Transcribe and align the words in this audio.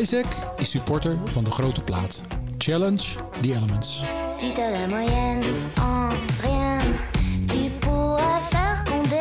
Isaac 0.00 0.26
is 0.56 0.70
supporter 0.70 1.18
van 1.24 1.44
de 1.44 1.50
grote 1.50 1.82
plaat. 1.82 2.20
Challenge 2.58 3.02
the 3.40 3.54
elements. 3.54 4.02
Si 4.26 4.52
t'as 4.52 4.70
la 4.70 4.86
moyenne 4.86 5.42
en 5.76 6.10
rien, 6.40 6.80
tu 7.46 7.70
pourras 7.78 8.42
faire 8.50 8.82
condé. 8.84 9.16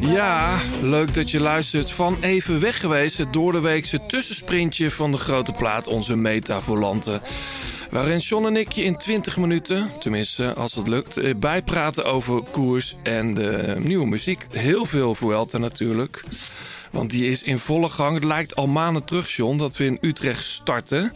Ja, 0.00 0.58
leuk 0.82 1.14
dat 1.14 1.30
je 1.30 1.40
luistert 1.40 1.90
van 1.90 2.16
even 2.20 2.60
weg 2.60 2.80
geweest. 2.80 3.18
Het 3.18 3.32
doordeweekse 3.32 4.06
tussensprintje 4.06 4.90
van 4.90 5.10
de 5.10 5.18
grote 5.18 5.52
plaat, 5.52 5.86
onze 5.86 6.16
metavolante. 6.16 7.20
Waarin 7.90 8.18
John 8.18 8.46
en 8.46 8.56
ik 8.56 8.72
je 8.72 8.82
in 8.82 8.96
20 8.96 9.36
minuten, 9.36 9.90
tenminste 9.98 10.54
als 10.54 10.74
het 10.74 10.88
lukt, 10.88 11.16
eh, 11.16 11.34
bijpraten 11.36 12.04
over 12.04 12.42
koers 12.50 12.96
en 13.02 13.34
de 13.34 13.76
nieuwe 13.78 14.06
muziek. 14.06 14.46
Heel 14.50 14.84
veel 14.84 15.14
Vuelta 15.14 15.58
natuurlijk. 15.58 16.24
Want 16.90 17.10
die 17.10 17.30
is 17.30 17.42
in 17.42 17.58
volle 17.58 17.88
gang. 17.88 18.14
Het 18.14 18.24
lijkt 18.24 18.56
al 18.56 18.66
maanden 18.66 19.04
terug, 19.04 19.30
John, 19.30 19.56
dat 19.56 19.76
we 19.76 19.84
in 19.84 19.98
Utrecht 20.00 20.44
starten. 20.44 21.12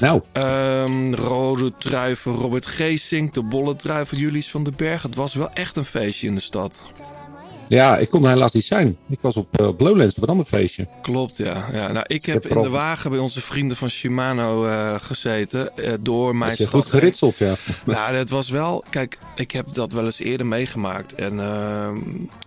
Nou. 0.00 0.22
Um, 0.32 1.14
rode 1.14 1.72
truiven, 1.78 2.32
Robert 2.32 2.66
Geesink, 2.66 3.34
de 3.34 3.42
bolle 3.42 3.76
truiven, 3.76 4.18
Julius 4.18 4.50
van 4.50 4.64
den 4.64 4.76
Berg. 4.76 5.02
Het 5.02 5.14
was 5.14 5.34
wel 5.34 5.52
echt 5.52 5.76
een 5.76 5.84
feestje 5.84 6.26
in 6.26 6.34
de 6.34 6.40
stad. 6.40 6.84
Ja, 7.70 7.96
ik 7.96 8.10
kon 8.10 8.24
er 8.24 8.28
helaas 8.28 8.52
niet 8.52 8.64
zijn. 8.64 8.96
Ik 9.08 9.20
was 9.20 9.36
op 9.36 9.60
uh, 9.60 9.68
Blowlands 9.76 10.16
op 10.16 10.22
een 10.22 10.28
ander 10.28 10.46
feestje. 10.46 10.88
Klopt, 11.02 11.36
ja. 11.36 11.66
ja 11.72 11.92
nou, 11.92 12.04
ik, 12.08 12.24
heb, 12.26 12.46
in 12.46 12.62
de 12.62 12.68
wagen 12.68 13.10
bij 13.10 13.18
onze 13.18 13.40
vrienden 13.40 13.76
van 13.76 13.90
Shimano 13.90 14.66
uh, 14.66 14.94
gezeten. 14.98 15.70
Uh, 15.76 15.92
door 16.00 16.36
mijn 16.36 16.54
je 16.56 16.66
goed 16.66 16.86
geritseld, 16.86 17.38
ja. 17.38 17.54
Nou, 17.84 18.14
het 18.14 18.30
was 18.30 18.48
wel... 18.48 18.84
Kijk, 18.90 19.18
ik 19.34 19.50
heb 19.50 19.72
dat 19.72 19.92
wel 19.92 20.04
eens 20.04 20.18
eerder 20.18 20.46
meegemaakt. 20.46 21.14
En 21.14 21.40
ehm, 21.40 21.98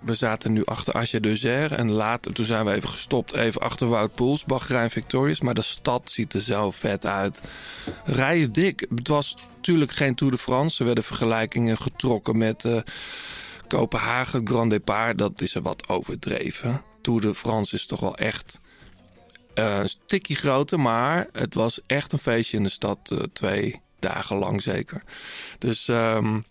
we 0.01 0.15
zaten 0.15 0.53
nu 0.53 0.65
achter 0.65 0.93
Asje 0.93 1.19
Deuzer. 1.19 1.71
En 1.71 1.91
later, 1.91 2.33
toen 2.33 2.45
zijn 2.45 2.65
we 2.65 2.73
even 2.73 2.89
gestopt. 2.89 3.35
Even 3.35 3.61
achter 3.61 3.87
Wout 3.87 4.15
Poels, 4.15 4.43
Bahrein 4.43 4.89
Victorious. 4.89 5.41
Maar 5.41 5.53
de 5.53 5.61
stad 5.61 6.11
ziet 6.11 6.33
er 6.33 6.41
zo 6.41 6.71
vet 6.71 7.05
uit. 7.05 7.41
Rijden 8.05 8.51
dik. 8.51 8.85
Het 8.95 9.07
was 9.07 9.35
natuurlijk 9.55 9.91
geen 9.91 10.15
Tour 10.15 10.33
de 10.33 10.39
France. 10.39 10.79
Er 10.79 10.85
werden 10.85 11.03
vergelijkingen 11.03 11.77
getrokken 11.77 12.37
met... 12.37 12.65
Kopenhagen, 13.73 14.47
Grand 14.47 14.69
Depart, 14.69 15.17
dat 15.17 15.41
is 15.41 15.55
er 15.55 15.61
wat 15.61 15.89
overdreven. 15.89 16.83
Tour 17.01 17.21
de 17.21 17.35
France 17.35 17.75
is 17.75 17.85
toch 17.85 17.99
wel 17.99 18.17
echt 18.17 18.59
uh, 19.55 19.77
een 19.79 19.89
stikje 19.89 20.35
groter, 20.35 20.79
maar 20.79 21.27
het 21.31 21.53
was 21.53 21.81
echt 21.85 22.11
een 22.11 22.19
feestje 22.19 22.57
in 22.57 22.63
de 22.63 22.69
stad. 22.69 23.09
Uh, 23.13 23.19
twee 23.33 23.81
dagen 23.99 24.37
lang 24.37 24.61
zeker. 24.61 25.03
Dus 25.57 25.87
um, 25.87 26.43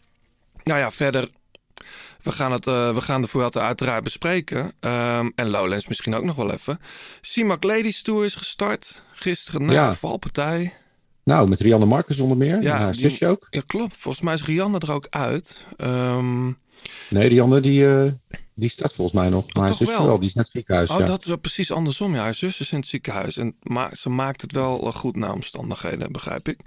nou 0.65 0.79
ja, 0.79 0.91
verder. 0.91 1.29
We 2.23 2.33
gaan, 2.33 2.53
het, 2.53 2.67
uh, 2.67 2.95
we 2.95 3.01
gaan 3.01 3.23
de 3.23 3.29
Vuelta 3.29 3.61
uiteraard 3.61 4.05
bespreken. 4.05 4.65
Um, 4.81 5.33
en 5.35 5.49
Lowlands 5.49 5.89
misschien 5.89 6.15
ook 6.15 6.25
nog 6.25 6.37
wel 6.37 6.53
even. 6.53 6.81
CIMAC 7.21 7.63
Ladies 7.63 8.03
Tour 8.03 8.25
is 8.25 8.35
gestart. 8.35 9.03
Gisteren 9.13 9.65
na 9.65 9.73
ja. 9.73 9.95
valpartij. 9.95 10.75
Nou, 11.25 11.49
met 11.49 11.61
Rianne 11.61 11.87
Marcus 11.87 12.19
onder 12.19 12.37
meer. 12.37 12.63
Ja, 12.63 12.79
haar 12.79 12.95
zusje 12.95 13.27
ook. 13.27 13.47
Ja, 13.51 13.63
klopt. 13.67 13.97
Volgens 13.97 14.25
mij 14.25 14.35
is 14.35 14.45
Rianne 14.45 14.79
er 14.79 14.93
ook 14.93 15.07
uit. 15.11 15.67
Um, 15.77 16.61
Nee, 17.09 17.29
die 17.29 17.43
andere 17.43 17.61
die, 17.61 17.81
uh, 17.87 18.13
die 18.55 18.69
staat 18.69 18.93
volgens 18.93 19.17
mij 19.17 19.29
nog. 19.29 19.55
Maar 19.55 19.63
oh, 19.63 19.69
haar 19.69 19.75
zus 19.75 19.97
wel. 19.97 20.19
die 20.19 20.29
is 20.29 20.35
net 20.35 20.49
ziekenhuis. 20.49 20.91
Oh, 20.91 20.99
ja. 20.99 21.07
dat 21.07 21.27
is 21.27 21.35
precies 21.41 21.73
andersom. 21.73 22.15
Ja, 22.15 22.23
haar 22.23 22.35
zus 22.35 22.61
is 22.61 22.73
in 22.73 22.79
het 22.79 22.89
ziekenhuis. 22.89 23.37
En 23.37 23.57
maar 23.63 23.97
ze 23.97 24.09
maakt 24.09 24.41
het 24.41 24.53
wel 24.53 24.79
goed 24.79 25.17
naar 25.17 25.33
omstandigheden, 25.33 26.13
begrijp 26.13 26.49
ik. 26.49 26.59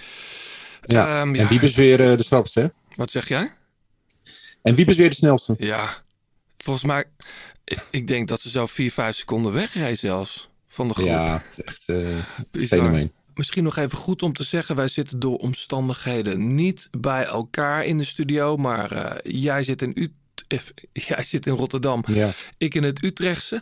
Ja, 0.82 1.22
um, 1.22 1.36
ja 1.36 1.42
en 1.42 1.48
Wiep 1.48 1.62
is 1.62 1.76
weer 1.76 2.00
uh, 2.00 2.18
de 2.18 2.24
snelste, 2.24 2.60
hè? 2.60 2.68
Wat 2.96 3.12
zeg 3.12 3.28
jij? 3.28 3.54
En 4.62 4.76
Wiep 4.76 4.90
is 4.90 4.98
weer 4.98 5.10
de 5.10 5.16
snelste. 5.16 5.56
Ja, 5.58 6.04
volgens 6.58 6.86
mij... 6.86 7.04
Ik, 7.64 7.88
ik 7.92 8.08
denk 8.08 8.28
dat 8.28 8.42
ze 8.42 8.50
zo 8.50 8.66
4, 8.66 8.92
5 8.92 9.16
seconden 9.16 9.54
wegrijden 9.54 9.98
zelfs. 9.98 10.50
Van 10.68 10.88
de 10.88 10.94
groep. 10.94 11.08
Ja, 11.08 11.44
echt 11.66 11.84
uh, 11.88 12.18
fenomeen 12.52 13.12
misschien 13.38 13.64
nog 13.64 13.78
even 13.78 13.98
goed 13.98 14.22
om 14.22 14.34
te 14.34 14.44
zeggen: 14.44 14.76
wij 14.76 14.88
zitten 14.88 15.20
door 15.20 15.38
omstandigheden 15.38 16.56
niet 16.56 16.88
bij 16.98 17.24
elkaar 17.24 17.86
in 17.86 17.98
de 17.98 18.04
studio, 18.04 18.58
maar 18.58 18.94
uh, 18.94 19.12
jij 19.24 19.64
zit 19.64 19.82
in 19.82 19.92
Ut 19.96 20.12
jij 21.08 21.24
zit 21.24 21.46
in 21.46 21.54
Rotterdam, 21.54 22.04
ja. 22.08 22.32
ik 22.58 22.76
in 22.76 22.84
het 22.84 23.04
Utrechtse. 23.04 23.62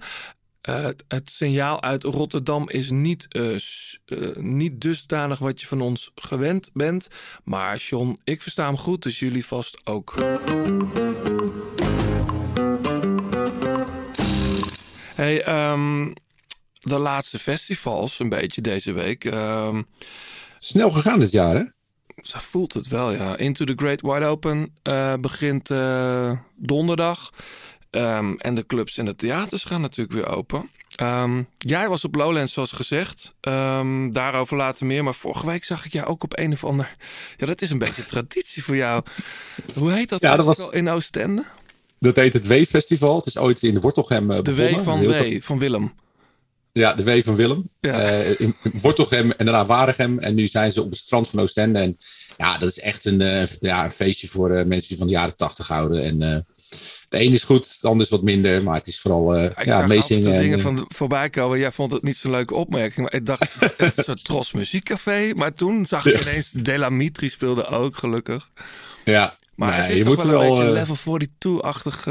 Uh, 0.69 0.85
het 1.07 1.29
signaal 1.31 1.81
uit 1.81 2.03
Rotterdam 2.03 2.69
is 2.69 2.89
niet, 2.89 3.25
uh, 3.35 3.55
uh, 4.05 4.35
niet 4.35 4.81
dusdanig 4.81 5.39
wat 5.39 5.61
je 5.61 5.67
van 5.67 5.81
ons 5.81 6.11
gewend 6.15 6.69
bent. 6.73 7.07
Maar 7.43 7.77
John, 7.77 8.19
ik 8.23 8.41
versta 8.41 8.65
hem 8.65 8.77
goed, 8.77 9.03
dus 9.03 9.19
jullie 9.19 9.45
vast 9.45 9.81
ook. 9.83 10.13
Hey, 15.15 15.69
um, 15.71 16.13
de 16.83 16.99
laatste 16.99 17.39
festivals 17.39 18.19
een 18.19 18.29
beetje 18.29 18.61
deze 18.61 18.91
week. 18.91 19.25
Uh, 19.25 19.77
Snel 20.57 20.91
gegaan 20.91 21.19
dit 21.19 21.31
jaar, 21.31 21.55
hè? 21.55 21.63
Zo 22.21 22.37
voelt 22.41 22.73
het 22.73 22.87
wel, 22.87 23.11
ja. 23.11 23.37
Into 23.37 23.65
the 23.65 23.73
Great 23.75 24.01
Wide 24.01 24.25
Open 24.25 24.75
uh, 24.87 25.13
begint 25.19 25.69
uh, 25.69 26.31
donderdag. 26.55 27.33
Um, 27.91 28.37
en 28.37 28.55
de 28.55 28.65
clubs 28.65 28.97
en 28.97 29.05
de 29.05 29.15
theaters 29.15 29.63
gaan 29.63 29.81
natuurlijk 29.81 30.15
weer 30.15 30.27
open. 30.27 30.69
Um, 31.01 31.47
jij 31.57 31.89
was 31.89 32.03
op 32.03 32.15
Lowlands, 32.15 32.53
zoals 32.53 32.71
gezegd. 32.71 33.33
Um, 33.41 34.11
daarover 34.11 34.57
later 34.57 34.85
meer. 34.85 35.03
Maar 35.03 35.13
vorige 35.13 35.45
week 35.45 35.63
zag 35.63 35.85
ik 35.85 35.93
jou 35.93 36.07
ook 36.07 36.23
op 36.23 36.37
een 36.37 36.53
of 36.53 36.63
ander... 36.63 36.95
Ja, 37.37 37.45
dat 37.45 37.61
is 37.61 37.69
een 37.69 37.77
beetje 37.77 38.05
traditie 38.05 38.63
voor 38.63 38.75
jou. 38.75 39.03
Hoe 39.75 39.91
heet 39.91 40.09
dat, 40.09 40.21
ja, 40.21 40.35
dat 40.35 40.45
was... 40.45 40.69
in 40.69 40.89
Oostende? 40.89 41.45
Dat 41.97 42.15
heet 42.15 42.33
het 42.33 42.47
W-festival. 42.47 43.17
Het 43.17 43.25
is 43.25 43.37
ooit 43.37 43.63
in 43.63 43.73
de 43.73 43.79
Wortelgem 43.79 44.31
uh, 44.31 44.41
De 44.41 44.55
W 44.55 44.83
van 44.83 45.01
W, 45.01 45.41
van 45.41 45.59
Willem. 45.59 45.93
Ja, 46.73 46.93
de 46.93 47.03
W 47.03 47.23
van 47.23 47.35
Willem. 47.35 47.69
Uh, 47.81 48.39
in 48.39 48.55
Wortelgem 48.81 49.31
en 49.31 49.45
daarna 49.45 49.65
Waregem. 49.65 50.19
En 50.19 50.35
nu 50.35 50.47
zijn 50.47 50.71
ze 50.71 50.81
op 50.81 50.89
het 50.89 50.99
strand 50.99 51.29
van 51.29 51.39
Oostende. 51.39 51.79
En 51.79 51.97
ja, 52.37 52.57
dat 52.57 52.69
is 52.69 52.79
echt 52.79 53.05
een, 53.05 53.21
uh, 53.21 53.43
ja, 53.59 53.83
een 53.83 53.91
feestje 53.91 54.27
voor 54.27 54.51
uh, 54.51 54.63
mensen 54.63 54.87
die 54.87 54.97
van 54.97 55.07
de 55.07 55.13
jaren 55.13 55.37
tachtig 55.37 55.67
houden. 55.67 56.03
En 56.03 56.19
de 56.19 56.45
een 57.09 57.31
is 57.31 57.43
goed, 57.43 57.81
de 57.81 57.87
ander 57.87 58.05
is 58.05 58.11
wat 58.11 58.21
minder. 58.21 58.63
Maar 58.63 58.75
het 58.75 58.87
is 58.87 58.99
vooral 58.99 59.43
ik 59.43 59.65
ja, 59.65 59.87
meezingen. 59.87 60.39
dingen 60.39 60.59
van 60.59 60.85
voorbij 60.87 61.29
komen. 61.29 61.59
Jij 61.59 61.71
vond 61.71 61.91
het 61.91 62.03
niet 62.03 62.17
zo'n 62.17 62.31
leuke 62.31 62.55
opmerking. 62.55 63.01
Maar 63.01 63.13
ik 63.13 63.25
dacht, 63.25 63.55
het 63.77 63.97
is 63.97 64.07
een 64.07 64.19
Tros 64.23 64.51
muziekcafé. 64.51 65.31
Maar 65.33 65.53
toen 65.53 65.85
zag 65.85 66.05
ik 66.05 66.21
ineens, 66.21 66.51
Delamitri 66.51 67.29
speelde 67.29 67.65
ook, 67.65 67.97
gelukkig. 67.97 68.49
Ja, 69.05 69.35
maar 69.55 69.69
nee, 69.69 69.79
het 69.79 69.89
is 69.89 69.97
je 69.97 70.05
moet 70.05 70.23
wel 70.23 70.41
een 70.41 70.57
beetje 70.57 70.71
level 70.71 71.19
42-achtig... 71.61 72.07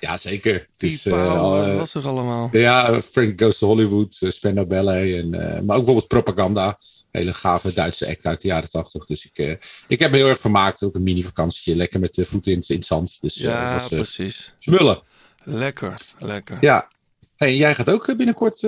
Ja, 0.00 0.16
zeker. 0.16 0.68
Het 0.72 0.82
is, 0.82 1.06
uh, 1.06 1.76
was 1.76 1.94
er 1.94 2.08
allemaal? 2.08 2.48
Ja, 2.52 3.00
Frank 3.00 3.40
Goes 3.40 3.58
to 3.58 3.66
Hollywood, 3.66 4.18
uh, 4.20 4.30
Spandau 4.30 4.66
Ballet. 4.66 5.14
En, 5.14 5.26
uh, 5.26 5.40
maar 5.40 5.76
ook 5.76 5.84
bijvoorbeeld 5.84 6.06
Propaganda. 6.06 6.78
Hele 7.10 7.34
gave 7.34 7.72
Duitse 7.72 8.08
act 8.08 8.26
uit 8.26 8.40
de 8.40 8.48
jaren 8.48 8.70
tachtig. 8.70 9.06
Dus 9.06 9.30
ik, 9.32 9.58
ik 9.88 9.98
heb 9.98 10.10
me 10.10 10.16
heel 10.16 10.28
erg 10.28 10.40
vermaakt. 10.40 10.82
Ook 10.82 10.94
een 10.94 11.02
mini-vakantietje. 11.02 11.76
Lekker 11.76 12.00
met 12.00 12.14
de 12.14 12.24
voeten 12.24 12.52
in, 12.52 12.64
in 12.66 12.76
het 12.76 12.84
zand. 12.84 13.18
Dus, 13.20 13.34
ja, 13.34 13.72
was, 13.72 13.88
precies. 13.88 14.52
Smullen. 14.58 15.02
Lekker, 15.44 16.00
lekker. 16.18 16.58
Ja. 16.60 16.88
Hey, 17.36 17.56
jij 17.56 17.74
gaat 17.74 17.90
ook 17.90 18.16
binnenkort 18.16 18.64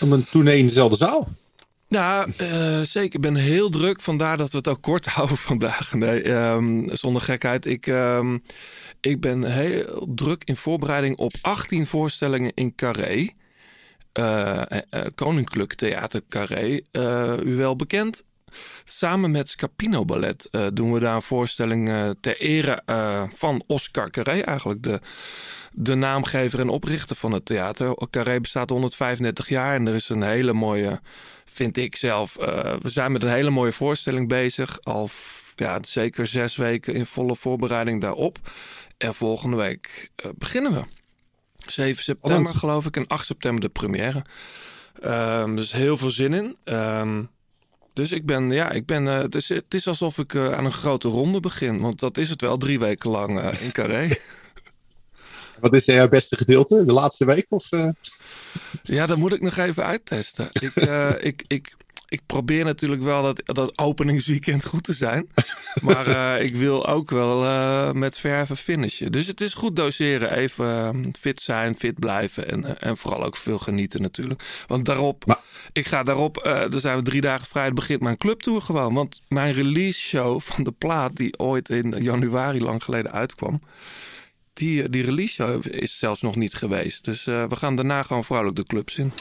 om 0.00 0.12
een 0.12 0.26
tournee 0.30 0.58
in 0.58 0.66
dezelfde 0.66 0.96
zaal. 0.96 1.28
Ja, 1.88 2.26
uh, 2.40 2.80
zeker. 2.80 3.14
Ik 3.14 3.20
ben 3.20 3.34
heel 3.34 3.70
druk. 3.70 4.00
Vandaar 4.00 4.36
dat 4.36 4.50
we 4.50 4.56
het 4.56 4.68
ook 4.68 4.82
kort 4.82 5.06
houden 5.16 5.36
vandaag. 5.36 5.92
Nee, 5.92 6.30
um, 6.30 6.96
zonder 6.96 7.22
gekheid. 7.22 7.66
Ik, 7.66 7.86
um, 7.86 8.42
ik 9.00 9.20
ben 9.20 9.44
heel 9.44 10.06
druk 10.14 10.42
in 10.44 10.56
voorbereiding 10.56 11.16
op 11.16 11.32
18 11.40 11.86
voorstellingen 11.86 12.52
in 12.54 12.74
Carré. 12.74 13.28
Uh, 14.18 14.62
Koninklijk 15.14 15.74
Theater 15.74 16.22
Carré. 16.28 16.80
u 17.44 17.56
wel 17.56 17.76
bekend. 17.76 18.24
Samen 18.84 19.30
met 19.30 19.48
Scapino 19.48 20.04
Ballet 20.04 20.50
doen 20.72 20.92
we 20.92 21.00
daar 21.00 21.14
een 21.14 21.22
voorstelling 21.22 22.14
ter 22.20 22.40
ere 22.40 22.82
van 23.34 23.62
Oscar 23.66 24.10
Carré. 24.10 24.40
Eigenlijk 24.40 24.82
de, 24.82 25.00
de 25.72 25.94
naamgever 25.94 26.60
en 26.60 26.68
oprichter 26.68 27.16
van 27.16 27.32
het 27.32 27.44
theater. 27.44 28.08
Carré 28.10 28.40
bestaat 28.40 28.70
135 28.70 29.48
jaar 29.48 29.74
en 29.74 29.86
er 29.86 29.94
is 29.94 30.08
een 30.08 30.22
hele 30.22 30.52
mooie 30.52 31.00
vind 31.58 31.76
ik 31.76 31.96
zelf. 31.96 32.36
Uh, 32.40 32.46
we 32.82 32.88
zijn 32.88 33.12
met 33.12 33.22
een 33.22 33.30
hele 33.30 33.50
mooie 33.50 33.72
voorstelling 33.72 34.28
bezig. 34.28 34.78
Al 34.82 35.10
ja, 35.54 35.78
zeker 35.80 36.26
zes 36.26 36.56
weken 36.56 36.94
in 36.94 37.06
volle 37.06 37.36
voorbereiding 37.36 38.00
daarop. 38.00 38.38
En 38.98 39.14
volgende 39.14 39.56
week 39.56 40.10
uh, 40.24 40.30
beginnen 40.36 40.72
we. 40.72 40.82
7 41.70 42.02
september 42.02 42.54
geloof 42.54 42.86
ik 42.86 42.96
en 42.96 43.06
8 43.06 43.26
september 43.26 43.60
de 43.60 43.68
première. 43.68 44.24
Um, 45.04 45.56
dus 45.56 45.72
heel 45.72 45.96
veel 45.96 46.10
zin 46.10 46.32
in. 46.32 46.56
Um, 46.64 47.28
dus 47.92 48.12
ik 48.12 48.26
ben, 48.26 48.50
ja, 48.50 48.70
ik 48.70 48.86
ben, 48.86 49.04
uh, 49.04 49.18
het, 49.20 49.34
is, 49.34 49.48
het 49.48 49.74
is 49.74 49.86
alsof 49.86 50.18
ik 50.18 50.36
aan 50.36 50.64
een 50.64 50.72
grote 50.72 51.08
ronde 51.08 51.40
begin. 51.40 51.80
Want 51.80 52.00
dat 52.00 52.16
is 52.16 52.28
het 52.28 52.40
wel 52.40 52.56
drie 52.56 52.78
weken 52.78 53.10
lang 53.10 53.50
in 53.50 53.72
Carré. 53.72 54.08
Wat 55.60 55.74
is 55.74 55.84
jouw 55.84 56.08
beste 56.08 56.36
gedeelte? 56.36 56.84
De 56.84 56.92
laatste 56.92 57.24
week? 57.24 57.46
Of, 57.48 57.68
ja, 58.88 59.06
dat 59.06 59.18
moet 59.18 59.32
ik 59.32 59.40
nog 59.40 59.56
even 59.56 59.84
uittesten. 59.84 60.48
Ik, 60.66 60.76
uh, 60.76 61.10
ik, 61.20 61.44
ik, 61.46 61.74
ik 62.08 62.20
probeer 62.26 62.64
natuurlijk 62.64 63.02
wel 63.02 63.22
dat, 63.22 63.42
dat 63.44 63.78
openingsweekend 63.78 64.64
goed 64.64 64.84
te 64.84 64.92
zijn. 64.92 65.28
Maar 65.82 66.08
uh, 66.08 66.44
ik 66.44 66.56
wil 66.56 66.86
ook 66.86 67.10
wel 67.10 67.44
uh, 67.44 67.92
met 67.92 68.18
verven 68.18 68.56
finishen. 68.56 69.12
Dus 69.12 69.26
het 69.26 69.40
is 69.40 69.54
goed 69.54 69.76
doseren. 69.76 70.32
Even 70.32 70.96
uh, 70.96 71.12
fit 71.18 71.40
zijn, 71.40 71.76
fit 71.76 71.98
blijven. 71.98 72.48
En, 72.48 72.80
en 72.80 72.96
vooral 72.96 73.24
ook 73.24 73.36
veel 73.36 73.58
genieten 73.58 74.02
natuurlijk. 74.02 74.64
Want 74.66 74.84
daarop, 74.84 75.26
maar... 75.26 75.40
ik 75.72 75.86
ga 75.86 76.02
daarop, 76.02 76.46
er 76.46 76.80
zijn 76.80 76.96
we 76.96 77.02
drie 77.02 77.20
dagen 77.20 77.46
vrij. 77.46 77.72
begint 77.72 78.00
mijn 78.00 78.16
clubtour 78.16 78.62
gewoon. 78.62 78.94
Want 78.94 79.20
mijn 79.28 79.52
release 79.52 80.00
show 80.00 80.40
van 80.40 80.64
de 80.64 80.72
plaat, 80.72 81.16
die 81.16 81.38
ooit 81.38 81.68
in 81.68 81.94
januari 81.98 82.62
lang 82.62 82.84
geleden 82.84 83.12
uitkwam. 83.12 83.60
Die, 84.58 84.88
die 84.88 85.04
release 85.04 85.32
show 85.32 85.66
is 85.66 85.98
zelfs 85.98 86.22
nog 86.22 86.36
niet 86.36 86.54
geweest. 86.54 87.04
Dus 87.04 87.24
we 87.24 87.56
gaan 87.56 87.76
daarna 87.76 88.02
gewoon 88.02 88.24
vrolijk 88.24 88.56
de 88.56 88.64
clubs 88.64 88.96
in. 88.96 89.12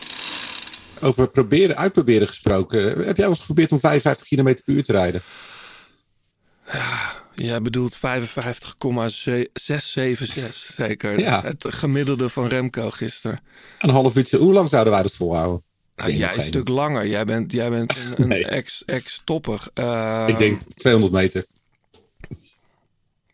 Over 1.02 1.30
proberen, 1.30 1.78
uitproberen 1.78 2.28
gesproken. 2.28 2.86
Heb 2.86 2.98
jij 2.98 3.16
wel 3.16 3.30
eens 3.30 3.40
geprobeerd 3.40 3.72
om 3.72 3.80
55 3.80 4.28
km 4.28 4.44
per 4.44 4.74
uur 4.74 4.84
te 4.84 4.92
rijden? 4.92 5.22
Ja, 6.72 7.14
jij 7.36 7.62
bedoelt 7.62 7.96
55,676 7.96 10.74
zeker. 10.76 11.20
Ja. 11.20 11.42
Het 11.42 11.66
gemiddelde 11.68 12.30
van 12.30 12.48
Remco 12.48 12.90
gisteren. 12.90 13.40
Een 13.80 13.90
half 13.90 14.16
uurtje. 14.16 14.38
Hoe 14.38 14.54
lang 14.54 14.70
zouden 14.70 14.94
wij 14.94 15.02
dat 15.02 15.14
volhouden? 15.14 15.64
Nou, 15.96 16.12
jij 16.12 16.36
een 16.36 16.42
stuk 16.42 16.68
langer. 16.68 17.08
Jij 17.08 17.26
bent, 17.26 17.52
jij 17.52 17.70
bent 17.70 17.96
een, 18.16 18.32
een 18.32 18.44
ex, 18.44 18.86
ex-topper. 18.86 19.68
Uh, 19.74 20.26
ik 20.28 20.38
denk 20.38 20.60
200 20.76 21.14
meter. 21.14 21.46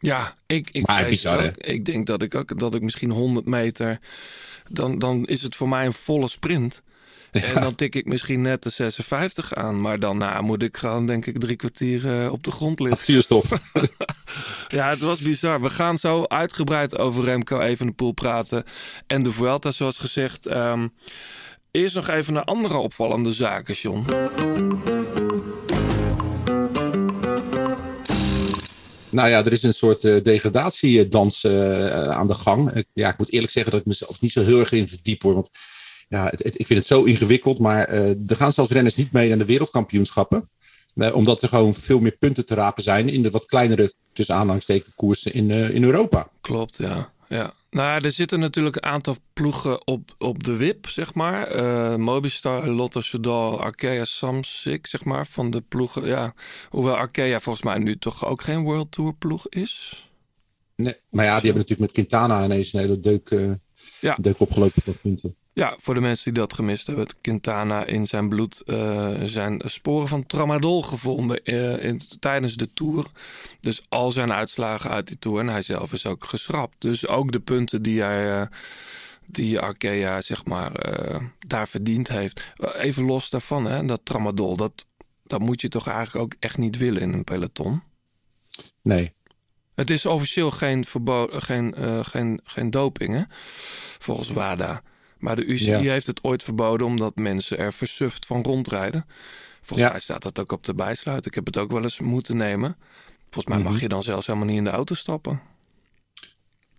Ja, 0.04 0.36
ik, 0.46 0.70
ik, 0.72 0.88
maar 0.88 1.06
bizar, 1.06 1.46
ook, 1.46 1.58
ik 1.58 1.86
denk 1.86 2.08
dat 2.08 2.22
ik 2.22 2.36
ook 2.36 2.60
dat 2.60 2.76
ik 2.76 2.82
misschien 2.82 3.10
100 3.10 3.46
meter. 3.46 4.00
Dan, 4.68 5.00
dan 5.00 5.26
is 5.26 5.42
het 5.42 5.56
voor 5.56 5.70
mij 5.70 5.86
een 5.86 5.94
volle 5.94 6.28
sprint. 6.28 6.82
En 7.32 7.62
dan 7.62 7.76
tik 7.76 7.96
ik 7.96 8.06
misschien 8.06 8.42
net 8.42 8.64
de 8.64 8.70
56 8.70 9.54
aan. 9.54 9.82
Maar 9.82 10.00
daarna 10.00 10.42
moet 10.42 10.64
ik 10.64 10.78
gewoon, 10.78 11.06
denk 11.06 11.26
ik, 11.26 11.40
drie 11.40 11.56
kwartier 11.56 12.06
uh, 12.06 12.32
op 12.32 12.44
de 12.44 12.52
grond 12.52 12.80
liggen. 12.80 13.02
Zuurstof. 13.02 13.50
ja, 14.68 14.90
het 14.90 15.00
was 15.00 15.20
bizar. 15.20 15.62
We 15.62 15.70
gaan 15.70 15.98
zo 15.98 16.24
uitgebreid 16.24 16.98
over 16.98 17.24
Remco 17.24 17.60
even 17.60 17.86
de 17.86 17.92
pool 17.92 18.12
praten. 18.12 18.64
En 19.08 19.24
de 19.24 19.32
Vuelta, 19.32 19.72
zoals 19.72 19.98
gezegd. 19.98 20.52
Um, 20.52 20.94
eerst 21.72 21.96
nog 21.96 22.10
even 22.10 22.34
naar 22.34 22.44
andere 22.44 22.78
opvallende 22.78 23.34
zaken, 23.34 23.74
John. 23.74 24.06
Nou 29.14 29.30
ja, 29.30 29.46
er 29.46 29.52
is 29.52 29.64
een 29.64 29.74
soort 29.74 30.04
uh, 30.04 30.24
degradatiedans 30.24 31.44
uh, 31.44 32.10
aan 32.10 32.28
de 32.28 32.36
gang. 32.36 32.86
ja, 32.94 33.10
ik 33.10 33.18
moet 33.18 33.32
eerlijk 33.32 33.52
zeggen 33.52 33.72
dat 33.72 33.82
ik 33.82 33.88
mezelf 33.88 34.22
niet 34.22 34.32
zo 34.32 34.44
heel 34.44 34.60
erg 34.60 34.72
in 34.72 34.88
verdiep 34.88 35.22
hoor. 35.22 35.34
Want 35.34 35.50
ja, 36.10 36.26
het, 36.26 36.60
ik 36.60 36.68
vind 36.68 36.80
het 36.80 36.88
zo 36.88 37.04
ingewikkeld. 37.04 37.60
Maar 37.60 37.94
uh, 37.94 38.30
er 38.30 38.36
gaan 38.36 38.52
zelfs 38.52 38.72
renners 38.72 38.96
niet 38.96 39.12
mee 39.12 39.30
naar 39.30 39.38
de 39.38 39.46
wereldkampioenschappen. 39.46 40.50
Omdat 41.14 41.42
er 41.42 41.48
gewoon 41.48 41.74
veel 41.74 42.00
meer 42.00 42.18
punten 42.20 42.46
te 42.46 42.56
rapen 42.56 42.84
zijn 42.84 43.10
in 43.10 43.24
de 43.24 43.30
wat 43.30 43.46
kleinere, 43.46 43.94
tussen 44.14 44.36
aanhangsteken, 44.36 44.94
koersen 44.96 45.34
in, 45.34 45.52
in 45.52 45.84
Europa. 45.84 46.28
Klopt, 46.42 46.78
ja. 46.78 47.14
ja. 47.30 47.54
Nou, 47.74 48.04
er 48.04 48.12
zitten 48.12 48.40
natuurlijk 48.40 48.76
een 48.76 48.84
aantal 48.84 49.16
ploegen 49.34 49.88
op, 49.88 50.16
op 50.18 50.44
de 50.44 50.56
wip, 50.56 50.90
zeg 50.90 51.14
maar. 51.14 51.56
Uh, 51.56 51.96
Mobistar, 51.96 52.68
Lotto 52.68 53.02
Soudal, 53.02 53.62
Arkea, 53.62 54.06
Samsic, 54.06 54.88
zeg 54.88 55.04
maar, 55.04 55.28
van 55.28 55.50
de 55.50 55.62
ploegen. 55.62 56.06
Ja, 56.06 56.34
hoewel 56.70 56.96
Arkea 56.96 57.40
volgens 57.40 57.64
mij 57.64 57.78
nu 57.78 57.98
toch 57.98 58.26
ook 58.26 58.42
geen 58.42 58.64
World 58.64 58.92
Tour 58.92 59.14
ploeg 59.14 59.50
is. 59.50 60.06
Nee, 60.76 60.96
maar 61.10 61.26
ja, 61.26 61.40
die 61.40 61.52
hebben 61.52 61.62
natuurlijk 61.62 61.80
met 61.80 61.92
Quintana 61.92 62.44
ineens 62.44 62.74
een 62.74 62.80
hele 62.80 63.00
deuk, 63.00 63.30
uh, 63.30 63.52
ja. 64.00 64.18
deuk 64.22 64.40
opgelopen 64.40 64.82
op 64.86 64.98
punten. 65.02 65.36
Ja, 65.56 65.78
voor 65.80 65.94
de 65.94 66.00
mensen 66.00 66.34
die 66.34 66.42
dat 66.42 66.54
gemist 66.54 66.88
hebben. 66.88 67.08
Quintana 67.22 67.86
in 67.86 68.08
zijn 68.08 68.30
bloed 68.30 68.62
uh, 68.66 69.14
zijn 69.24 69.62
sporen 69.66 70.08
van 70.08 70.26
tramadol 70.26 70.84
gevonden 70.84 71.40
uh, 71.44 71.84
in, 71.84 72.00
tijdens 72.20 72.56
de 72.56 72.74
Tour. 72.74 73.06
Dus 73.60 73.86
al 73.90 74.12
zijn 74.12 74.34
uitslagen 74.34 74.90
uit 74.90 75.08
die 75.08 75.20
Tour. 75.20 75.40
En 75.40 75.48
hij 75.48 75.62
zelf 75.62 75.94
is 75.94 76.06
ook 76.06 76.24
geschrapt. 76.24 76.76
Dus 76.80 77.08
ook 77.08 77.32
de 77.32 77.40
punten 77.40 77.82
die 77.82 78.02
hij... 78.02 78.42
Uh, 78.42 78.48
die 79.26 79.60
Arkea 79.60 80.22
zeg 80.22 80.46
maar 80.46 80.72
daar 81.48 81.68
verdiend 81.68 82.08
heeft. 82.08 82.54
Even 82.58 83.04
los 83.04 83.30
daarvan, 83.30 83.66
hè, 83.66 83.86
dat 83.86 84.02
tramadol, 84.04 84.56
dat, 84.56 84.86
dat 85.24 85.40
moet 85.40 85.62
je 85.62 85.70
toch 85.70 85.88
eigenlijk 85.88 86.26
ook 86.26 86.34
echt 86.40 86.58
niet 86.58 86.78
willen 86.78 87.02
in 87.02 87.14
een 87.14 87.24
peloton? 87.24 87.84
Nee. 88.82 89.14
Het 89.76 89.90
is 89.90 90.06
officieel 90.06 90.52
geen, 90.52 90.86
verbo 90.86 91.28
geen, 91.32 91.76
geen, 92.06 92.40
geen 92.44 92.70
doping, 92.70 93.16
hè? 93.16 93.24
volgens 94.00 94.30
WADA. 94.30 94.82
Maar 95.24 95.36
de 95.36 95.46
UCI 95.46 95.90
heeft 95.90 96.08
het 96.08 96.24
ooit 96.24 96.44
verboden 96.44 96.88
omdat 96.88 97.16
mensen 97.16 97.58
er 97.58 97.74
versuft 97.74 98.26
van 98.26 98.42
rondrijden. 98.42 99.06
Volgens 99.62 99.90
mij 99.90 100.00
staat 100.00 100.22
dat 100.22 100.40
ook 100.40 100.52
op 100.52 100.64
de 100.64 100.74
bijsluit. 100.74 101.26
Ik 101.26 101.36
heb 101.36 101.46
het 101.46 101.58
ook 101.58 101.72
wel 101.72 101.84
eens 101.84 102.00
moeten 102.00 102.38
nemen. 102.38 102.76
Volgens 103.30 103.56
mij 103.56 103.64
mag 103.64 103.74
mhm. 103.74 103.82
je 103.82 103.88
dan 103.88 104.04
zelfs 104.04 104.28
helemaal 104.28 104.48
niet 104.48 104.58
in 104.58 104.64
de 104.64 104.70
auto 104.70 104.96
stappen. 104.96 105.42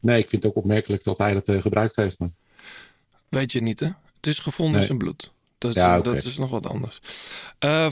Nee, 0.00 0.18
ik 0.18 0.28
vind 0.28 0.42
het 0.42 0.50
ook 0.50 0.58
opmerkelijk 0.58 1.04
dat 1.04 1.18
hij 1.18 1.34
dat 1.34 1.48
uh, 1.48 1.60
gebruikt 1.60 1.96
heeft. 1.96 2.18
Maar... 2.18 2.30
Weet 3.28 3.52
je 3.52 3.62
niet, 3.62 3.80
hè? 3.80 3.86
Het 4.16 4.26
is 4.26 4.38
gevonden 4.38 4.80
in 4.80 4.86
zijn 4.86 4.98
bloed. 4.98 5.32
Dat, 5.58 5.74
ja, 5.74 6.00
dat 6.00 6.24
is 6.24 6.38
nog 6.38 6.50
wat 6.50 6.66
anders. 6.66 7.00
Uh, 7.60 7.86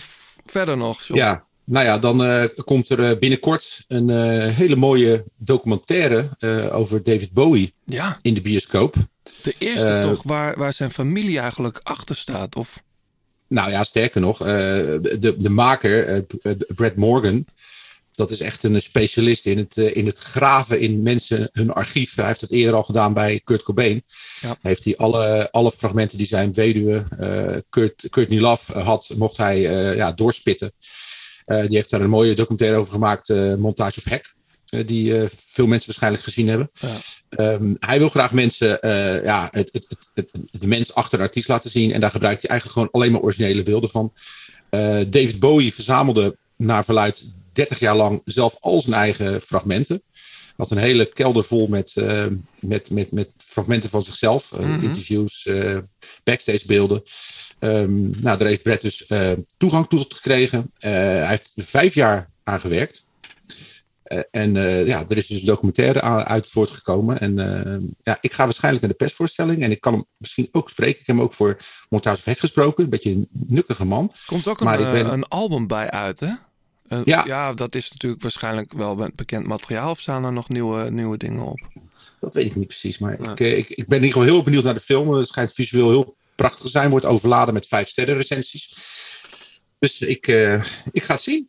verder 0.47 0.77
nog. 0.77 1.03
Ja, 1.03 1.45
nou 1.65 1.85
ja, 1.85 1.99
dan 1.99 2.25
uh, 2.25 2.45
komt 2.65 2.89
er 2.89 3.19
binnenkort 3.19 3.85
een 3.89 4.09
hele 4.51 4.77
mooie 4.77 5.25
documentaire 5.37 6.29
over 6.71 7.03
David 7.03 7.33
Bowie 7.33 7.75
ja. 7.85 8.19
in 8.23 8.35
de 8.35 8.43
bioscoop. 8.43 8.97
De 9.43 9.55
eerste 9.59 10.01
toch 10.03 10.23
waar, 10.23 10.59
waar 10.59 10.73
zijn 10.73 10.91
familie 10.91 11.39
eigenlijk 11.39 11.81
achter 11.83 12.17
staat? 12.17 12.57
Of? 12.57 12.83
Nou 13.49 13.71
ja, 13.71 13.85
sterker 13.85 14.21
nog, 14.21 14.39
de, 14.39 15.35
de 15.39 15.51
maker, 15.51 16.25
Brad 16.75 16.97
Morgan, 16.97 17.45
dat 18.13 18.31
is 18.31 18.41
echt 18.41 18.63
een 18.63 18.83
specialist 18.83 19.47
in 19.47 19.59
het, 19.59 19.77
in 19.77 20.07
het 20.07 20.19
graven 20.19 20.81
in 20.81 21.03
mensen 21.03 21.49
hun 21.53 21.73
archief. 21.73 22.15
Hij 22.15 22.27
heeft 22.27 22.41
het 22.41 22.51
eerder 22.51 22.75
al 22.75 22.83
gedaan 22.83 23.15
bij 23.15 23.41
Kurt 23.45 23.63
Cobain. 23.63 24.03
Ja. 24.41 24.57
Heeft 24.61 24.85
hij 24.85 24.97
alle, 24.97 25.51
alle 25.51 25.73
fragmenten 25.73 26.19
die 26.19 26.27
zijn 26.27 26.53
weduwe 26.53 27.05
uh, 27.21 27.57
Kurt, 27.69 28.07
Kurt 28.11 28.29
Nilaf 28.29 28.67
had, 28.67 29.11
mocht 29.17 29.37
hij 29.37 29.59
uh, 29.59 29.97
ja, 29.97 30.13
doorspitten. 30.13 30.73
Uh, 31.47 31.61
die 31.61 31.77
heeft 31.77 31.91
daar 31.91 32.01
een 32.01 32.11
mooie 32.11 32.35
documentaire 32.35 32.77
over 32.77 32.93
gemaakt, 32.93 33.29
Montage 33.59 33.99
of 33.99 34.11
Hack. 34.11 34.35
Die 34.87 35.15
veel 35.37 35.67
mensen 35.67 35.87
waarschijnlijk 35.87 36.23
gezien 36.23 36.49
hebben. 36.49 36.71
Ja. 36.81 37.53
Um, 37.53 37.77
hij 37.79 37.99
wil 37.99 38.09
graag 38.09 38.33
mensen 38.33 38.79
ja, 39.25 39.49
het, 39.51 39.73
het, 39.73 39.87
het, 39.89 40.11
het, 40.15 40.61
de 40.61 40.67
mens 40.67 40.95
achter 40.95 41.19
de 41.19 41.25
artiest 41.25 41.49
laten 41.49 41.71
zien. 41.71 41.93
En 41.93 42.01
daar 42.01 42.11
gebruikt 42.11 42.41
hij 42.41 42.51
eigenlijk 42.51 42.79
gewoon 42.79 42.95
alleen 43.03 43.13
maar 43.13 43.21
originele 43.21 43.63
beelden 43.63 43.91
van. 43.91 44.13
David 45.09 45.39
Bowie 45.39 45.75
verzamelde 45.75 46.37
naar 46.57 46.85
verluid 46.85 47.27
30 47.53 47.79
jaar 47.79 47.97
lang 47.97 48.23
zelf 48.25 48.57
al 48.61 48.81
zijn 48.81 48.95
eigen 48.95 49.41
fragmenten. 49.41 50.03
Had 50.57 50.71
een 50.71 50.79
hele 50.79 51.13
kelder 51.13 51.45
vol 51.45 51.67
met, 51.67 51.95
uh, 51.99 52.27
met, 52.61 52.91
met, 52.91 53.13
met 53.13 53.35
fragmenten 53.37 53.91
van 53.91 54.03
zichzelf. 54.03 54.53
Uh, 54.53 54.61
mm 54.61 54.75
-hmm. 54.75 54.83
Interviews, 54.83 55.47
uh, 55.47 55.79
backstage 56.25 56.67
beelden. 56.67 57.03
Um, 57.61 58.11
nou, 58.21 58.39
daar 58.39 58.49
heeft 58.49 58.63
Brett 58.63 58.83
dus 58.83 59.07
toegang 59.57 59.89
tot 59.89 60.15
gekregen. 60.15 60.73
hij 60.79 61.29
heeft 61.29 61.53
er 61.55 61.65
vijf 61.65 61.95
jaar 61.95 62.31
aan 62.45 62.61
gewerkt. 62.61 63.05
En 64.31 64.55
ja, 64.87 65.05
er 65.09 65.17
is 65.17 65.27
dus 65.27 65.41
een 65.41 65.47
documentaire 65.47 66.01
uit 66.25 66.49
voortgekomen. 66.49 67.21
En 67.21 67.35
ja, 68.03 68.19
ik 68.21 68.33
ga 68.33 68.45
waarschijnlijk 68.45 68.85
naar 68.85 68.93
de 68.93 69.05
persvoorstelling. 69.05 69.63
En 69.63 69.71
ik 69.71 69.81
kan 69.81 69.93
hem 69.93 70.05
misschien 70.17 70.49
ook 70.53 70.69
spreken. 70.69 71.01
Ik 71.01 71.07
heb 71.07 71.17
hem 71.17 71.25
ook 71.25 71.35
voor 71.35 71.59
Montage 71.89 72.21
Weg 72.25 72.39
gesproken. 72.39 72.85
Een 72.85 72.91
beetje 72.91 73.11
een 73.11 73.29
nukkige 73.33 73.85
man. 73.85 74.13
Komt 74.27 74.49
ook 74.49 74.61
maar 74.61 74.81
een, 74.81 74.87
ik 74.87 74.93
ben... 74.93 75.13
een 75.13 75.29
album 75.29 75.67
bij 75.67 75.91
uit, 75.91 76.21
hè? 76.21 76.33
Ja. 77.05 77.25
ja, 77.27 77.53
dat 77.53 77.75
is 77.75 77.91
natuurlijk 77.91 78.23
waarschijnlijk 78.23 78.73
wel 78.73 79.11
bekend 79.15 79.47
materiaal. 79.47 79.91
Of 79.91 80.01
staan 80.01 80.25
er 80.25 80.33
nog 80.33 80.49
nieuwe, 80.49 80.91
nieuwe 80.91 81.17
dingen 81.17 81.45
op? 81.45 81.61
Dat 82.21 82.35
weet 82.35 82.45
ik 82.45 82.57
niet 82.57 82.67
precies. 82.67 82.99
Maar 82.99 83.13
ik, 83.21 83.41
ik, 83.41 83.69
ik 83.69 83.87
ben 83.87 83.99
in 83.99 84.05
ieder 84.05 84.21
geval 84.21 84.35
heel 84.35 84.43
benieuwd 84.43 84.65
naar 84.65 84.75
de 84.75 84.81
film. 84.81 85.13
Het 85.13 85.29
schijnt 85.29 85.53
visueel 85.53 85.91
heel 85.91 86.17
prachtig 86.35 86.61
te 86.61 86.69
zijn. 86.69 86.91
Wordt 86.91 87.07
overladen 87.07 87.55
met 87.55 87.67
vijf 87.67 87.89
sterren 87.89 88.17
recensies. 88.17 88.75
Dus 89.79 90.01
ik, 90.01 90.27
uh, 90.27 90.65
ik 90.93 91.03
ga 91.03 91.15
het 91.15 91.23
zien. 91.23 91.49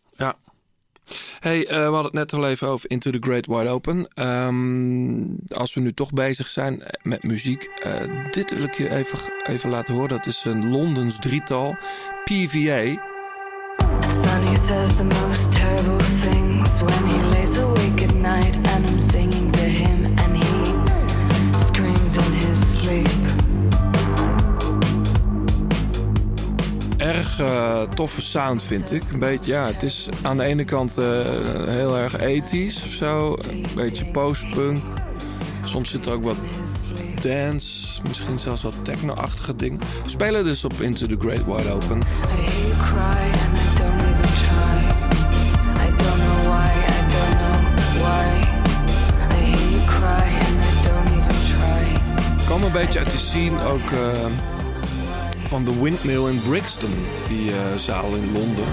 Hey, 1.39 1.59
uh, 1.59 1.67
we 1.67 1.75
hadden 1.75 2.03
het 2.03 2.13
net 2.13 2.33
al 2.33 2.47
even 2.47 2.67
over 2.67 2.89
Into 2.89 3.11
the 3.11 3.17
Great 3.19 3.45
Wide 3.45 3.69
Open. 3.69 4.07
Um, 4.15 5.37
als 5.55 5.73
we 5.73 5.81
nu 5.81 5.93
toch 5.93 6.13
bezig 6.13 6.47
zijn 6.47 6.83
met 7.01 7.23
muziek. 7.23 7.69
Uh, 7.85 7.93
dit 8.31 8.53
wil 8.55 8.63
ik 8.63 8.73
je 8.73 8.89
even, 8.89 9.19
even 9.43 9.69
laten 9.69 9.93
horen. 9.93 10.09
Dat 10.09 10.25
is 10.25 10.43
een 10.45 10.71
Londens 10.71 11.19
drietal. 11.19 11.75
PVA. 12.23 13.11
Sonny 14.23 14.55
says 14.55 14.95
the 14.95 15.03
most 15.03 15.51
terrible 15.51 16.05
things 16.21 16.81
when 16.81 17.07
he 17.07 17.23
lays 17.23 17.57
awake 17.57 18.03
at 18.03 18.13
night 18.13 18.55
and 18.67 18.89
I'm 18.89 18.99
singing 18.99 19.42
Erg 27.13 27.39
uh, 27.39 27.81
toffe 27.81 28.21
sound 28.21 28.63
vind 28.63 28.91
ik. 28.91 29.03
Een 29.11 29.19
beetje, 29.19 29.51
ja, 29.51 29.65
het 29.65 29.83
is 29.83 30.09
aan 30.21 30.37
de 30.37 30.43
ene 30.43 30.63
kant 30.63 30.99
uh, 30.99 31.05
heel 31.67 31.97
erg 31.97 32.17
ethisch 32.19 32.83
of 32.83 32.89
zo. 32.89 33.35
Een 33.49 33.65
beetje 33.75 34.05
postpunk. 34.05 34.83
Soms 35.65 35.89
zit 35.89 36.05
er 36.05 36.13
ook 36.13 36.21
wat 36.21 36.35
dance, 37.21 38.01
misschien 38.07 38.39
zelfs 38.39 38.61
wat 38.61 38.73
techno-achtige 38.81 39.55
dingen. 39.55 39.79
spelen 40.05 40.43
dus 40.43 40.63
op 40.63 40.81
Into 40.81 41.05
the 41.05 41.15
Great 41.19 41.45
Wide 41.45 41.71
Open. 41.71 41.97
I 41.97 42.01
cry 42.81 43.23
and 43.43 43.57
I 43.57 43.77
don't 43.77 44.01
even 44.01 44.29
try. 44.43 44.77
I 45.87 45.89
don't 45.97 46.17
know 46.17 46.47
why 46.47 46.71
I 46.79 47.03
kwam 52.45 52.63
een 52.63 52.71
beetje 52.71 52.99
uit 52.99 53.11
de 53.11 53.17
scene 53.17 53.63
ook 53.63 53.91
uh, 53.91 54.52
van 55.53 55.65
de 55.65 55.81
Windmill 55.81 56.29
in 56.29 56.41
Brixton, 56.41 56.93
die 57.27 57.51
uh, 57.51 57.75
zaal 57.75 58.15
in 58.15 58.31
Londen. 58.31 58.65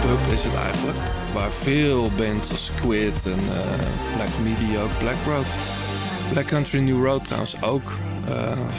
Pub 0.00 0.32
is 0.32 0.44
het 0.44 0.54
eigenlijk, 0.54 0.96
waar 1.32 1.52
veel 1.52 2.10
bands 2.16 2.50
als 2.50 2.64
Squid 2.64 3.26
en 3.26 3.38
uh, 3.38 3.58
Black 4.14 4.38
Media 4.42 4.82
ook 4.82 4.98
Black 4.98 5.16
Road. 5.26 5.46
Black 6.32 6.46
Country 6.46 6.78
New 6.78 7.04
Road 7.04 7.24
trouwens 7.24 7.62
ook. 7.62 7.92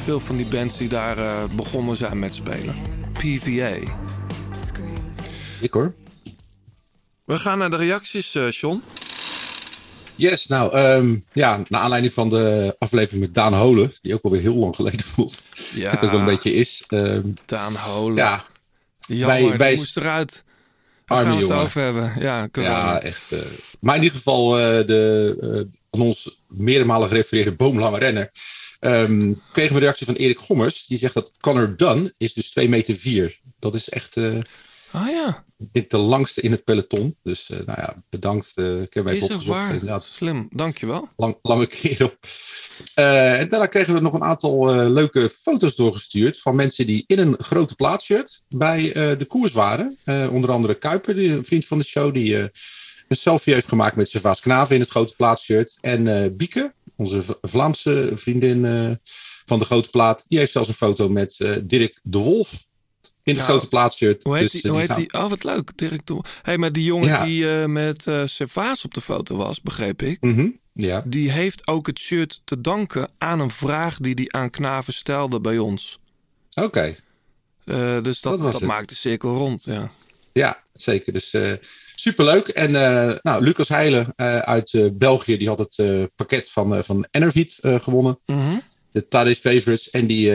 veel 0.04 0.20
van 0.20 0.36
die 0.36 0.46
bands 0.46 0.78
die 0.78 0.90
daar 0.90 1.48
begonnen 1.56 1.96
zijn 1.96 2.20
met 2.20 2.36
spelen. 2.36 2.76
PVA. 3.14 3.78
Ik 5.62 5.72
hoor. 5.72 5.94
We 7.26 7.38
gaan 7.38 7.58
naar 7.58 7.70
de 7.70 7.78
reacties, 7.78 8.36
uh, 8.36 8.52
John. 8.52 8.84
Yes, 10.18 10.48
nou 10.48 10.78
um, 10.78 11.26
ja, 11.34 11.64
naar 11.68 11.82
aanleiding 11.82 12.14
van 12.14 12.30
de 12.30 12.76
aflevering 12.80 13.22
met 13.22 13.34
Daan 13.34 13.54
Holen, 13.54 13.94
die 14.02 14.14
ook 14.14 14.24
alweer 14.24 14.42
heel 14.42 14.56
lang 14.56 14.76
geleden 14.76 15.04
voelt. 15.14 15.42
Ja, 15.74 15.92
het 15.92 16.04
ook 16.04 16.12
wel 16.12 16.20
een 16.20 16.26
beetje 16.26 16.54
is. 16.54 16.84
Um, 16.88 17.34
Daan 17.46 17.76
Holen. 17.76 18.16
Ja, 18.16 18.46
Jammer, 19.00 19.28
wij, 19.28 19.58
wij 19.58 19.76
moest 19.76 19.98
eruit. 19.98 20.44
We 21.06 21.14
gaan 21.14 21.38
het 21.38 21.52
over 21.52 21.82
hebben. 21.82 22.14
Ja, 22.20 22.48
ja 22.52 23.02
echt. 23.02 23.32
Uh, 23.32 23.40
maar 23.80 23.96
in 23.96 24.04
ieder 24.04 24.18
geval, 24.18 24.60
uh, 24.60 24.66
de 24.86 25.38
uh, 25.42 25.80
aan 25.90 26.02
ons 26.02 26.42
meerdere 26.48 26.86
malen 26.86 27.08
gerefereerde 27.08 27.52
boomlange 27.52 27.98
renner. 27.98 28.32
Um, 28.80 29.42
kregen 29.52 29.72
we 29.72 29.78
een 29.78 29.86
reactie 29.86 30.06
van 30.06 30.16
Erik 30.16 30.38
Gommers. 30.38 30.86
Die 30.86 30.98
zegt 30.98 31.14
dat 31.14 31.32
Connor 31.40 31.78
Dunn 31.78 32.14
is 32.18 32.34
dus 32.34 32.50
2 32.50 32.70
meter 32.70 32.96
4. 32.96 33.40
Dat 33.60 33.76
is 33.76 33.90
echt 33.90 34.16
Ah 34.92 35.10
ja. 35.10 35.46
Dit 35.58 35.92
de 35.92 35.98
langste 35.98 36.42
in 36.42 36.52
het 36.52 36.64
peloton. 36.64 37.18
Dus 37.24 37.50
uh, 37.50 37.58
nou 37.58 37.82
ja, 37.82 38.04
bedankt. 38.10 38.54
Uh, 38.56 38.82
ik 38.82 38.94
heb 38.94 39.04
mij 39.04 39.22
opgezocht. 39.22 39.46
Waar? 39.46 39.72
Inderdaad. 39.72 40.10
Slim, 40.12 40.48
dankjewel. 40.52 41.10
Lang, 41.16 41.38
lange 41.42 41.68
kerel. 41.68 42.12
Uh, 42.96 43.40
en 43.40 43.50
daarna 43.50 43.66
kregen 43.66 43.94
we 43.94 44.00
nog 44.00 44.14
een 44.14 44.24
aantal 44.24 44.76
leuke 44.90 45.30
foto's 45.30 45.76
doorgestuurd 45.76 46.42
van 46.42 46.56
mensen 46.56 46.88
die 46.88 47.04
in 47.08 47.20
een 47.20 47.36
grote 47.38 47.76
plaatshirt 47.76 48.44
bij 48.50 48.92
de 48.94 49.26
koers 49.28 49.52
waren. 49.52 49.98
onder 50.32 50.52
andere 50.52 50.76
Kuiper, 50.76 51.16
die, 51.16 51.32
een 51.32 51.46
vriend 51.46 51.66
van 51.66 51.78
de 51.78 51.84
show, 51.84 52.14
die 52.14 52.36
een 52.38 52.52
selfie 53.08 53.54
heeft 53.54 53.68
gemaakt 53.68 53.96
met 53.96 54.10
Servaas 54.10 54.40
Knaven 54.40 54.76
in 54.76 54.82
het 54.82 54.90
grote 54.90 55.16
plaatshirt. 55.16 55.78
En 55.82 56.36
Bieke, 56.38 56.74
onze 56.96 57.24
Vlaamse 57.42 58.12
vriendin 58.16 58.62
van 59.46 59.60
de 59.60 59.66
grote 59.66 59.90
plaat, 59.90 60.26
die 60.28 60.40
heeft 60.40 60.52
zelfs 60.52 60.68
een 60.68 60.74
foto 60.74 61.10
met 61.10 61.60
Dirk 61.64 62.00
de 62.04 62.18
Wolf 62.18 62.66
in 63.28 63.36
de 63.36 63.42
grote 63.42 63.68
plaatshirt. 63.68 64.24
Hoe 64.24 64.38
heet, 64.38 64.52
dus, 64.52 64.62
die, 64.62 64.72
hoe 64.72 64.80
heet 64.80 64.96
die? 64.96 65.14
Oh, 65.14 65.30
wat 65.30 65.44
leuk. 65.44 65.72
Dirk 65.76 66.02
hey, 66.42 66.58
maar 66.58 66.72
die 66.72 66.84
jongen 66.84 67.26
die 67.26 67.44
uh, 67.44 67.66
met 67.66 68.06
uh, 68.06 68.22
Servaas 68.26 68.86
op 68.86 68.94
de 68.94 69.02
foto 69.02 69.36
was, 69.36 69.62
begreep 69.62 70.02
ik. 70.02 70.18
Mm 70.22 70.60
ja. 70.74 71.04
Die 71.06 71.32
heeft 71.32 71.68
ook 71.68 71.88
het 71.88 72.00
shirt 72.00 72.42
te 72.44 72.62
danken 72.62 73.10
aan 73.18 73.40
een 73.40 73.52
vraag 73.52 73.98
die 73.98 74.14
hij 74.14 74.42
aan 74.42 74.50
Knaven 74.50 74.94
stelde 74.94 75.42
bij 75.42 75.58
ons. 75.58 76.00
Oké. 76.54 76.66
Okay. 76.66 76.98
Uh, 77.66 78.04
dus 78.04 78.22
dat, 78.22 78.40
dat, 78.40 78.52
dat 78.52 78.62
maakt 78.62 78.90
de 78.90 78.96
cirkel 78.96 79.36
rond, 79.36 79.64
ja. 79.64 79.92
Ja, 80.34 80.64
zeker. 80.74 81.14
Dus 81.14 81.36
superleuk. 81.96 82.48
En 82.48 82.72
nou, 83.22 83.44
Lucas 83.44 83.68
Heijlen 83.68 84.14
uit 84.46 84.92
België, 84.94 85.38
die 85.38 85.48
had 85.48 85.60
het 85.60 86.10
pakket 86.16 86.50
van, 86.50 86.84
van 86.84 87.08
Enervit 87.12 87.60
gewonnen. 87.62 88.20
Mm 88.26 88.40
-hmm. 88.40 88.62
De 88.92 89.08
Tadis 89.08 89.38
Favorites. 89.38 89.90
En 89.90 90.08
die, 90.08 90.32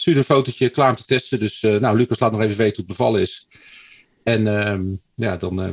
stuurde 0.00 0.20
een 0.20 0.26
fotootje 0.26 0.68
klaar 0.68 0.90
om 0.90 0.96
te 0.96 1.04
testen. 1.04 1.40
Dus 1.40 1.62
uh, 1.62 1.76
nou, 1.76 1.96
Lucas 1.96 2.18
laat 2.18 2.32
nog 2.32 2.40
even 2.40 2.56
weten 2.56 2.76
hoe 2.76 2.84
het 2.86 2.96
bevallen 2.96 3.20
is. 3.20 3.48
En 4.22 4.46
uh, 4.46 4.96
ja, 5.14 5.36
dan 5.36 5.60
uh, 5.60 5.70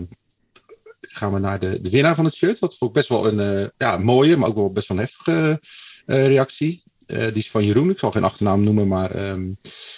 gaan 1.01 1.34
we 1.34 1.39
naar 1.39 1.60
de, 1.60 1.81
de 1.81 1.89
winnaar 1.89 2.15
van 2.15 2.25
het 2.25 2.36
shirt. 2.36 2.60
Dat 2.60 2.77
vond 2.77 2.89
ik 2.89 2.98
best 2.98 3.10
wel 3.10 3.27
een 3.27 3.72
ja, 3.77 3.98
mooie, 3.98 4.38
maar 4.38 4.50
ook 4.50 4.55
wel 4.55 4.72
best 4.72 4.88
wel 4.88 4.98
een 4.98 5.03
heftige 5.03 5.60
reactie. 6.05 6.84
die 7.05 7.31
is 7.34 7.51
van 7.51 7.65
Jeroen. 7.65 7.89
Ik 7.89 8.00
zal 8.00 8.12
geen 8.12 8.24
achternaam 8.24 8.63
noemen, 8.63 8.88
maar 8.88 9.29
um, 9.29 9.57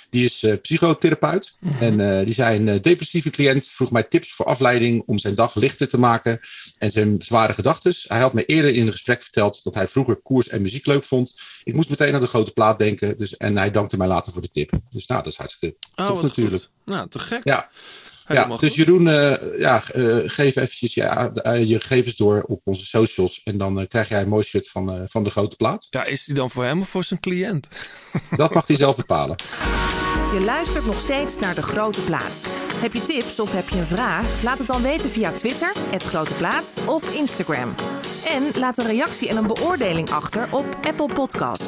die 0.09 0.23
is 0.23 0.43
uh, 0.43 0.53
psychotherapeut. 0.61 1.57
Mm 1.59 1.71
-hmm. 1.71 1.81
En 1.81 1.99
uh, 1.99 2.25
die 2.25 2.33
zijn 2.33 2.67
uh, 2.67 2.81
depressieve 2.81 3.29
cliënt 3.29 3.67
vroeg 3.67 3.91
mij 3.91 4.03
tips 4.03 4.31
voor 4.33 4.45
afleiding 4.45 5.03
om 5.05 5.17
zijn 5.17 5.35
dag 5.35 5.55
lichter 5.55 5.87
te 5.87 5.99
maken 5.99 6.39
en 6.77 6.91
zijn 6.91 7.21
zware 7.21 7.53
gedachten. 7.53 7.93
Hij 8.07 8.19
had 8.19 8.33
me 8.33 8.45
eerder 8.45 8.73
in 8.73 8.85
een 8.85 8.91
gesprek 8.91 9.21
verteld 9.21 9.63
dat 9.63 9.75
hij 9.75 9.87
vroeger 9.87 10.21
koers 10.21 10.47
en 10.47 10.61
muziek 10.61 10.85
leuk 10.85 11.03
vond. 11.03 11.41
Ik 11.63 11.73
moest 11.73 11.89
meteen 11.89 12.13
aan 12.13 12.21
de 12.21 12.27
grote 12.27 12.51
plaat 12.51 12.77
denken. 12.77 13.17
Dus, 13.17 13.37
en 13.37 13.57
hij 13.57 13.71
dankte 13.71 13.97
mij 13.97 14.07
later 14.07 14.31
voor 14.31 14.41
de 14.41 14.49
tip. 14.49 14.71
Dus 14.89 15.05
nou, 15.05 15.23
dat 15.23 15.31
is 15.31 15.37
hartstikke 15.37 15.77
oh, 15.95 16.07
tof 16.07 16.21
natuurlijk. 16.21 16.63
Goed. 16.63 16.95
Nou, 16.95 17.09
te 17.09 17.19
gek. 17.19 17.41
Ja. 17.43 17.69
Ja, 18.33 18.57
dus 18.57 18.75
Jeroen, 18.75 19.07
uh, 19.07 19.59
ja, 19.59 19.83
uh, 19.95 20.17
geef 20.25 20.55
eventjes 20.55 20.93
ja, 20.93 21.31
uh, 21.43 21.63
je 21.63 21.79
gegevens 21.79 22.15
door 22.15 22.41
op 22.41 22.61
onze 22.63 22.85
socials. 22.85 23.41
En 23.43 23.57
dan 23.57 23.87
krijg 23.87 24.09
jij 24.09 24.21
een 24.21 24.29
mooi 24.29 24.43
shirt 24.43 24.69
van, 24.69 25.07
van 25.07 25.23
de 25.23 25.29
grote 25.29 25.55
plaat. 25.55 25.87
Ja, 25.89 26.03
is 26.03 26.23
die 26.23 26.35
dan 26.35 26.49
voor 26.49 26.63
hem 26.63 26.81
of 26.81 26.89
voor 26.89 27.03
zijn 27.03 27.19
cliënt? 27.19 27.67
Dat 28.37 28.53
mag 28.53 28.67
hij 28.67 28.75
zelf 28.75 28.95
bepalen. 28.95 29.35
Je 30.33 30.39
luistert 30.45 30.85
nog 30.85 30.99
steeds 30.99 31.39
naar 31.39 31.55
de 31.55 31.61
grote 31.61 32.01
plaat. 32.01 32.41
Heb 32.75 32.93
je 32.93 33.01
tips 33.05 33.39
of 33.39 33.51
heb 33.51 33.69
je 33.69 33.77
een 33.77 33.85
vraag? 33.85 34.43
Laat 34.43 34.57
het 34.57 34.67
dan 34.67 34.81
weten 34.81 35.09
via 35.09 35.31
Twitter, 35.31 35.73
het 35.89 36.03
Grote 36.03 36.33
Plaat 36.33 36.65
of 36.85 37.15
Instagram. 37.15 37.75
En 38.25 38.43
laat 38.55 38.77
een 38.77 38.85
reactie 38.85 39.29
en 39.29 39.37
een 39.37 39.47
beoordeling 39.47 40.09
achter 40.09 40.47
op 40.51 40.65
Apple 40.81 41.13
Podcast. 41.13 41.63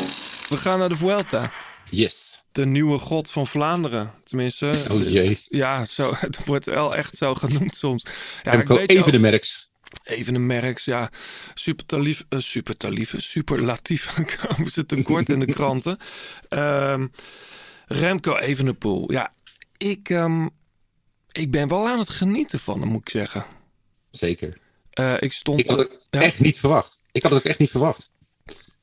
We 0.50 0.58
gaan 0.58 0.80
naar 0.80 0.90
de 0.90 0.98
Vuelta. 0.98 1.52
Yes. 1.90 2.41
De 2.52 2.66
nieuwe 2.66 2.98
god 2.98 3.32
van 3.32 3.48
Vlaanderen. 3.48 4.14
Tenminste. 4.24 4.84
Oh 4.92 5.10
jee. 5.10 5.40
Ja, 5.48 5.86
zo, 5.86 6.14
het 6.18 6.46
wordt 6.46 6.66
wel 6.66 6.96
echt 6.96 7.16
zo 7.16 7.36
genoemd 7.36 7.76
soms. 7.76 8.06
Ja, 8.44 8.52
ik 8.52 8.68
weet 8.68 8.90
even 8.90 9.12
de 9.12 9.20
merks. 9.20 9.70
Even 10.04 10.36
een 10.36 10.46
merks, 10.46 10.86
ja. 10.86 11.12
Supertalief, 11.54 12.24
uh, 12.30 12.40
supertalief, 12.40 13.14
superlatief 13.18 14.16
komen 14.48 14.72
ze 14.72 14.86
tekort 14.86 15.30
in 15.30 15.40
de 15.40 15.46
kranten. 15.46 16.00
Um, 16.50 17.12
Remco 18.02 18.38
Evenepoel. 18.38 19.12
Ja, 19.12 19.34
ik, 19.78 20.10
um, 20.10 20.50
ik 21.32 21.52
ben 21.52 21.68
wel 21.68 21.88
aan 21.88 22.00
het 22.00 22.10
genieten 22.10 22.60
van 22.60 22.80
hem, 22.80 22.90
moet 22.90 23.02
ik 23.02 23.10
zeggen. 23.10 23.46
Zeker. 24.12 24.58
Uh, 25.00 25.14
ik 25.20 25.34
stond... 25.34 25.60
Ik 25.60 25.70
had 25.70 25.80
het 25.80 25.98
echt 26.10 26.40
niet 26.40 26.60
verwacht. 26.60 27.06
Ik 27.12 27.24
had 27.24 27.32
het 27.32 27.42
ook 27.42 27.48
echt 27.48 27.60
niet 27.60 27.70
verwacht. 27.70 28.12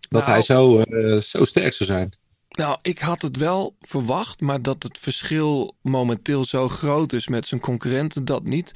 Dat 0.09 0.23
nou, 0.23 0.33
hij 0.33 0.43
zo, 0.43 0.85
uh, 0.89 1.21
zo 1.21 1.45
sterk 1.45 1.73
zou 1.73 1.91
zijn. 1.91 2.17
Nou, 2.59 2.79
ik 2.83 2.99
had 2.99 3.23
het 3.23 3.37
wel 3.37 3.77
verwacht, 3.81 4.41
maar 4.41 4.62
dat 4.62 4.83
het 4.83 4.99
verschil 4.99 5.77
momenteel 5.83 6.45
zo 6.45 6.69
groot 6.69 7.12
is 7.12 7.29
met 7.29 7.47
zijn 7.47 7.61
concurrenten, 7.61 8.25
dat 8.25 8.43
niet. 8.43 8.73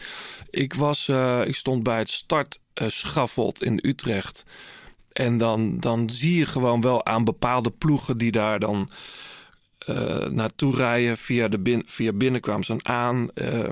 Ik, 0.50 0.74
was, 0.74 1.08
uh, 1.08 1.46
ik 1.46 1.54
stond 1.54 1.82
bij 1.82 1.98
het 1.98 2.10
startschafot 2.10 3.62
in 3.62 3.78
Utrecht. 3.82 4.44
En 5.12 5.38
dan, 5.38 5.80
dan 5.80 6.10
zie 6.10 6.38
je 6.38 6.46
gewoon 6.46 6.80
wel 6.80 7.04
aan 7.04 7.24
bepaalde 7.24 7.70
ploegen 7.70 8.16
die 8.16 8.30
daar 8.30 8.58
dan 8.58 8.90
uh, 9.88 10.26
naartoe 10.26 10.76
rijden 10.76 11.18
via, 11.18 11.48
de 11.48 11.58
bin, 11.58 11.82
via 11.86 12.12
aan. 12.82 13.28
Uh, 13.34 13.68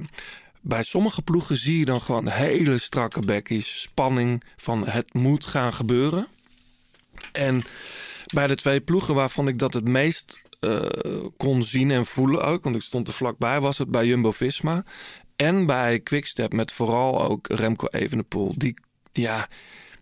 bij 0.61 0.83
sommige 0.83 1.23
ploegen 1.23 1.57
zie 1.57 1.79
je 1.79 1.85
dan 1.85 2.01
gewoon 2.01 2.29
hele 2.29 2.79
strakke 2.79 3.21
bekkies, 3.21 3.81
spanning 3.81 4.43
van 4.57 4.87
het 4.87 5.15
moet 5.15 5.47
gaan 5.47 5.75
gebeuren. 5.75 6.27
En 7.33 7.63
bij 8.33 8.47
de 8.47 8.55
twee 8.57 8.81
ploegen 8.81 9.15
waarvan 9.15 9.49
ik 9.49 9.59
dat 9.59 9.75
het 9.75 9.89
meest 9.89 10.43
uh, 10.61 10.81
kon 11.37 11.63
zien 11.63 11.91
en 11.91 12.07
voelen 12.07 12.45
ook, 12.45 12.65
want 12.65 12.77
ik 12.77 12.83
stond 12.83 13.09
er 13.09 13.15
vlakbij, 13.15 13.61
was 13.61 13.79
het 13.79 13.91
bij 13.91 14.07
Jumbo-Visma 14.07 14.85
en 15.37 15.67
bij 15.67 16.01
Quickstep 16.01 16.53
met 16.53 16.73
vooral 16.73 17.29
ook 17.29 17.47
Remco 17.47 17.87
Evenepoel. 17.87 18.55
Die, 18.57 18.75
ja, 19.13 19.49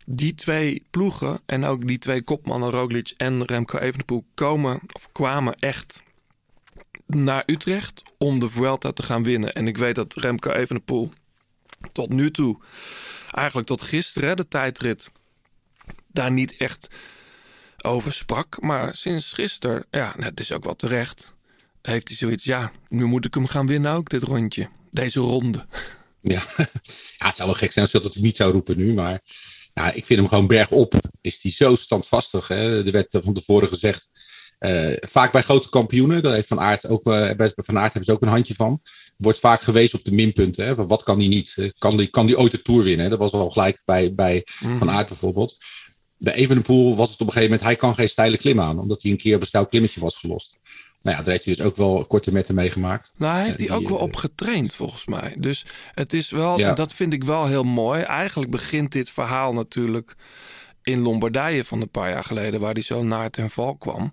die 0.07 0.35
twee 0.35 0.87
ploegen 0.91 1.41
en 1.47 1.65
ook 1.65 1.87
die 1.87 1.99
twee 1.99 2.23
kopmannen 2.23 2.71
Roglic 2.71 3.15
en 3.17 3.45
Remco 3.45 3.79
Evenepoel 3.79 4.25
komen 4.35 4.81
of 4.93 5.09
kwamen 5.13 5.55
echt 5.55 6.03
naar 7.07 7.43
Utrecht 7.47 8.03
om 8.19 8.39
de 8.39 8.49
Vuelta 8.49 8.93
te 8.93 9.03
gaan 9.03 9.23
winnen. 9.23 9.53
En 9.53 9.67
ik 9.67 9.77
weet 9.77 9.95
dat 9.95 10.15
Remco 10.15 10.51
Evenepoel 10.51 11.11
tot 11.93 12.09
nu 12.09 12.31
toe, 12.31 12.59
eigenlijk 13.31 13.67
tot 13.67 13.83
gisteren 13.83 14.37
de 14.37 14.49
tijdrit, 14.49 15.11
daar 16.07 16.33
niet 16.33 16.57
echt 16.57 16.89
over 17.85 18.13
sprak. 18.13 18.61
Maar 18.61 18.95
sinds 18.95 19.33
gisteren, 19.33 19.87
ja, 19.91 20.15
het 20.19 20.41
is 20.41 20.53
ook 20.53 20.65
wel 20.65 20.77
terecht, 20.77 21.35
heeft 21.83 22.09
hij 22.09 22.17
zoiets, 22.17 22.45
ja, 22.45 22.73
nu 22.89 23.05
moet 23.05 23.25
ik 23.25 23.35
hem 23.35 23.47
gaan 23.47 23.67
winnen 23.67 23.93
ook, 23.93 24.09
dit 24.09 24.23
rondje. 24.23 24.69
Deze 24.91 25.21
ronde. 25.21 25.67
Ja, 26.21 26.43
ja 27.19 27.27
het 27.27 27.37
zou 27.37 27.49
wel 27.49 27.59
gek 27.59 27.73
zijn 27.73 27.85
als 27.85 27.95
dat 27.95 28.05
het 28.05 28.23
niet 28.23 28.37
zou 28.37 28.53
roepen 28.53 28.77
nu, 28.77 28.95
maar 28.95 29.21
ja, 29.79 29.93
ik 29.93 30.05
vind 30.05 30.19
hem 30.19 30.29
gewoon 30.29 30.47
bergop. 30.47 30.95
Is 31.21 31.43
hij 31.43 31.53
zo 31.53 31.75
standvastig. 31.75 32.49
Hè? 32.49 32.85
Er 32.87 32.93
werd 32.93 33.17
van 33.21 33.35
tevoren 33.35 33.69
gezegd. 33.69 34.11
Uh, 34.59 34.97
vaak 35.01 35.33
bij 35.33 35.43
grote 35.43 35.69
kampioenen, 35.69 36.23
dat 36.23 36.33
heeft 36.33 36.49
Van 36.49 36.61
Aert 36.61 36.87
ook, 36.87 37.07
uh, 37.07 37.31
bij 37.37 37.53
Van 37.55 37.79
Aert 37.79 37.93
hebben 37.93 38.05
ze 38.05 38.13
ook 38.13 38.23
een 38.23 38.29
handje 38.29 38.55
van. 38.55 38.81
Wordt 39.17 39.39
vaak 39.39 39.61
gewezen 39.61 39.99
op 39.99 40.05
de 40.05 40.13
minpunten. 40.13 40.67
Hè? 40.67 40.75
Wat 40.75 41.03
kan 41.03 41.19
hij 41.19 41.29
niet? 41.29 41.73
Kan 41.79 41.97
die, 41.97 42.07
kan 42.07 42.27
die 42.27 42.39
ooit 42.39 42.51
de 42.51 42.63
Tour 42.63 42.83
winnen? 42.83 43.11
Dat 43.11 43.19
was 43.19 43.33
wel 43.33 43.51
gelijk 43.51 43.83
bij, 43.85 44.15
bij 44.15 44.47
mm. 44.61 44.79
Van 44.79 44.91
Aert 44.91 45.09
bijvoorbeeld. 45.09 45.57
Bij 46.19 46.35
Evenepoel 46.35 46.97
was 46.97 47.11
het 47.11 47.21
op 47.21 47.27
een 47.27 47.33
gegeven 47.33 47.51
moment... 47.51 47.69
hij 47.69 47.77
kan 47.77 47.95
geen 47.95 48.09
steile 48.09 48.37
klim 48.37 48.61
aan, 48.61 48.79
omdat 48.79 49.03
hij 49.03 49.11
een 49.11 49.17
keer 49.17 49.35
op 49.35 49.41
een 49.41 49.47
stijl 49.47 49.67
klimmetje 49.67 50.01
was 50.01 50.17
gelost. 50.17 50.59
nou 51.01 51.17
ja, 51.17 51.23
daar 51.23 51.33
heeft 51.33 51.45
hij 51.45 51.55
dus 51.55 51.65
ook 51.65 51.77
wel 51.77 52.05
korte 52.07 52.33
metten 52.33 52.55
meegemaakt. 52.55 53.13
Nou, 53.17 53.35
hij 53.35 53.45
heeft 53.45 53.59
hij 53.59 53.71
ook 53.71 53.89
wel 53.89 53.99
op 53.99 54.17
getraind 54.17 54.75
volgens 54.75 55.07
mij. 55.07 55.35
Dus 55.39 55.67
het 55.95 56.13
is 56.13 56.31
wel, 56.31 56.59
ja. 56.59 56.75
dat 56.75 56.93
vind 56.93 57.13
ik 57.13 57.25
wel 57.25 57.47
heel 57.47 57.65
mooi. 57.65 58.03
Eigenlijk 58.03 58.51
begint 58.51 58.93
dit 58.93 59.11
verhaal 59.11 59.53
natuurlijk 59.53 60.15
in 60.83 61.01
Lombardije 61.01 61.65
van 61.65 61.81
een 61.81 61.91
paar 61.91 62.11
jaar 62.11 62.25
geleden, 62.25 62.61
waar 62.61 62.73
hij 62.73 62.83
zo 62.83 63.03
naar 63.03 63.31
ten 63.31 63.51
val 63.51 63.77
kwam 63.77 64.13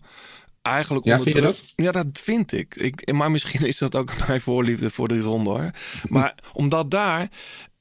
eigenlijk. 0.66 1.06
Ja, 1.06 1.20
vind 1.20 1.36
je 1.36 1.42
dat? 1.42 1.64
Ja, 1.76 1.92
dat 1.92 2.08
vind 2.14 2.52
ik. 2.52 2.76
ik. 2.76 3.12
Maar 3.12 3.32
misschien 3.32 3.66
is 3.66 3.78
dat 3.78 3.96
ook 3.96 4.18
mijn 4.28 4.42
voorliefde 4.42 4.90
voor 4.90 5.08
de 5.08 5.20
ronde 5.20 5.50
hoor. 5.50 5.72
Maar 6.04 6.36
omdat 6.54 6.92
daar. 6.92 7.30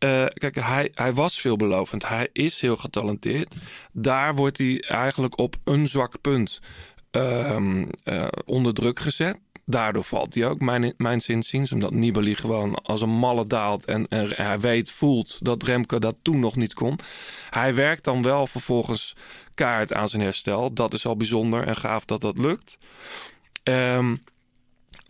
Uh, 0.05 0.27
kijk, 0.35 0.55
hij, 0.55 0.91
hij 0.95 1.13
was 1.13 1.41
veelbelovend. 1.41 2.09
Hij 2.09 2.29
is 2.33 2.61
heel 2.61 2.77
getalenteerd. 2.77 3.55
Daar 3.93 4.35
wordt 4.35 4.59
hij 4.59 4.81
eigenlijk 4.81 5.39
op 5.39 5.57
een 5.65 5.89
zwak 5.89 6.21
punt 6.21 6.61
uh, 7.13 7.57
uh, 8.05 8.29
onder 8.45 8.75
druk 8.75 9.01
gezet. 9.01 9.39
Daardoor 9.67 10.05
valt 10.05 10.35
hij 10.35 10.47
ook, 10.47 10.61
mijn, 10.61 10.95
mijn. 10.97 11.23
Omdat 11.73 11.93
Nibali 11.93 12.35
gewoon 12.35 12.75
als 12.75 13.01
een 13.01 13.11
malle 13.11 13.47
daalt. 13.47 13.85
En, 13.85 14.07
hij 14.29 14.61
weet, 14.61 14.91
voelt 14.91 15.45
dat 15.45 15.63
Remke 15.63 16.01
dat 16.01 16.17
toen 16.23 16.41
nog 16.41 16.57
niet 16.57 16.75
kon. 16.75 16.99
Hij 17.51 17.75
werkt 17.75 18.05
dan 18.05 18.23
wel 18.23 18.47
vervolgens 18.47 19.17
kaart 19.55 19.93
aan 19.93 20.09
zijn 20.09 20.23
herstel. 20.23 20.73
Dat 20.73 20.95
is 20.95 21.07
al 21.07 21.17
bijzonder 21.17 21.67
en 21.67 21.77
gaaf 21.77 22.05
dat 22.05 22.21
dat 22.21 22.39
lukt. 22.39 22.79
Um, 23.63 24.19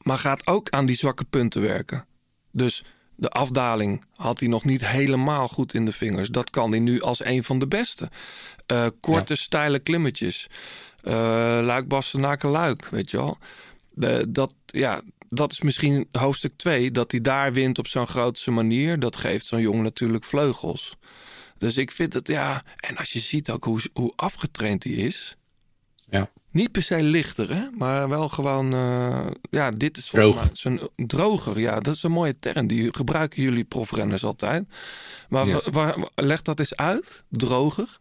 maar 0.03 0.19
gaat 0.19 0.47
ook 0.47 0.71
aan 0.71 0.87
die 0.87 0.97
zwakke 0.97 1.25
punten 1.25 1.63
werken. 1.63 2.07
Dus 2.51 2.85
de 3.17 3.29
afdaling 3.29 4.05
had 4.15 4.41
hij 4.41 4.49
nog 4.49 4.65
niet 4.65 4.87
helemaal 4.87 5.49
goed 5.49 5.75
in 5.75 5.85
de 5.85 5.93
vingers. 5.93 6.29
Dat 6.29 6.51
kan 6.51 6.71
hij 6.71 6.81
nu 6.81 7.01
als 7.01 7.25
een 7.25 7.45
van 7.45 7.59
de 7.59 7.67
beste. 7.67 8.11
Uh, 8.73 8.87
korte, 9.01 9.33
ja. 9.33 9.41
steile 9.41 9.79
klimmetjes. 9.79 10.47
Uh, 11.03 11.13
luik, 11.63 11.89
Bastenaken, 11.89 12.51
luik, 12.51 12.89
weet 12.89 13.11
je 13.11 13.17
wel. 13.17 13.39
De, 13.93 14.27
dat, 14.29 14.55
ja, 14.67 15.01
dat 15.29 15.53
is 15.53 15.63
misschien 15.63 16.09
hoofdstuk 16.13 16.53
2. 16.57 16.91
Dat 16.91 17.11
hij 17.11 17.21
daar 17.21 17.53
wint 17.53 17.79
op 17.79 17.87
zo'n 17.87 18.07
grootste 18.07 18.51
manier. 18.51 18.99
Dat 18.99 19.17
geeft 19.17 19.47
zo'n 19.47 19.61
jongen 19.61 19.83
natuurlijk 19.83 20.25
vleugels. 20.25 20.97
Dus 21.59 21.77
ik 21.77 21.91
vind 21.91 22.13
het, 22.13 22.27
ja... 22.27 22.65
En 22.77 22.97
als 22.97 23.13
je 23.13 23.19
ziet 23.19 23.51
ook 23.51 23.65
hoe, 23.65 23.81
hoe 23.93 24.13
afgetraind 24.17 24.85
hij 24.85 24.93
is... 24.93 25.37
Ja. 26.11 26.31
Niet 26.55 26.73
per 26.73 26.83
se 26.83 27.03
lichter, 27.03 27.55
hè? 27.55 27.71
maar 27.71 28.09
wel 28.09 28.29
gewoon... 28.29 28.75
Uh, 28.75 29.27
ja, 29.51 29.71
dit 29.71 29.97
is 29.97 30.07
Droog. 30.07 30.51
zo'n 30.53 30.89
droger. 30.97 31.61
Ja, 31.61 31.81
dat 31.81 31.95
is 31.95 32.03
een 32.03 32.13
mooie 32.13 32.39
term. 32.39 32.67
Die 32.67 32.95
gebruiken 32.95 33.43
jullie 33.43 33.65
profrenners 33.65 34.25
altijd. 34.25 34.65
Maar 35.29 35.47
ja. 35.47 35.71
waar, 35.71 36.09
leg 36.15 36.43
dat 36.43 36.59
eens 36.59 36.77
uit. 36.77 37.23
Droger. 37.31 37.99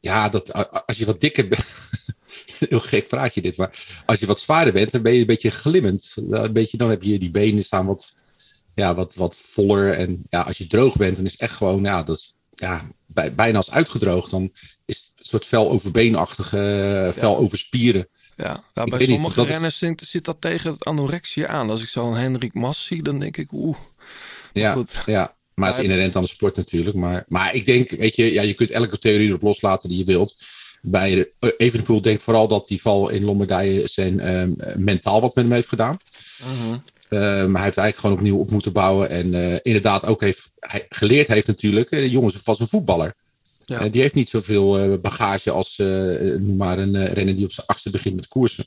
Ja, 0.00 0.28
dat, 0.28 0.52
als 0.86 0.98
je 0.98 1.04
wat 1.04 1.20
dikker 1.20 1.48
bent... 1.48 1.90
Heel 2.68 2.80
gek 2.80 3.08
praatje 3.08 3.42
dit, 3.42 3.56
maar 3.56 4.02
als 4.06 4.18
je 4.18 4.26
wat 4.26 4.40
zwaarder 4.40 4.72
bent, 4.72 4.90
dan 4.90 5.02
ben 5.02 5.12
je 5.12 5.20
een 5.20 5.26
beetje 5.26 5.50
glimmend. 5.50 6.16
Een 6.30 6.52
beetje, 6.52 6.76
dan 6.76 6.90
heb 6.90 7.02
je 7.02 7.18
die 7.18 7.30
benen 7.30 7.64
staan 7.64 7.86
wat 7.86 8.14
ja, 8.74 8.94
wat, 8.94 9.14
wat 9.14 9.36
voller. 9.36 9.92
En 9.92 10.22
ja, 10.28 10.40
als 10.40 10.58
je 10.58 10.66
droog 10.66 10.96
bent, 10.96 11.16
dan 11.16 11.24
is 11.24 11.36
echt 11.36 11.56
gewoon, 11.56 11.82
ja, 11.82 12.02
dat 12.02 12.16
is 12.16 12.34
ja, 12.50 12.88
bij, 13.06 13.34
bijna 13.34 13.56
als 13.56 13.70
uitgedroogd. 13.70 14.30
Dan 14.30 14.52
is 14.84 15.09
soort 15.30 15.46
vel 15.46 15.70
over 15.70 15.90
beenachtige, 15.90 17.10
vel 17.14 17.36
over 17.36 17.58
spieren. 17.58 18.08
Ja, 18.36 18.64
nou, 18.74 18.90
bij 18.90 19.06
sommige 19.06 19.40
niet, 19.40 19.48
renners 19.48 19.82
is... 19.82 20.10
zit 20.10 20.24
dat 20.24 20.36
tegen 20.40 20.70
het 20.70 20.84
anorexia 20.84 21.46
aan. 21.46 21.70
Als 21.70 21.82
ik 21.82 21.88
zo'n 21.88 22.16
Henrik 22.16 22.54
Mas 22.54 22.84
zie, 22.84 23.02
dan 23.02 23.18
denk 23.18 23.36
ik, 23.36 23.52
oeh. 23.52 23.76
Ja, 24.52 24.72
goed. 24.72 25.02
ja, 25.06 25.36
maar 25.54 25.68
het 25.68 25.78
is 25.78 25.84
inherent 25.84 26.16
aan 26.16 26.22
de 26.22 26.28
sport 26.28 26.56
natuurlijk. 26.56 26.96
Maar, 26.96 27.24
maar 27.28 27.54
ik 27.54 27.64
denk, 27.64 27.90
weet 27.90 28.16
je, 28.16 28.32
ja, 28.32 28.42
je 28.42 28.54
kunt 28.54 28.70
elke 28.70 28.98
theorie 28.98 29.28
erop 29.28 29.42
loslaten 29.42 29.88
die 29.88 29.98
je 29.98 30.04
wilt. 30.04 30.36
Bij 30.82 31.14
de, 31.14 31.54
Evenepoel 31.56 32.00
denkt 32.00 32.22
vooral 32.22 32.48
dat 32.48 32.68
die 32.68 32.80
val 32.80 33.08
in 33.08 33.24
Lombardije 33.24 33.88
zijn 33.88 34.34
um, 34.34 34.56
mentaal 34.76 35.20
wat 35.20 35.34
met 35.34 35.44
hem 35.44 35.54
heeft 35.54 35.68
gedaan. 35.68 35.98
Uh 36.40 36.46
-huh. 36.60 36.78
Uh, 37.10 37.20
maar 37.20 37.30
hij 37.30 37.64
heeft 37.64 37.76
eigenlijk 37.76 37.96
gewoon 37.96 38.16
opnieuw 38.16 38.38
op 38.38 38.50
moeten 38.50 38.72
bouwen. 38.72 39.10
En 39.10 39.32
uh, 39.32 39.54
inderdaad 39.62 40.06
ook 40.06 40.20
heeft, 40.20 40.50
hij 40.58 40.86
geleerd 40.88 41.28
heeft 41.28 41.46
natuurlijk. 41.46 41.90
De 41.90 42.10
jongens 42.10 42.42
was 42.44 42.60
een 42.60 42.68
voetballer. 42.68 43.14
Ja. 43.70 43.84
Uh, 43.84 43.92
die 43.92 44.00
heeft 44.00 44.14
niet 44.14 44.28
zoveel 44.28 44.98
bagage 44.98 45.50
als 45.50 45.76
noem 46.38 46.56
maar 46.56 46.78
een 46.78 47.12
renner 47.12 47.36
die 47.36 47.44
op 47.44 47.52
zijn 47.52 47.66
achtste 47.66 47.90
begint 47.90 48.14
met 48.14 48.28
koersen. 48.28 48.66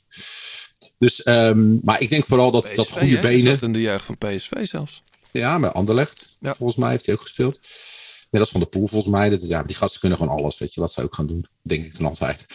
Dus, 0.98 1.26
um, 1.26 1.80
maar 1.82 2.00
ik 2.00 2.08
denk 2.08 2.24
vooral 2.24 2.50
dat, 2.50 2.62
PSV, 2.62 2.74
dat 2.74 2.90
goede 2.90 3.14
hè? 3.14 3.20
benen. 3.20 3.52
Dat 3.52 3.62
in 3.62 3.72
de 3.72 3.80
jeugd 3.80 4.04
van 4.04 4.18
PSV 4.18 4.66
zelfs. 4.66 5.02
Ja, 5.32 5.58
met 5.58 5.72
Anderlecht. 5.72 6.36
Ja. 6.40 6.54
Volgens 6.54 6.78
mij 6.78 6.90
heeft 6.90 7.06
hij 7.06 7.14
ook 7.14 7.20
gespeeld. 7.20 7.60
Net 8.30 8.40
als 8.40 8.50
van 8.50 8.60
de 8.60 8.66
Poel 8.66 8.86
volgens 8.86 9.12
mij. 9.12 9.30
Dat, 9.30 9.48
ja, 9.48 9.62
die 9.62 9.76
gasten 9.76 10.00
kunnen 10.00 10.18
gewoon 10.18 10.36
alles. 10.38 10.58
Weet 10.58 10.74
je 10.74 10.80
wat 10.80 10.92
ze 10.92 11.02
ook 11.02 11.14
gaan 11.14 11.26
doen. 11.26 11.46
Denk 11.62 11.84
ik 11.84 11.96
dan 11.98 12.06
altijd. 12.06 12.46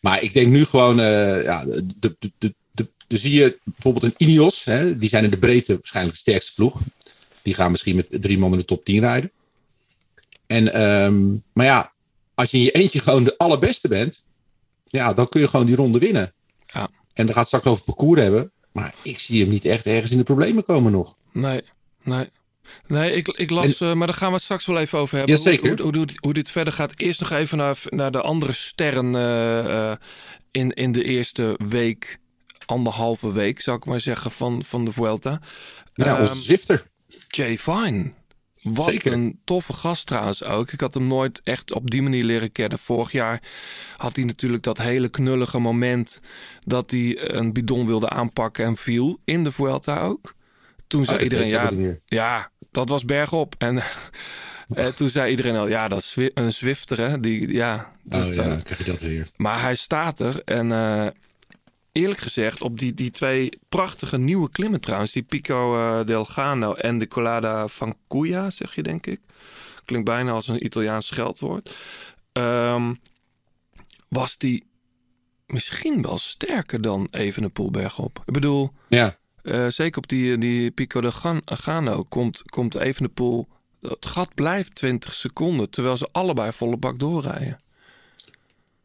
Maar 0.00 0.22
ik 0.22 0.32
denk 0.32 0.48
nu 0.48 0.64
gewoon. 0.64 0.96
ja, 1.42 1.64
de, 1.64 2.16
de, 2.18 2.54
de, 3.06 3.18
zie 3.18 3.34
je 3.34 3.58
bijvoorbeeld 3.64 4.04
een 4.04 4.28
Ineos, 4.28 4.64
hè, 4.64 4.98
die 4.98 5.08
zijn 5.08 5.24
in 5.24 5.30
de 5.30 5.38
breedte 5.38 5.74
waarschijnlijk 5.74 6.14
de 6.14 6.20
sterkste 6.20 6.54
ploeg. 6.54 6.80
Die 7.42 7.54
gaan 7.54 7.70
misschien 7.70 7.96
met 7.96 8.16
drie 8.20 8.38
man 8.38 8.52
in 8.52 8.58
de 8.58 8.64
top 8.64 8.84
10 8.84 9.00
rijden. 9.00 9.30
En, 10.48 10.82
um, 10.82 11.44
maar 11.52 11.66
ja, 11.66 11.92
als 12.34 12.50
je 12.50 12.56
in 12.56 12.62
je 12.62 12.70
eentje 12.70 13.00
gewoon 13.00 13.24
de 13.24 13.38
allerbeste 13.38 13.88
bent, 13.88 14.26
ja, 14.84 15.12
dan 15.12 15.28
kun 15.28 15.40
je 15.40 15.48
gewoon 15.48 15.66
die 15.66 15.76
ronde 15.76 15.98
winnen. 15.98 16.32
Ja. 16.66 16.88
En 17.12 17.26
dan 17.26 17.34
gaat 17.34 17.46
straks 17.46 17.66
over 17.66 17.84
parcours 17.84 18.20
hebben. 18.20 18.52
Maar 18.72 18.94
ik 19.02 19.18
zie 19.18 19.40
hem 19.40 19.48
niet 19.48 19.64
echt 19.64 19.86
ergens 19.86 20.10
in 20.10 20.18
de 20.18 20.24
problemen 20.24 20.64
komen 20.64 20.92
nog. 20.92 21.16
Nee, 21.32 21.62
nee. 22.02 22.28
Nee, 22.86 23.12
ik, 23.12 23.28
ik 23.28 23.50
las, 23.50 23.80
en, 23.80 23.88
uh, 23.88 23.94
maar 23.94 24.06
daar 24.06 24.16
gaan 24.16 24.28
we 24.28 24.34
het 24.34 24.42
straks 24.42 24.66
wel 24.66 24.78
even 24.78 24.98
over 24.98 25.18
hebben. 25.18 25.36
Ja, 25.36 25.40
zeker. 25.42 25.68
Hoe, 25.68 25.80
hoe, 25.80 25.96
hoe, 25.96 26.06
hoe, 26.16 26.32
dit 26.32 26.50
verder 26.50 26.72
gaat. 26.72 26.92
Eerst 26.96 27.20
nog 27.20 27.30
even 27.30 27.58
naar, 27.58 27.78
naar 27.84 28.10
de 28.10 28.20
andere 28.20 28.52
sterren 28.52 29.14
uh, 29.14 29.68
uh, 29.68 29.92
in, 30.50 30.72
in 30.72 30.92
de 30.92 31.04
eerste 31.04 31.58
week 31.68 32.18
anderhalve 32.66 33.32
week, 33.32 33.60
zou 33.60 33.76
ik 33.76 33.84
maar 33.84 34.00
zeggen, 34.00 34.30
van, 34.30 34.64
van 34.64 34.84
de 34.84 34.92
Vuelta. 34.92 35.40
Ja, 35.94 36.14
um, 36.14 36.20
onze 36.20 36.34
Zwifter. 36.34 36.86
Jay 37.28 37.58
Fine. 37.58 38.12
Wat 38.62 38.88
Zeker. 38.88 39.12
een 39.12 39.40
toffe 39.44 39.72
gast 39.72 40.06
trouwens 40.06 40.44
ook. 40.44 40.72
Ik 40.72 40.80
had 40.80 40.94
hem 40.94 41.06
nooit 41.06 41.40
echt 41.44 41.72
op 41.72 41.90
die 41.90 42.02
manier 42.02 42.24
leren 42.24 42.52
kennen. 42.52 42.78
Vorig 42.78 43.12
jaar 43.12 43.42
had 43.96 44.16
hij 44.16 44.24
natuurlijk 44.24 44.62
dat 44.62 44.78
hele 44.78 45.08
knullige 45.08 45.58
moment... 45.58 46.20
dat 46.64 46.90
hij 46.90 47.32
een 47.36 47.52
bidon 47.52 47.86
wilde 47.86 48.08
aanpakken 48.08 48.64
en 48.64 48.76
viel. 48.76 49.20
In 49.24 49.44
de 49.44 49.52
Vuelta 49.52 50.00
ook. 50.00 50.34
Toen 50.86 51.04
zei 51.04 51.16
oh, 51.16 51.22
iedereen, 51.22 51.48
ja, 51.48 51.70
ja, 52.06 52.50
dat 52.70 52.88
was 52.88 53.04
bergop. 53.04 53.54
En... 53.58 53.82
En 54.68 54.96
toen 54.96 55.08
zei 55.08 55.30
iedereen 55.30 55.56
al, 55.56 55.68
ja, 55.68 55.88
dat 55.88 55.98
is 55.98 56.16
een 56.34 56.52
Zwifter, 56.52 56.98
hè? 56.98 57.20
Die, 57.20 57.52
ja, 57.52 57.90
dus, 58.02 58.26
oh, 58.26 58.34
ja, 58.34 58.58
krijg 58.62 58.78
je 58.78 58.84
dat 58.84 59.00
weer. 59.00 59.28
Maar 59.36 59.60
hij 59.60 59.74
staat 59.74 60.20
er 60.20 60.42
en 60.44 60.70
uh, 60.70 61.06
eerlijk 61.98 62.20
gezegd 62.20 62.62
op 62.62 62.78
die, 62.78 62.94
die 62.94 63.10
twee 63.10 63.58
prachtige 63.68 64.18
nieuwe 64.18 64.50
klimmen 64.50 64.80
trouwens. 64.80 65.12
Die 65.12 65.22
Pico 65.22 65.76
uh, 65.76 66.04
del 66.04 66.24
Gano 66.24 66.74
en 66.74 66.98
de 66.98 67.08
Colada 67.08 67.68
van 67.68 67.96
Cuya, 68.08 68.50
zeg 68.50 68.74
je 68.74 68.82
denk 68.82 69.06
ik. 69.06 69.20
Klinkt 69.84 70.06
bijna 70.06 70.32
als 70.32 70.48
een 70.48 70.64
Italiaans 70.64 71.06
scheldwoord. 71.06 71.76
Um, 72.32 72.98
was 74.08 74.38
die 74.38 74.66
misschien 75.46 76.02
wel 76.02 76.18
sterker 76.18 76.80
dan 76.80 77.08
Evenepoel 77.10 77.70
bergop. 77.70 78.22
Ik 78.24 78.32
bedoel, 78.32 78.72
ja. 78.88 79.18
Uh, 79.42 79.66
zeker 79.68 79.98
op 79.98 80.08
die, 80.08 80.38
die 80.38 80.70
Pico 80.70 81.00
del 81.00 81.40
Gano 81.44 82.02
komt, 82.02 82.42
komt 82.42 82.74
Evenepoel... 82.74 83.48
Het 83.80 84.06
gat 84.06 84.34
blijft 84.34 84.74
20 84.74 85.14
seconden, 85.14 85.70
terwijl 85.70 85.96
ze 85.96 86.08
allebei 86.12 86.52
volle 86.52 86.76
bak 86.76 86.98
doorrijden. 86.98 87.58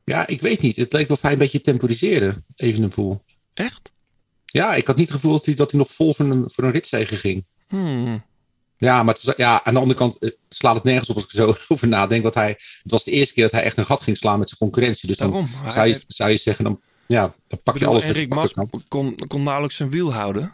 Ja, 0.04 0.28
ik 0.28 0.42
weet 0.42 0.62
niet. 0.62 0.76
Het 0.76 0.94
leek 0.94 1.08
wel 1.08 1.18
fijn 1.18 1.34
een 1.34 1.40
beetje 1.40 1.62
temporiseerde, 1.62 2.44
even 2.56 2.84
een 2.84 2.90
pool. 2.90 3.24
Echt? 3.54 3.92
Ja, 4.46 4.76
ik 4.76 4.88
had 4.88 4.96
niet 4.96 5.08
het 5.08 5.16
gevoel 5.16 5.32
dat 5.32 5.46
hij, 5.46 5.54
dat 5.54 5.72
hij 5.72 5.80
nog 5.80 5.92
vol 5.92 6.14
voor 6.14 6.26
een, 6.26 6.50
voor 6.50 6.64
een 6.64 6.72
ritzegen 6.72 7.18
ging. 7.18 7.46
Hmm. 7.68 8.24
Ja, 8.78 9.04
maar 9.04 9.18
ja, 9.38 9.64
aan 9.64 9.74
de 9.74 9.80
andere 9.80 10.00
kant 10.00 10.18
uh, 10.20 10.30
slaat 10.50 10.76
het 10.76 10.84
nergens 10.84 11.10
op 11.10 11.16
als 11.16 11.24
ik 11.24 11.32
er 11.32 11.36
zo 11.36 11.56
over 11.74 11.88
nadenk. 11.88 12.24
Want 12.24 12.34
hij, 12.34 12.50
het 12.50 12.92
was 12.92 13.04
de 13.04 13.12
eerste 13.12 13.34
keer 13.34 13.44
dat 13.44 13.52
hij 13.52 13.64
echt 13.64 13.78
een 13.78 13.86
gat 13.86 14.02
ging 14.02 14.18
slaan 14.18 14.40
met 14.40 14.48
zijn 14.48 14.60
concurrentie. 14.60 15.08
Dus 15.08 15.18
dan 15.18 15.48
zou 15.70 15.88
je, 15.88 16.04
zou 16.08 16.30
je 16.30 16.38
zeggen, 16.38 16.64
dan, 16.64 16.82
ja, 17.08 17.34
dan 17.48 17.62
pak 17.64 17.78
je 17.78 17.86
alles 17.86 18.06
wat 18.06 18.18
je 18.18 18.28
Mas 18.28 18.54
kon, 18.88 19.16
kon 19.28 19.44
nauwelijks 19.44 19.76
zijn 19.76 19.90
wiel 19.90 20.14
houden. 20.14 20.54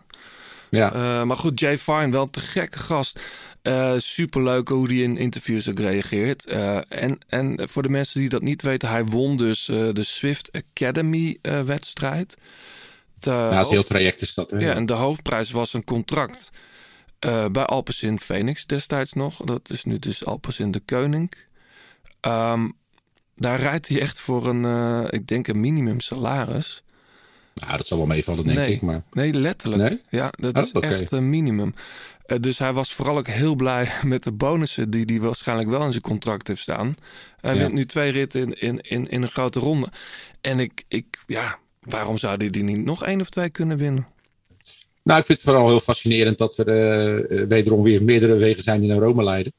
Ja. 0.69 0.93
Uh, 0.93 1.23
maar 1.23 1.37
goed, 1.37 1.59
Jay 1.59 1.77
Fine, 1.77 2.09
wel 2.09 2.29
te 2.29 2.39
gekke 2.39 2.77
gast. 2.77 3.19
Uh, 3.63 3.93
superleuk 3.97 4.67
hoe 4.67 4.87
hij 4.87 4.95
in 4.95 5.17
interviews 5.17 5.69
ook 5.69 5.79
reageert. 5.79 6.51
Uh, 6.51 6.79
en, 6.87 7.17
en 7.27 7.69
voor 7.69 7.81
de 7.81 7.89
mensen 7.89 8.19
die 8.19 8.29
dat 8.29 8.41
niet 8.41 8.61
weten, 8.61 8.89
hij 8.89 9.05
won 9.05 9.37
dus 9.37 9.65
de 9.65 10.03
Swift 10.03 10.51
Academy 10.51 11.37
wedstrijd. 11.41 12.37
De 13.19 13.29
ja, 13.29 13.49
dat 13.49 13.65
is 13.65 13.69
heel 13.69 13.83
traject 13.83 14.21
is 14.21 14.33
dat. 14.33 14.49
Hè? 14.49 14.57
Ja, 14.57 14.73
en 14.73 14.85
de 14.85 14.93
hoofdprijs 14.93 15.51
was 15.51 15.73
een 15.73 15.83
contract 15.83 16.49
bij 17.51 17.65
Alpecin 17.65 18.19
Phoenix 18.19 18.65
destijds 18.65 19.13
nog. 19.13 19.37
Dat 19.37 19.69
is 19.69 19.83
nu 19.83 19.99
dus 19.99 20.25
Alpecin 20.25 20.71
de 20.71 20.81
Koning. 20.85 21.33
Um, 22.27 22.73
daar 23.35 23.59
rijdt 23.59 23.87
hij 23.87 24.01
echt 24.01 24.19
voor 24.19 24.47
een, 24.47 25.05
ik 25.09 25.27
denk 25.27 25.47
een 25.47 25.59
minimum 25.59 25.99
salaris. 25.99 26.83
Nou, 27.53 27.77
dat 27.77 27.87
zal 27.87 27.97
wel 27.97 28.07
meevallen, 28.07 28.45
denk 28.45 28.57
nee, 28.57 28.73
ik. 28.73 28.81
Maar... 28.81 29.03
Nee, 29.11 29.33
letterlijk. 29.33 29.81
Nee? 29.81 30.01
Ja, 30.09 30.31
dat 30.39 30.57
oh, 30.57 30.63
is 30.63 30.71
okay. 30.71 30.93
echt 30.93 31.11
een 31.11 31.29
minimum. 31.29 31.73
Uh, 32.27 32.37
dus 32.39 32.57
hij 32.57 32.73
was 32.73 32.93
vooral 32.93 33.17
ook 33.17 33.27
heel 33.27 33.55
blij 33.55 33.91
met 34.05 34.23
de 34.23 34.31
bonussen 34.31 34.89
die 34.89 35.05
hij 35.05 35.19
waarschijnlijk 35.19 35.69
wel 35.69 35.85
in 35.85 35.91
zijn 35.91 36.03
contract 36.03 36.47
heeft 36.47 36.61
staan. 36.61 36.95
Hij 37.41 37.53
ja. 37.53 37.59
wint 37.59 37.73
nu 37.73 37.85
twee 37.85 38.11
ritten 38.11 38.41
in, 38.41 38.53
in, 38.59 38.81
in, 38.81 39.09
in 39.09 39.21
een 39.21 39.29
grote 39.29 39.59
ronde. 39.59 39.87
En 40.41 40.59
ik, 40.59 40.83
ik, 40.87 41.05
ja, 41.25 41.59
Waarom 41.89 42.17
zou 42.17 42.37
die, 42.37 42.49
die 42.49 42.63
niet 42.63 42.85
nog 42.85 43.05
één 43.05 43.21
of 43.21 43.29
twee 43.29 43.49
kunnen 43.49 43.77
winnen? 43.77 44.07
Nou, 45.03 45.19
ik 45.19 45.25
vind 45.25 45.37
het 45.37 45.47
vooral 45.47 45.67
heel 45.67 45.79
fascinerend 45.79 46.37
dat 46.37 46.57
er 46.57 46.67
uh, 46.67 47.47
wederom 47.47 47.83
weer 47.83 48.03
meerdere 48.03 48.35
wegen 48.35 48.63
zijn 48.63 48.79
die 48.79 48.89
naar 48.89 48.97
Rome 48.97 49.23
leiden. 49.23 49.53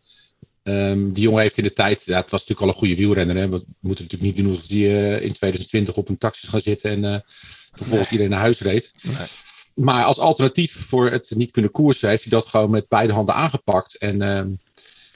Um, 0.62 1.12
die 1.12 1.22
jongen 1.22 1.42
heeft 1.42 1.58
in 1.58 1.64
de 1.64 1.72
tijd, 1.72 2.04
ja, 2.04 2.20
het 2.20 2.30
was 2.30 2.46
natuurlijk 2.46 2.60
al 2.60 2.68
een 2.68 2.88
goede 2.88 2.96
wielrenner. 2.96 3.36
Hè? 3.36 3.48
We 3.48 3.64
moeten 3.80 4.04
natuurlijk 4.04 4.22
niet 4.22 4.36
doen 4.36 4.46
alsof 4.46 4.66
die 4.66 4.84
uh, 4.84 5.12
in 5.22 5.32
2020 5.32 5.96
op 5.96 6.08
een 6.08 6.18
taxi 6.18 6.46
gaan 6.46 6.60
zitten 6.60 6.90
en 6.90 7.24
vervolgens 7.72 8.10
nee. 8.10 8.18
iedereen 8.18 8.30
naar 8.30 8.40
huis 8.40 8.60
reed. 8.60 8.92
Maar 9.74 10.04
als 10.04 10.18
alternatief 10.18 10.86
voor 10.88 11.10
het 11.10 11.32
niet 11.36 11.50
kunnen 11.50 11.70
koersen, 11.70 12.08
heeft 12.08 12.22
hij 12.22 12.32
dat 12.32 12.46
gewoon 12.46 12.70
met 12.70 12.88
beide 12.88 13.12
handen 13.12 13.34
aangepakt. 13.34 13.96
En 13.96 14.22
um, 14.22 14.58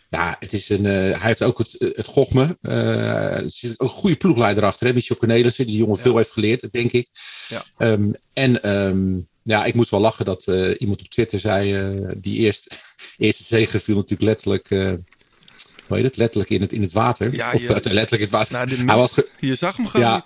ja, 0.09 0.37
het 0.39 0.53
is 0.53 0.69
een, 0.69 0.85
uh, 0.85 0.93
hij 0.93 1.19
heeft 1.21 1.43
ook 1.43 1.59
het, 1.59 1.77
het 1.79 2.07
gochme. 2.07 2.57
er 2.61 3.45
zit 3.47 3.81
een 3.81 3.89
goede 3.89 4.17
ploegleider 4.17 4.65
achter, 4.65 4.87
hè? 4.87 4.93
Michel 4.93 5.17
Cornelissen, 5.17 5.67
die 5.67 5.77
jongen 5.77 5.97
ja. 5.97 6.03
veel 6.03 6.17
heeft 6.17 6.31
geleerd, 6.31 6.73
denk 6.73 6.93
ik. 6.93 7.09
Ja. 7.49 7.65
Um, 7.79 8.15
en 8.33 8.61
ja, 9.43 9.65
ik 9.65 9.75
moest 9.75 9.91
wel 9.91 10.01
lachen 10.01 10.25
dat 10.25 10.47
iemand 10.79 11.01
op 11.01 11.09
Twitter 11.09 11.39
zei, 11.39 11.97
die 12.17 12.39
eerst, 12.39 12.77
eerste 13.17 13.45
zegen 13.45 13.81
viel 13.81 13.97
natuurlijk 13.97 14.23
letterlijk 14.23 14.69
hoe 15.87 15.97
heet 15.97 16.07
het, 16.07 16.17
letterlijk 16.17 16.51
in 16.51 16.61
het, 16.61 16.73
in 16.73 16.83
het 16.83 16.93
water. 16.93 17.35
Ja, 17.35 17.53
of 17.53 17.61
je, 17.61 17.67
uh, 17.67 17.75
letterlijk 17.75 18.13
in 18.13 18.21
het 18.21 18.31
water. 18.31 18.53
Nou, 18.53 18.87
Hij 18.87 18.97
was 18.97 19.15
je 19.39 19.55
zag 19.55 19.77
hem 19.77 19.87
gewoon 19.87 20.07
ja, 20.07 20.25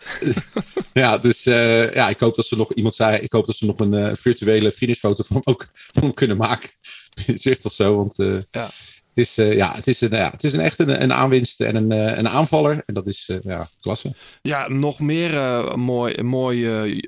ja, 1.02 1.18
dus 1.18 1.46
uh, 1.46 1.94
ja, 1.94 2.08
ik 2.08 2.20
hoop 2.20 2.36
dat 2.36 2.46
ze 2.46 2.56
nog, 2.56 2.72
iemand 2.72 2.94
zei, 2.94 3.18
ik 3.18 3.32
hoop 3.32 3.46
dat 3.46 3.56
ze 3.56 3.66
nog 3.66 3.78
een 3.78 3.92
uh, 3.92 4.10
virtuele 4.12 4.72
finishfoto 4.72 5.22
van 5.22 5.36
hem 5.36 5.54
ook 5.54 5.68
van 5.72 6.02
hem 6.02 6.14
kunnen 6.14 6.36
maken. 6.36 6.68
In 7.26 7.38
zicht 7.38 7.64
of 7.64 7.72
zo, 7.72 7.96
want 7.96 8.16
ja. 8.50 8.68
Het 9.14 9.26
is, 9.26 9.34
ja, 9.34 9.72
het 9.74 9.86
is, 9.86 10.00
een, 10.00 10.10
ja, 10.10 10.30
het 10.30 10.44
is 10.44 10.52
een 10.52 10.60
echt 10.60 10.78
een, 10.78 11.02
een 11.02 11.12
aanwinst 11.12 11.60
en 11.60 11.76
een, 11.76 11.90
een 11.90 12.28
aanvaller. 12.28 12.82
En 12.86 12.94
dat 12.94 13.06
is 13.06 13.30
ja, 13.42 13.68
klasse. 13.80 14.12
Ja, 14.42 14.68
nog 14.68 15.00
meer 15.00 15.32
mooi, 15.78 16.22
mooie, 16.22 17.04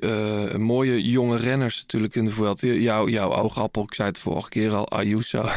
mooie 0.57 1.09
jonge 1.09 1.37
renners 1.37 1.77
natuurlijk 1.77 2.15
in 2.15 2.25
de 2.25 2.31
Vuelta. 2.31 2.67
Jouw, 2.67 3.07
jouw 3.07 3.33
oogappel, 3.33 3.83
ik 3.83 3.93
zei 3.93 4.07
het 4.07 4.17
vorige 4.17 4.49
keer 4.49 4.73
al, 4.73 4.89
Ayuso. 4.89 5.49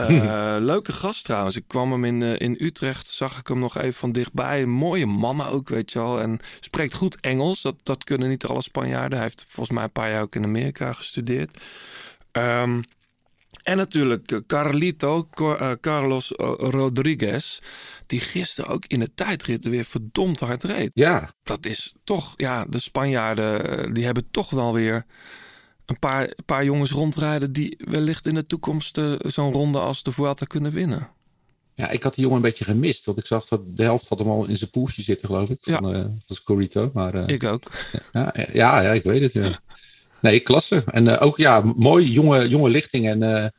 Uh, 0.00 0.56
leuke 0.72 0.92
gast 0.92 1.24
trouwens. 1.24 1.56
Ik 1.56 1.64
kwam 1.66 1.92
hem 1.92 2.04
in, 2.04 2.20
uh, 2.20 2.38
in 2.38 2.56
Utrecht, 2.58 3.08
zag 3.08 3.38
ik 3.38 3.46
hem 3.46 3.58
nog 3.58 3.78
even 3.78 3.94
van 3.94 4.12
dichtbij. 4.12 4.66
Mooie 4.66 5.06
mannen 5.06 5.46
ook, 5.46 5.68
weet 5.68 5.92
je 5.92 5.98
wel. 5.98 6.20
En 6.20 6.38
spreekt 6.60 6.94
goed 6.94 7.20
Engels. 7.20 7.62
Dat, 7.62 7.76
dat 7.82 8.04
kunnen 8.04 8.28
niet 8.28 8.44
alle 8.44 8.62
Spanjaarden. 8.62 9.18
Hij 9.18 9.26
heeft 9.26 9.44
volgens 9.48 9.76
mij 9.76 9.84
een 9.84 9.92
paar 9.92 10.10
jaar 10.10 10.22
ook 10.22 10.34
in 10.34 10.44
Amerika 10.44 10.92
gestudeerd. 10.92 11.60
Um, 12.32 12.82
en 13.62 13.76
natuurlijk 13.76 14.32
uh, 14.32 14.40
Carlito, 14.46 15.28
Carlos 15.80 16.32
Rodriguez. 16.56 17.58
Die 18.06 18.20
gisteren 18.20 18.70
ook 18.70 18.84
in 18.86 19.00
de 19.00 19.14
tijdrit 19.14 19.64
weer 19.64 19.84
verdomd 19.84 20.40
hard 20.40 20.62
reed. 20.62 20.90
Ja. 20.94 21.30
Dat 21.42 21.66
is 21.66 21.94
toch, 22.04 22.34
ja, 22.36 22.64
de 22.68 22.78
Spanjaarden, 22.78 23.94
die 23.94 24.04
hebben 24.04 24.30
toch 24.30 24.50
wel 24.50 24.74
weer 24.74 25.06
een 25.92 25.98
paar, 25.98 26.34
paar 26.46 26.64
jongens 26.64 26.90
rondrijden 26.90 27.52
die 27.52 27.78
wellicht 27.84 28.26
in 28.26 28.34
de 28.34 28.46
toekomst 28.46 28.96
uh, 28.96 29.14
zo'n 29.18 29.52
ronde 29.52 29.78
als 29.78 30.02
de 30.02 30.12
Vuelta 30.12 30.46
kunnen 30.46 30.72
winnen. 30.72 31.08
Ja, 31.74 31.90
ik 31.90 32.02
had 32.02 32.14
die 32.14 32.22
jongen 32.22 32.38
een 32.38 32.48
beetje 32.48 32.64
gemist. 32.64 33.04
Want 33.04 33.18
ik 33.18 33.26
zag 33.26 33.46
dat 33.46 33.60
de 33.76 33.82
helft 33.82 34.08
had 34.08 34.18
hem 34.18 34.28
al 34.28 34.44
in 34.44 34.56
zijn 34.56 34.70
poeltje 34.70 35.02
zitten, 35.02 35.26
geloof 35.26 35.48
ik. 35.48 35.58
Van, 35.60 35.72
ja. 35.72 35.98
uh, 35.98 36.04
van 36.26 36.36
Scorito. 36.36 36.90
Maar, 36.94 37.14
uh, 37.14 37.26
ik 37.26 37.44
ook. 37.44 37.70
Ja, 38.12 38.34
ja, 38.52 38.80
ja, 38.80 38.92
ik 38.92 39.02
weet 39.02 39.22
het. 39.22 39.32
Ja. 39.32 39.60
Nee, 40.20 40.40
klasse. 40.40 40.84
En 40.86 41.18
ook 41.18 41.36
ja, 41.36 41.60
mooi 41.76 42.10
jonge, 42.10 42.48
jonge 42.48 42.70
lichting. 42.70 43.08
En 43.08 43.52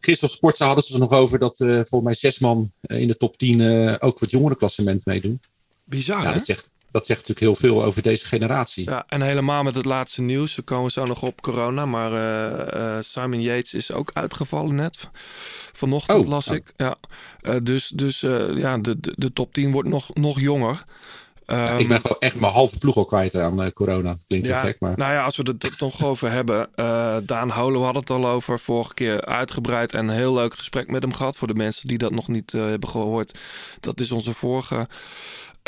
gisteren 0.00 0.30
op 0.30 0.36
Sportza 0.36 0.66
hadden 0.66 0.84
ze 0.84 0.92
er 0.92 0.98
nog 0.98 1.12
over 1.12 1.38
dat 1.38 1.56
voor 1.88 2.02
mij 2.02 2.14
zes 2.14 2.38
man 2.38 2.72
in 2.80 3.08
de 3.08 3.16
top 3.16 3.36
10 3.36 3.60
ook 4.00 4.12
voor 4.12 4.20
het 4.20 4.30
jongerenklassement 4.30 5.06
meedoen. 5.06 5.40
Bizar, 5.84 6.22
ja, 6.22 6.32
dat 6.32 6.44
zegt, 6.44 6.70
dat 6.96 7.06
zegt 7.06 7.28
natuurlijk 7.28 7.60
heel 7.60 7.70
veel 7.70 7.84
over 7.84 8.02
deze 8.02 8.26
generatie. 8.26 8.84
Ja, 8.84 9.04
en 9.08 9.22
helemaal 9.22 9.62
met 9.62 9.74
het 9.74 9.84
laatste 9.84 10.22
nieuws. 10.22 10.54
We 10.54 10.62
komen 10.62 10.90
zo 10.90 11.04
nog 11.04 11.22
op 11.22 11.40
corona. 11.42 11.86
Maar 11.86 12.12
uh, 12.12 12.80
uh, 12.80 12.96
Simon 13.00 13.40
Yates 13.40 13.74
is 13.74 13.92
ook 13.92 14.10
uitgevallen 14.12 14.74
net. 14.74 15.08
Vanochtend 15.72 16.18
oh, 16.18 16.28
las 16.28 16.48
oh. 16.48 16.54
ik. 16.54 16.72
Ja. 16.76 16.96
Uh, 17.42 17.56
dus 17.62 17.88
dus 17.88 18.20
ja, 18.20 18.78
de, 18.78 19.00
de, 19.00 19.12
de, 19.14 19.32
top 19.32 19.52
10 19.52 19.72
wordt 19.72 19.88
nog, 19.88 20.14
nog 20.14 20.40
jonger. 20.40 20.84
Um, 21.46 21.76
ik 21.76 21.88
ben 21.88 22.00
gewoon 22.00 22.16
echt 22.18 22.40
mijn 22.40 22.52
halve 22.52 22.78
ploeg 22.78 22.96
al 22.96 23.04
kwijt 23.04 23.34
aan 23.34 23.72
corona. 23.72 24.16
Klinkt 24.26 24.46
ja, 24.46 24.58
gek, 24.58 24.80
maar... 24.80 24.96
Nou 24.96 25.12
ja, 25.12 25.24
als 25.24 25.36
we 25.36 25.42
het 25.42 25.64
er 25.64 25.76
toch 25.76 26.04
over 26.04 26.30
hebben. 26.30 26.68
Daan 27.26 27.50
Holo 27.50 27.82
had 27.82 27.94
het 27.94 28.10
al 28.10 28.26
over. 28.26 28.58
Vorige 28.58 28.94
keer 28.94 29.24
uitgebreid 29.24 29.92
en 29.92 30.08
een 30.08 30.14
heel 30.14 30.34
leuk 30.34 30.54
gesprek 30.54 30.90
met 30.90 31.02
hem 31.02 31.12
gehad. 31.12 31.36
Voor 31.36 31.48
de 31.48 31.54
mensen 31.54 31.88
die 31.88 31.98
dat 31.98 32.10
nog 32.10 32.28
niet 32.28 32.52
hebben 32.52 32.88
gehoord. 32.88 33.38
Dat 33.80 34.00
is 34.00 34.10
onze 34.10 34.34
vorige 34.34 34.88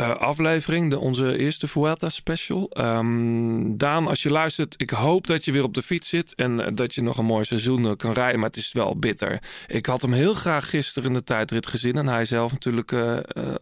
uh, 0.01 0.11
aflevering, 0.17 0.91
de, 0.91 0.99
onze 0.99 1.39
eerste 1.39 1.69
Vuelta 1.69 2.09
special. 2.09 2.71
Um, 2.79 3.77
Daan, 3.77 4.07
als 4.07 4.23
je 4.23 4.31
luistert, 4.31 4.75
ik 4.77 4.91
hoop 4.91 5.27
dat 5.27 5.45
je 5.45 5.53
weer 5.53 5.63
op 5.63 5.75
de 5.75 5.83
fiets 5.83 6.09
zit 6.09 6.35
en 6.35 6.59
uh, 6.59 6.67
dat 6.73 6.95
je 6.95 7.03
nog 7.03 7.19
een 7.19 7.25
mooi 7.25 7.45
seizoen 7.45 7.85
uh, 7.85 7.93
kan 7.97 8.13
rijden, 8.13 8.41
maar 8.41 8.49
het 8.49 8.59
is 8.59 8.73
wel 8.73 8.99
bitter. 8.99 9.43
Ik 9.67 9.87
had 9.87 10.03
hem 10.03 10.13
heel 10.13 10.35
graag 10.35 10.71
gisteren 10.71 11.09
in 11.09 11.15
de 11.15 11.25
tijdrit 11.25 11.67
gezien 11.67 11.97
en 11.97 12.07
hij 12.07 12.25
zelf 12.25 12.53
natuurlijk 12.53 12.91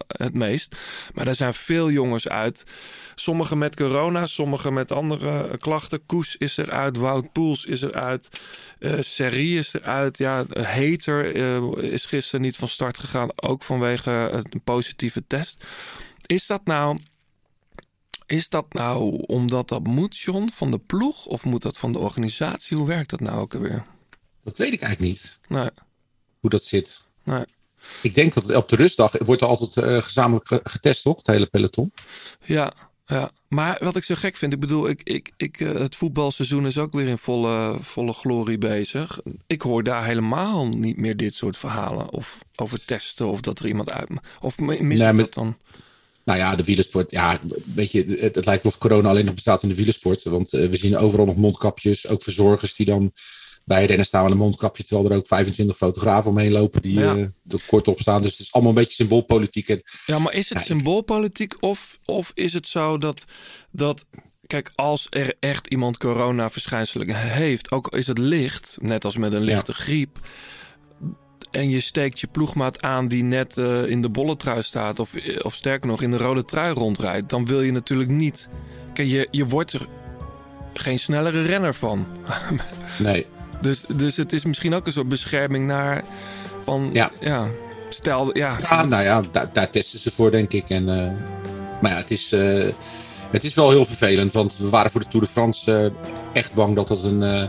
het 0.07 0.35
meest. 0.35 0.77
Maar 1.15 1.27
er 1.27 1.35
zijn 1.35 1.55
veel 1.55 1.91
jongens 1.91 2.29
uit. 2.29 2.65
Sommigen 3.15 3.59
met 3.59 3.77
corona, 3.77 4.27
sommigen 4.27 4.73
met 4.73 4.93
andere 4.93 5.59
klachten. 5.59 6.07
Koes 6.07 6.37
is 6.37 6.57
eruit, 6.57 6.97
Wout 6.97 7.33
Poels 7.33 7.65
is 7.65 7.83
eruit, 7.83 8.29
Serie 9.01 9.59
is 9.59 9.75
eruit. 9.75 10.19
Ja, 10.19 10.45
Hater 10.49 11.35
is 11.83 12.07
gisteren 12.07 12.41
niet 12.41 12.57
van 12.57 12.69
start 12.69 12.99
gegaan, 12.99 13.29
ook 13.35 13.63
vanwege 13.63 14.11
een 14.33 14.61
positieve 14.65 15.25
test. 15.27 15.65
Is 16.27 16.47
dat 16.47 16.65
nou. 16.65 17.01
Is 18.27 18.49
dat 18.49 18.73
nou 18.73 19.23
omdat 19.27 19.69
dat 19.69 19.87
moet, 19.87 20.19
John, 20.19 20.51
van 20.53 20.71
de 20.71 20.79
ploeg? 20.79 21.27
Of 21.27 21.45
moet 21.45 21.63
dat 21.63 21.79
van 21.79 21.93
de 21.93 21.99
organisatie? 21.99 22.77
Hoe 22.77 22.87
werkt 22.87 23.11
dat 23.11 23.21
nou 23.21 23.41
ook 23.41 23.55
alweer? 23.55 23.85
Dat 24.45 24.59
weet 24.59 24.73
ik 24.73 24.81
eigenlijk 24.81 25.13
niet. 25.13 25.39
Nee. 25.49 25.71
Hoe 26.41 26.51
dat 26.51 26.65
zit. 26.65 27.07
Nee. 27.23 27.45
Ik 28.03 28.15
denk 28.15 28.35
dat 28.35 28.55
op 28.55 28.69
de 28.69 28.77
rustdag 28.77 29.13
wordt 29.19 29.43
er 29.43 29.49
altijd 29.49 29.87
uh, 29.87 30.03
gezamenlijk 30.03 30.61
getest, 30.63 31.03
toch? 31.03 31.17
Het 31.17 31.27
hele 31.27 31.47
peloton. 31.47 31.93
Ja, 32.45 32.73
ja. 33.07 33.31
Maar 33.49 33.77
wat 33.81 33.97
ik 33.97 34.05
zo 34.05 34.15
gek 34.15 34.37
vind, 34.37 34.53
ik 34.53 34.61
bedoel, 34.61 34.89
ik, 34.89 35.03
ik, 35.03 35.33
ik, 35.37 35.61
uh, 35.61 35.73
het 35.73 35.97
voetbalseizoen 35.97 36.67
is 36.67 36.79
ook 36.79 36.93
weer 36.93 37.09
in 37.09 37.19
volle, 37.19 37.77
volle 37.81 38.13
glorie 38.13 38.59
bezig. 38.59 39.21
Ik 39.47 39.63
hoor 39.63 39.83
daar 39.83 40.05
helemaal 40.05 40.69
niet 40.69 40.97
meer 40.97 41.17
dit 41.17 41.35
soort 41.35 41.57
verhalen. 41.57 42.11
Of 42.11 42.39
over 42.57 42.85
testen, 42.85 43.27
of 43.27 43.41
dat 43.41 43.59
er 43.59 43.67
iemand 43.67 43.91
uit. 43.91 44.09
Of 44.41 44.59
mis 44.59 44.99
nee, 44.99 45.13
dat 45.15 45.35
dan? 45.35 45.57
Nou 46.27 46.39
ja, 46.39 46.57
de 46.57 46.65
wielersport. 46.65 47.11
Ja, 47.11 47.39
weet 47.75 47.93
je, 47.93 48.17
het, 48.21 48.35
het 48.35 48.47
lijkt 48.47 48.65
of 48.65 48.79
corona 48.79 49.09
alleen 49.09 49.25
nog 49.25 49.35
bestaat 49.35 49.63
in 49.63 49.69
de 49.69 49.75
wielersport. 49.75 50.23
Want 50.23 50.53
uh, 50.53 50.69
we 50.69 50.77
zien 50.77 50.97
overal 50.97 51.27
nog 51.27 51.37
mondkapjes. 51.37 52.09
Ook 52.09 52.23
verzorgers 52.23 52.75
die 52.75 52.87
dan 52.87 53.13
bij 53.65 53.87
rennen 53.87 54.07
staan 54.07 54.23
met 54.23 54.33
een 54.33 54.39
mondkapje. 54.39 54.85
Terwijl 54.85 55.11
er 55.11 55.17
ook 55.17 55.27
25 55.27 55.77
fotografen 55.77 56.31
omheen 56.31 56.53
lopen 56.53 56.83
die 56.83 56.99
ja. 56.99 57.15
uh, 57.15 57.23
er 57.23 57.63
kort 57.67 57.89
op 57.89 58.01
staan. 58.01 58.23
Dus 58.23 58.31
het 58.31 58.41
is 58.41 58.53
allemaal 58.53 58.73
een 58.73 58.79
beetje 58.79 58.95
symboolpolitiek. 58.95 59.69
En, 59.69 59.83
ja, 60.07 60.19
maar 60.19 60.33
is 60.33 60.49
het 60.49 60.63
symboolpolitiek 60.63 61.63
of, 61.63 61.99
of 62.05 62.31
is 62.35 62.53
het 62.53 62.69
zo 62.69 62.99
dat, 62.99 63.25
dat 63.71 64.07
Kijk, 64.47 64.73
als 64.75 65.07
er 65.11 65.35
echt 65.41 65.67
iemand 65.67 65.99
corona-verschijnselen 65.99 67.15
heeft, 67.15 67.71
ook 67.71 67.95
is 67.95 68.07
het 68.07 68.19
licht, 68.19 68.77
net 68.81 69.05
als 69.05 69.17
met 69.17 69.33
een 69.33 69.43
lichte 69.43 69.73
ja. 69.73 69.79
griep, 69.79 70.19
en 71.57 71.71
je 71.71 71.81
steekt 71.81 72.21
je 72.21 72.27
ploegmaat 72.27 72.83
aan 72.83 73.09
die 73.09 73.23
net 73.23 73.57
uh, 73.57 73.85
in 73.85 74.03
de 74.03 74.09
bolle 74.09 74.37
trui 74.37 74.63
staat... 74.63 74.99
Of, 74.99 75.11
of 75.43 75.55
sterker 75.55 75.89
nog 75.89 76.03
in 76.03 76.11
de 76.11 76.17
rode 76.17 76.45
trui 76.45 76.75
rondrijdt... 76.75 77.29
dan 77.29 77.47
wil 77.47 77.63
je 77.63 77.73
natuurlijk 77.73 78.11
niet... 78.11 78.49
Kijk, 78.95 79.09
je, 79.09 79.29
je 79.31 79.47
wordt 79.47 79.73
er 79.73 79.87
geen 80.75 80.99
snellere 80.99 81.43
renner 81.43 81.75
van. 81.75 82.07
nee. 82.99 83.27
Dus, 83.61 83.85
dus 83.95 84.17
het 84.17 84.33
is 84.33 84.45
misschien 84.45 84.75
ook 84.75 84.87
een 84.87 84.93
soort 84.93 85.09
bescherming 85.09 85.67
naar... 85.67 86.05
van, 86.63 86.91
ja, 86.93 87.11
ja 87.21 87.49
stel... 87.89 88.37
Ja, 88.37 88.57
ja 88.61 88.85
nou 88.85 89.03
ja, 89.03 89.23
daar, 89.31 89.49
daar 89.53 89.71
testen 89.71 89.99
ze 89.99 90.11
voor, 90.11 90.31
denk 90.31 90.53
ik. 90.53 90.69
En, 90.69 90.83
uh, 90.83 91.13
maar 91.81 91.91
ja, 91.91 91.97
het 91.97 92.11
is... 92.11 92.33
Uh, 92.33 92.69
het 93.31 93.45
is 93.45 93.55
wel 93.55 93.71
heel 93.71 93.85
vervelend, 93.85 94.33
want 94.33 94.57
we 94.57 94.69
waren 94.69 94.91
voor 94.91 95.01
de 95.01 95.09
Tour 95.09 95.27
de 95.27 95.33
France 95.33 95.93
echt 96.33 96.55
bang 96.55 96.75
dat 96.75 96.89
dat 96.89 97.05
een 97.05 97.49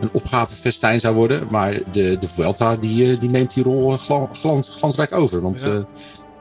een 0.00 0.12
opgavefestijn 0.12 1.00
zou 1.00 1.14
worden. 1.14 1.46
Maar 1.50 1.72
de, 1.92 2.18
de 2.18 2.28
Vuelta 2.28 2.76
die, 2.76 3.12
eh, 3.12 3.20
die 3.20 3.30
neemt 3.30 3.54
die 3.54 3.64
rol 3.64 3.92
eh, 3.92 3.98
glans, 4.32 4.68
glansrijk 4.68 5.14
over. 5.14 5.40
Want 5.40 5.60
ja. 5.60 5.68
uh, 5.68 5.80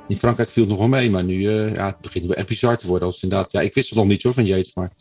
in 0.08 0.18
Frankrijk 0.18 0.50
viel 0.50 0.64
het 0.64 0.72
nog 0.72 0.80
wel 0.80 1.00
mee. 1.00 1.10
Maar 1.10 1.24
nu 1.24 1.36
uh, 1.36 1.74
ja, 1.74 1.86
het 1.86 2.02
begint 2.02 2.26
weer 2.26 2.38
echt 2.38 2.48
bizar 2.48 2.78
te 2.78 2.88
worden. 2.88 3.08
Als 3.08 3.24
inderdaad, 3.24 3.52
ja, 3.52 3.62
ik 3.62 3.74
wist 3.74 3.90
het 3.90 3.98
nog 3.98 4.08
niet 4.08 4.24
hoor 4.24 4.34
van 4.34 4.46
Yates. 4.46 4.74
Maar 4.74 4.92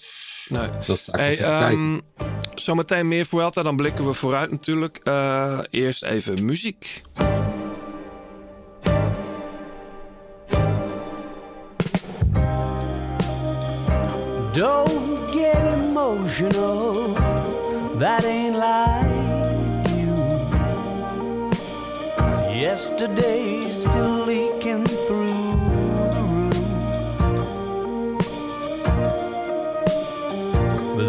nee. 0.48 0.68
dat 0.86 0.96
is 0.96 1.08
hey, 1.12 1.70
um, 1.72 2.00
Zometeen 2.54 3.08
meer 3.08 3.26
Vuelta. 3.26 3.62
Dan 3.62 3.76
blikken 3.76 4.06
we 4.06 4.12
vooruit 4.12 4.50
natuurlijk. 4.50 5.00
Uh, 5.04 5.58
eerst 5.70 6.02
even 6.02 6.44
muziek. 6.44 7.02
Don't 14.52 15.30
get 15.30 15.54
emotional 15.54 17.25
that 17.98 18.24
ain't 18.24 18.56
like 18.56 19.88
you. 19.96 20.14
Yesterday 22.60 23.70
still 23.70 24.26
leaking 24.26 24.84
through 24.84 25.56
the 26.10 26.22
roof. 26.32 26.56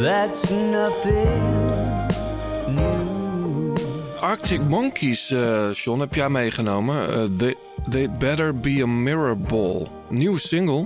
That's 0.02 0.50
nothing 0.50 1.68
new. 2.68 3.76
Arctic 4.20 4.62
Monkeys, 4.62 5.32
uh, 5.32 5.72
John, 5.74 6.00
heb 6.00 6.14
jij 6.14 6.30
meegenomen. 6.30 7.10
Uh, 7.10 7.24
they, 7.38 7.56
They'd 7.90 8.18
Better 8.20 8.60
Be 8.60 8.82
a 8.84 8.88
Mirror 8.88 9.38
Ball. 9.38 9.88
Nieuwe 10.10 10.40
single. 10.40 10.86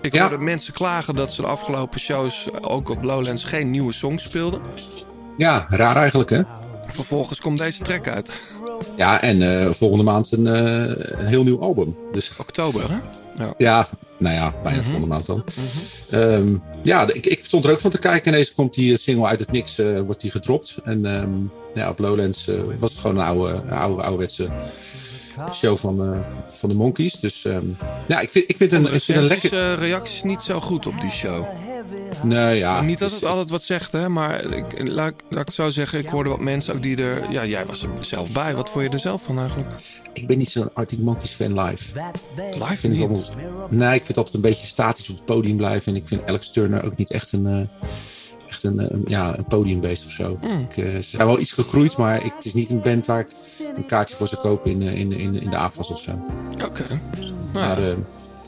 Ik 0.00 0.16
hoorde 0.16 0.38
mensen 0.38 0.72
klagen 0.72 1.14
dat 1.14 1.32
ze 1.32 1.40
de 1.40 1.46
afgelopen 1.46 2.00
shows, 2.00 2.46
ook 2.60 2.88
op 2.88 3.02
Lowlands, 3.02 3.44
geen 3.44 3.70
nieuwe 3.70 3.92
songs 3.92 4.22
speelden. 4.22 4.60
Ja, 5.36 5.66
raar 5.68 5.96
eigenlijk 5.96 6.30
hè. 6.30 6.42
Vervolgens 6.86 7.40
komt 7.40 7.58
deze 7.58 7.82
track 7.82 8.08
uit. 8.08 8.30
Ja, 8.96 9.22
en 9.22 9.40
uh, 9.40 9.70
volgende 9.70 10.04
maand 10.04 10.32
een, 10.32 10.46
uh, 10.46 11.18
een, 11.18 11.26
heel 11.26 11.44
nieuw 11.44 11.60
album. 11.60 11.96
Dus... 12.12 12.30
Oktober, 12.38 12.90
hè? 12.90 12.96
Ja. 13.44 13.54
ja, 13.58 13.88
nou 14.18 14.34
ja, 14.34 14.54
bijna 14.62 14.68
mm 14.68 14.74
-hmm. 14.74 14.82
volgende 14.82 15.06
maand 15.06 15.26
dan. 15.26 15.36
Mm 15.36 15.64
-hmm. 16.10 16.20
um, 16.20 16.62
ja, 16.82 17.12
ik, 17.12 17.26
ik 17.26 17.44
stond 17.44 17.64
er 17.64 17.70
ook 17.70 17.80
van 17.80 17.90
te 17.90 17.98
kijken. 17.98 18.32
Ineens 18.32 18.54
komt 18.54 18.74
die 18.74 18.98
single 18.98 19.26
uit 19.26 19.38
het 19.38 19.52
niks, 19.52 19.78
uh, 19.78 20.00
wordt 20.00 20.20
die 20.20 20.30
gedropt. 20.30 20.76
En 20.84 21.04
um, 21.04 21.50
ja, 21.74 21.88
op 21.88 21.98
Lowlands 21.98 22.50
was 22.78 22.90
het 22.90 23.00
gewoon 23.00 23.16
een 23.16 23.24
oude, 23.24 23.62
oude, 23.70 24.02
ouderwetse 24.02 24.48
show 25.52 25.76
van, 25.76 26.12
uh, 26.12 26.18
van 26.46 26.68
de 26.68 26.74
Monkeys. 26.74 27.20
Dus 27.20 27.44
um, 27.44 27.76
ja, 28.06 28.20
ik 28.20 28.30
vind, 28.30 28.50
ik 28.50 28.56
vind, 28.56 28.72
een, 28.72 28.94
ik 28.94 29.02
vind 29.02 29.18
een 29.18 29.24
lekker... 29.24 29.52
Uh, 29.52 29.78
reacties 29.78 30.22
niet 30.22 30.42
zo 30.42 30.60
goed 30.60 30.86
op 30.86 31.00
die 31.00 31.10
show. 31.10 31.46
Nee, 32.22 32.58
ja. 32.58 32.80
Niet 32.80 32.98
dat 32.98 33.10
het 33.10 33.24
altijd 33.24 33.50
wat 33.50 33.62
zegt, 33.62 33.92
hè, 33.92 34.08
maar 34.08 34.44
ik, 34.44 34.88
laat, 34.88 35.14
laat 35.30 35.48
ik 35.48 35.54
zo 35.54 35.68
zeggen, 35.70 35.98
ik 35.98 36.08
hoorde 36.08 36.30
wat 36.30 36.40
mensen 36.40 36.74
ook 36.74 36.82
die 36.82 36.96
er... 36.96 37.30
Ja, 37.30 37.46
jij 37.46 37.66
was 37.66 37.82
er 37.82 37.88
zelf 38.00 38.32
bij. 38.32 38.54
Wat 38.54 38.70
vond 38.70 38.84
je 38.84 38.90
er 38.90 38.98
zelf 38.98 39.22
van 39.22 39.38
eigenlijk? 39.38 39.70
Ik 40.12 40.26
ben 40.26 40.38
niet 40.38 40.50
zo'n 40.50 40.70
Arctic 40.74 40.98
Monkeys 40.98 41.32
fan 41.32 41.60
live. 41.60 42.00
Live 42.52 42.76
vind 42.76 42.94
ik 42.94 43.00
altijd, 43.00 43.30
Nee, 43.70 43.88
ik 43.88 43.94
vind 43.94 44.08
het 44.08 44.16
altijd 44.16 44.34
een 44.34 44.40
beetje 44.40 44.66
statisch 44.66 45.10
op 45.10 45.16
het 45.16 45.24
podium 45.24 45.56
blijven. 45.56 45.92
En 45.92 45.98
ik 45.98 46.06
vind 46.06 46.26
Alex 46.26 46.50
Turner 46.50 46.84
ook 46.84 46.96
niet 46.96 47.10
echt 47.10 47.32
een... 47.32 47.46
Uh, 47.46 47.88
echt 48.64 48.78
een, 48.78 48.94
een, 48.94 49.04
ja, 49.06 49.38
een 49.38 49.44
podiumbeest 49.44 50.04
of 50.04 50.10
zo. 50.10 50.38
Mm. 50.40 50.66
Ik, 50.70 50.76
uh, 50.76 50.94
ze 50.94 51.02
zijn 51.02 51.26
wel 51.26 51.38
iets 51.38 51.52
gegroeid, 51.52 51.96
maar 51.96 52.24
ik, 52.24 52.32
het 52.36 52.44
is 52.44 52.54
niet 52.54 52.70
een 52.70 52.80
band 52.80 53.06
waar 53.06 53.20
ik 53.20 53.28
een 53.76 53.86
kaartje 53.86 54.16
voor 54.16 54.28
zou 54.28 54.40
kopen 54.40 54.70
in, 54.70 54.82
in, 54.82 55.12
in, 55.12 55.40
in 55.40 55.50
de 55.50 55.56
AFAS 55.56 55.90
of 55.90 56.00
zo. 56.00 56.10
Oké. 56.52 56.64
Okay. 56.64 57.00
Maar, 57.52 57.82
uh, 57.82 57.92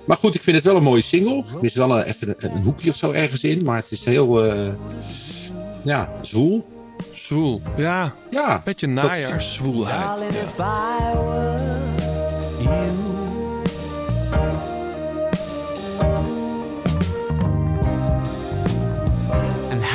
maar 0.07 0.16
goed, 0.16 0.35
ik 0.35 0.42
vind 0.42 0.57
het 0.57 0.64
wel 0.64 0.76
een 0.76 0.83
mooie 0.83 1.02
single. 1.02 1.44
Er 1.59 1.64
is 1.64 1.74
wel 1.74 1.98
een, 1.98 2.02
even 2.02 2.29
een, 2.29 2.57
een 2.57 2.64
hoekje 2.64 2.90
of 2.90 2.96
zo 2.96 3.11
ergens 3.11 3.44
in, 3.44 3.64
maar 3.64 3.76
het 3.76 3.90
is 3.90 4.05
heel 4.05 4.46
uh, 4.46 4.68
ja, 5.83 6.12
zwoel. 6.20 6.66
Zwoel, 7.12 7.61
ja. 7.76 8.14
Ja. 8.31 8.62
Beetje 8.64 8.87
najaarszwoelheid. 8.87 10.24
Ja. 10.57 11.95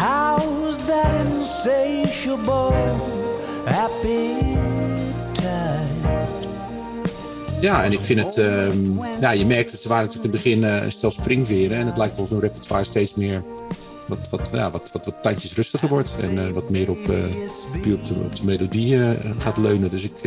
How's 0.02 0.78
that 0.86 1.26
insatiable 1.26 2.74
appetite? 3.66 4.42
Ja, 7.60 7.84
en 7.84 7.92
ik 7.92 8.00
vind 8.00 8.20
het... 8.20 8.38
Um, 8.38 9.04
je 9.34 9.46
merkt 9.46 9.72
dat 9.72 9.80
ze 9.80 9.88
waren 9.88 10.06
natuurlijk 10.06 10.34
in 10.34 10.54
het 10.54 10.62
begin 10.62 10.84
uh, 10.86 10.92
stel 10.92 11.12
springveren. 11.12 11.78
En 11.78 11.86
het 11.86 11.98
lijkt 11.98 12.16
wel 12.16 12.26
of 12.26 12.40
repertoire 12.40 12.84
steeds 12.84 13.16
meer... 13.16 13.44
Wat, 14.12 14.30
wat, 14.30 14.50
ja, 14.54 14.72
wat, 14.72 14.92
wat, 14.94 15.06
wat 15.06 15.16
tandjes 15.22 15.56
rustiger 15.56 15.90
wordt. 15.90 16.16
En 16.22 16.38
uh, 16.38 16.50
wat 16.50 16.70
meer 16.70 16.90
op, 16.90 17.10
uh, 17.10 17.18
puur 17.82 17.96
op 17.96 18.06
de, 18.06 18.14
op 18.14 18.36
de 18.36 18.46
melodie 18.46 18.98
gaat 19.38 19.58
leunen. 19.58 19.90
Dus 19.90 20.04
ik, 20.04 20.18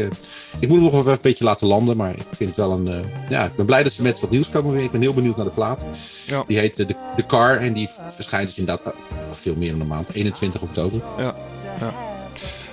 ik 0.58 0.68
moet 0.68 0.76
hem 0.76 0.80
nog 0.80 0.94
even 0.94 1.12
een 1.12 1.18
beetje 1.22 1.44
laten 1.44 1.66
landen. 1.66 1.96
Maar 1.96 2.10
ik 2.16 2.26
vind 2.30 2.48
het 2.48 2.58
wel 2.58 2.72
een... 2.72 3.04
ja, 3.28 3.44
ik 3.44 3.54
ben 3.56 3.66
blij 3.66 3.82
dat 3.82 3.92
ze 3.92 4.02
met 4.02 4.20
wat 4.20 4.30
nieuws 4.30 4.50
komen 4.50 4.72
weer. 4.72 4.82
Ik 4.82 4.90
ben 4.90 5.00
heel 5.00 5.14
benieuwd 5.14 5.36
naar 5.36 5.46
de 5.46 5.52
plaat. 5.52 5.86
Ja. 6.26 6.44
Die 6.46 6.58
heet 6.58 6.76
de, 6.76 6.86
de 7.16 7.26
Car. 7.26 7.56
En 7.56 7.72
die 7.72 7.88
verschijnt 8.08 8.46
dus 8.46 8.58
inderdaad 8.58 8.94
veel 9.30 9.54
meer 9.56 9.70
dan 9.70 9.80
een 9.80 9.86
maand. 9.86 10.12
21 10.12 10.62
oktober. 10.62 11.00
Ja, 11.18 11.34
ja. 11.80 11.94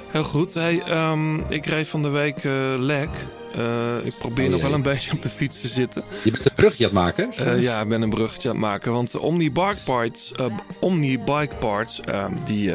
Heel 0.07 0.23
goed. 0.23 0.53
Hey, 0.53 1.09
um, 1.11 1.43
ik 1.49 1.65
reed 1.65 1.87
van 1.87 2.01
de 2.01 2.09
week 2.09 2.43
lek. 2.77 3.09
Uh, 3.57 4.05
ik 4.05 4.17
probeer 4.17 4.45
oh, 4.45 4.51
nog 4.51 4.61
wel 4.61 4.73
een 4.73 4.81
beetje 4.81 5.11
op 5.11 5.21
de 5.21 5.29
fiets 5.29 5.61
te 5.61 5.67
zitten. 5.67 6.03
Je 6.23 6.31
bent 6.31 6.45
een 6.45 6.53
brugje 6.53 6.89
aan 6.89 6.95
het 6.95 6.99
maken? 6.99 7.29
Uh, 7.39 7.61
ja, 7.61 7.81
ik 7.81 7.87
ben 7.87 8.01
een 8.01 8.09
bruggetje 8.09 8.49
aan 8.49 8.55
het 8.55 8.63
maken. 8.63 8.91
Want 8.91 9.17
Omni 9.17 9.51
Bike 9.51 9.77
Parts, 9.85 10.33
uh, 10.39 10.45
Omni 10.79 11.19
Bike 11.19 11.55
Parts 11.59 11.99
die, 12.45 12.73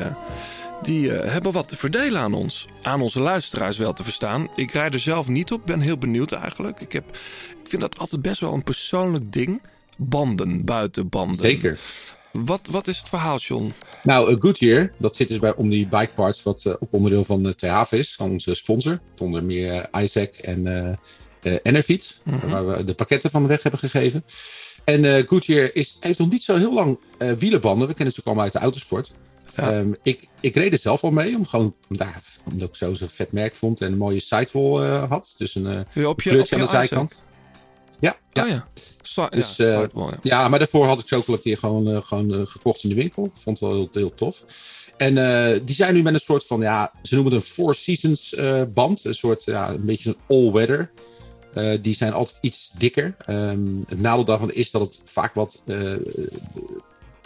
die 0.82 1.10
hebben 1.10 1.52
wat 1.52 1.68
te 1.68 1.76
verdelen 1.76 2.20
aan 2.20 2.34
ons. 2.34 2.66
Aan 2.82 3.00
onze 3.00 3.20
luisteraars 3.20 3.78
wel 3.78 3.92
te 3.92 4.02
verstaan. 4.02 4.48
Ik 4.56 4.72
rijd 4.72 4.94
er 4.94 5.00
zelf 5.00 5.28
niet 5.28 5.52
op. 5.52 5.62
ben 5.64 5.80
heel 5.80 5.98
benieuwd 5.98 6.32
eigenlijk. 6.32 6.80
Ik, 6.80 6.92
heb, 6.92 7.16
ik 7.62 7.68
vind 7.68 7.82
dat 7.82 7.98
altijd 7.98 8.22
best 8.22 8.40
wel 8.40 8.52
een 8.52 8.62
persoonlijk 8.62 9.32
ding. 9.32 9.62
Banden, 9.96 10.64
buitenbanden. 10.64 11.36
Zeker. 11.36 11.78
Wat, 12.44 12.60
wat 12.70 12.88
is 12.88 12.98
het 12.98 13.08
verhaal, 13.08 13.38
John? 13.38 13.72
Nou, 14.02 14.30
uh, 14.30 14.36
Goodyear, 14.38 14.92
dat 14.98 15.16
zit 15.16 15.28
dus 15.28 15.38
bij 15.38 15.54
Omni 15.54 15.88
Bike 15.88 16.12
Parts, 16.14 16.42
wat 16.42 16.64
uh, 16.66 16.72
ook 16.72 16.92
onderdeel 16.92 17.24
van 17.24 17.42
de 17.42 17.54
THV 17.54 17.92
is, 17.92 18.14
van 18.14 18.30
onze 18.30 18.54
sponsor. 18.54 19.00
Onder 19.18 19.44
meer 19.44 19.88
Isaac 20.02 20.34
en 20.34 20.98
Enerfiet, 21.62 22.20
mm 22.24 22.38
-hmm. 22.38 22.50
waar 22.50 22.66
we 22.66 22.84
de 22.84 22.94
pakketten 22.94 23.30
van 23.30 23.42
de 23.42 23.48
weg 23.48 23.62
hebben 23.62 23.80
gegeven. 23.80 24.24
En 24.84 25.04
uh, 25.04 25.22
Goodyear 25.26 25.70
is, 25.72 25.96
heeft 26.00 26.18
nog 26.18 26.30
niet 26.30 26.42
zo 26.42 26.56
heel 26.56 26.72
lang 26.72 26.98
wielenbanden. 27.38 27.88
We 27.88 27.94
kennen 27.94 28.14
ze 28.14 28.20
ook 28.20 28.26
allemaal 28.26 28.44
uit 28.44 28.52
de 28.52 28.58
autosport. 28.58 29.14
Ja. 29.56 29.78
Um, 29.78 29.96
ik, 30.02 30.28
ik 30.40 30.54
reed 30.54 30.72
er 30.72 30.78
zelf 30.78 31.02
al 31.02 31.10
mee, 31.10 31.36
om 31.36 31.46
gewoon, 31.46 31.74
daar, 31.88 32.22
omdat 32.44 32.68
ik 32.68 32.74
zo 32.74 32.94
zo'n 32.94 33.08
vet 33.08 33.32
merk 33.32 33.54
vond 33.54 33.80
en 33.80 33.92
een 33.92 33.98
mooie 33.98 34.20
sidewall 34.20 35.06
had. 35.08 35.34
Dus 35.38 35.54
een 35.54 35.86
uh, 35.94 36.08
op 36.08 36.22
je, 36.22 36.30
kleurtje 36.30 36.54
aan 36.54 36.62
de 36.62 36.68
zijkant. 36.68 37.24
Ja, 38.00 38.16
ja. 38.32 38.42
Oh, 38.42 38.48
ja. 38.48 38.68
So, 39.06 39.28
dus, 39.28 39.56
ja, 39.56 39.82
uh, 39.82 39.88
ja. 39.94 40.18
ja, 40.22 40.48
maar 40.48 40.58
daarvoor 40.58 40.86
had 40.86 41.00
ik 41.00 41.08
ze 41.08 41.16
ook 41.16 41.26
al 41.26 41.34
een 41.34 41.40
keer 41.40 41.58
gewoon, 41.58 41.88
uh, 41.88 42.02
gewoon 42.02 42.34
uh, 42.34 42.46
gekocht 42.46 42.82
in 42.82 42.88
de 42.88 42.94
winkel. 42.94 43.24
Ik 43.24 43.30
vond 43.34 43.60
het 43.60 43.68
wel 43.68 43.78
heel, 43.78 43.88
heel 43.92 44.14
tof. 44.14 44.44
En 44.96 45.14
die 45.64 45.74
zijn 45.74 45.94
nu 45.94 46.02
met 46.02 46.14
een 46.14 46.20
soort 46.20 46.46
van, 46.46 46.60
ja, 46.60 46.92
ze 47.02 47.14
noemen 47.14 47.32
het 47.32 47.42
een 47.42 47.48
Four 47.48 47.74
Seasons 47.74 48.34
band. 48.74 49.04
Een 49.04 49.14
soort, 49.14 49.44
ja, 49.44 49.70
een 49.70 49.84
beetje 49.84 50.08
een 50.08 50.36
all-weather. 50.36 50.90
die 51.82 51.94
zijn 51.94 52.12
altijd 52.12 52.38
iets 52.40 52.70
dikker. 52.78 53.16
Um, 53.30 53.84
het 53.88 54.00
nadeel 54.00 54.24
daarvan 54.24 54.52
is 54.52 54.70
dat 54.70 54.80
het 54.80 55.00
vaak 55.04 55.34
wat, 55.34 55.62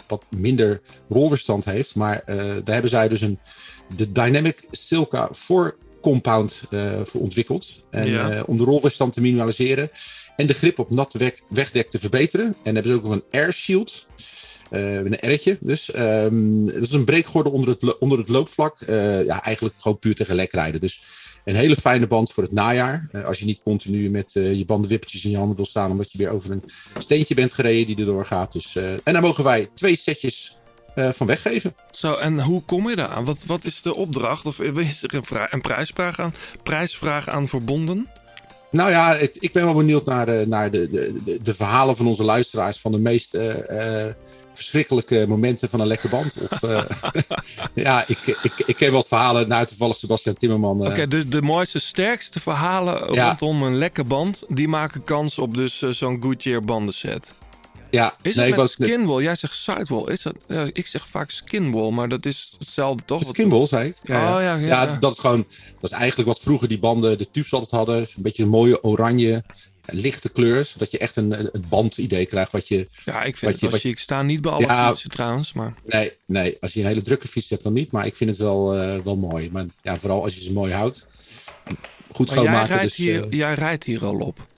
wat 0.07 0.23
minder 0.29 0.81
rolverstand 1.09 1.65
heeft. 1.65 1.95
Maar 1.95 2.23
daar 2.25 2.73
hebben 2.73 2.89
zij 2.89 3.07
dus 3.07 3.21
een, 3.21 3.39
de 3.95 4.11
Dynamic 4.11 4.67
Silka 4.71 5.29
4 5.31 5.75
compound 6.01 6.61
voor 7.03 7.21
ontwikkeld. 7.21 7.83
En 7.89 8.07
ja. 8.07 8.43
om 8.45 8.57
de 8.57 8.63
rolverstand 8.63 9.13
te 9.13 9.21
minimaliseren 9.21 9.91
en 10.41 10.47
de 10.47 10.53
grip 10.53 10.79
op 10.79 10.89
nat 10.89 11.13
wegdek 11.49 11.89
te 11.89 11.99
verbeteren. 11.99 12.55
En 12.63 12.73
hebben 12.73 12.91
ze 12.91 12.97
ook 12.97 13.03
nog 13.03 13.11
een 13.11 13.23
air 13.31 13.53
shield. 13.53 14.05
Uh, 14.71 14.95
een 14.95 15.17
R'tje 15.21 15.57
dus. 15.61 15.95
Um, 15.97 16.65
dat 16.65 16.81
is 16.81 16.91
een 16.91 17.05
breekgordel 17.05 17.51
onder 17.51 17.69
het, 17.69 17.97
onder 17.97 18.17
het 18.17 18.29
loopvlak. 18.29 18.75
Uh, 18.87 19.25
ja, 19.25 19.43
eigenlijk 19.43 19.75
gewoon 19.77 19.99
puur 19.99 20.15
tegen 20.15 20.35
lek 20.35 20.51
rijden. 20.51 20.81
Dus 20.81 21.01
een 21.45 21.55
hele 21.55 21.75
fijne 21.75 22.07
band 22.07 22.31
voor 22.31 22.43
het 22.43 22.51
najaar. 22.51 23.09
Uh, 23.11 23.25
als 23.25 23.39
je 23.39 23.45
niet 23.45 23.61
continu 23.61 24.09
met 24.09 24.31
je 24.33 24.63
bandenwippertjes 24.65 25.23
in 25.23 25.29
je 25.29 25.37
handen 25.37 25.55
wil 25.55 25.65
staan. 25.65 25.91
Omdat 25.91 26.11
je 26.11 26.17
weer 26.17 26.29
over 26.29 26.51
een 26.51 26.63
steentje 26.97 27.35
bent 27.35 27.53
gereden 27.53 27.85
die 27.85 27.97
erdoor 27.97 28.25
gaat. 28.25 28.51
Dus, 28.51 28.75
en 28.75 29.13
daar 29.13 29.21
mogen 29.21 29.43
wij 29.43 29.69
twee 29.73 29.97
setjes 29.97 30.57
van 30.95 31.27
weggeven. 31.27 31.75
Zo, 31.91 32.13
en 32.13 32.41
hoe 32.41 32.63
kom 32.63 32.89
je 32.89 32.95
daar 32.95 33.07
aan? 33.07 33.25
Wat, 33.25 33.45
wat 33.45 33.65
is 33.65 33.81
de 33.81 33.95
opdracht? 33.95 34.45
Of 34.45 34.59
is 34.59 35.03
er 35.03 35.13
een, 35.13 35.47
een 35.49 35.61
prijsvraag 35.61 36.19
aan, 36.19 36.33
prijsvraag 36.63 37.29
aan 37.29 37.47
verbonden? 37.47 38.09
Nou 38.71 38.89
ja, 38.89 39.15
het, 39.15 39.37
ik 39.39 39.51
ben 39.51 39.63
wel 39.63 39.73
benieuwd 39.73 40.05
naar, 40.05 40.25
de, 40.25 40.45
naar 40.47 40.71
de, 40.71 40.89
de, 40.89 41.39
de, 41.43 41.53
verhalen 41.53 41.95
van 41.95 42.07
onze 42.07 42.23
luisteraars. 42.23 42.79
Van 42.79 42.91
de 42.91 42.99
meest 42.99 43.35
uh, 43.35 43.55
uh, 43.69 44.05
verschrikkelijke 44.53 45.25
momenten 45.27 45.69
van 45.69 45.79
een 45.79 45.87
lekke 45.87 46.09
band. 46.09 46.37
Of, 46.41 46.61
ja, 47.73 48.03
ik, 48.07 48.37
ik, 48.43 48.53
ik 48.65 48.75
ken 48.77 48.91
wat 48.91 49.07
verhalen. 49.07 49.47
Nou, 49.47 49.65
toevallig 49.65 49.95
Sebastian 49.95 50.35
Timmerman. 50.35 50.79
Oké, 50.79 50.89
okay, 50.89 51.07
dus 51.07 51.27
de 51.27 51.41
mooiste, 51.41 51.79
sterkste 51.79 52.39
verhalen 52.39 53.13
ja. 53.13 53.35
rondom 53.39 53.63
een 53.63 53.77
lekke 53.77 54.03
band. 54.03 54.43
Die 54.47 54.67
maken 54.67 55.03
kans 55.03 55.39
op 55.39 55.57
dus 55.57 55.79
zo'n 55.79 56.21
Goodyear 56.21 56.63
bandenset. 56.63 57.33
Ja, 57.91 58.15
is 58.21 58.35
nee, 58.35 58.47
het 58.47 58.57
met 58.57 58.71
skinwall? 58.71 59.21
Jij 59.23 59.35
zegt 59.35 59.55
sidewall. 59.55 60.13
Is 60.13 60.21
dat, 60.21 60.35
ja, 60.47 60.69
ik 60.73 60.87
zeg 60.87 61.07
vaak 61.07 61.31
skinwall, 61.31 61.89
maar 61.89 62.09
dat 62.09 62.25
is 62.25 62.55
hetzelfde 62.59 63.05
toch? 63.05 63.23
Skinwall, 63.23 63.67
zei 63.67 63.87
ik. 63.87 63.95
Ja, 64.03 64.35
oh, 64.35 64.41
ja, 64.41 64.55
ja, 64.55 64.67
ja, 64.67 64.97
dat 64.99 65.11
is 65.11 65.19
gewoon... 65.19 65.47
Dat 65.79 65.91
is 65.91 65.97
eigenlijk 65.97 66.27
wat 66.27 66.39
vroeger 66.39 66.67
die 66.67 66.79
banden, 66.79 67.17
de 67.17 67.29
tubes 67.31 67.53
altijd 67.53 67.71
hadden. 67.71 67.97
Een 67.97 68.07
beetje 68.17 68.43
een 68.43 68.49
mooie 68.49 68.83
oranje, 68.83 69.43
lichte 69.85 70.29
kleur. 70.29 70.65
Zodat 70.65 70.91
je 70.91 70.97
echt 70.97 71.15
een, 71.15 71.31
een 71.31 71.65
bandidee 71.69 72.25
krijgt 72.25 72.51
wat 72.51 72.67
je... 72.67 72.87
Ja, 73.05 73.23
ik 73.23 73.35
vind 73.37 73.51
wat 73.51 73.61
het 73.61 73.71
wel 73.71 73.79
chic. 73.79 73.99
Staan 73.99 74.25
niet 74.25 74.41
bij 74.41 74.51
alle 74.51 74.87
fietsen 74.87 75.09
trouwens, 75.09 75.53
maar... 75.53 75.73
Nee, 75.85 76.13
nee, 76.25 76.57
als 76.59 76.73
je 76.73 76.79
een 76.79 76.85
hele 76.85 77.01
drukke 77.01 77.27
fiets 77.27 77.49
hebt 77.49 77.63
dan 77.63 77.73
niet. 77.73 77.91
Maar 77.91 78.05
ik 78.05 78.15
vind 78.15 78.29
het 78.29 78.39
wel, 78.39 78.75
uh, 78.81 78.97
wel 79.03 79.15
mooi. 79.15 79.49
Maar 79.51 79.65
ja, 79.81 79.99
vooral 79.99 80.23
als 80.23 80.35
je 80.35 80.41
ze 80.41 80.53
mooi 80.53 80.73
houdt. 80.73 81.05
Goed 82.11 82.29
schoonmaken. 82.29 82.67
Jij 82.67 82.77
rijdt, 82.77 82.97
dus, 82.97 83.05
hier, 83.05 83.25
uh, 83.25 83.31
jij 83.31 83.53
rijdt 83.53 83.83
hier 83.83 84.05
al 84.05 84.17
op. 84.19 84.49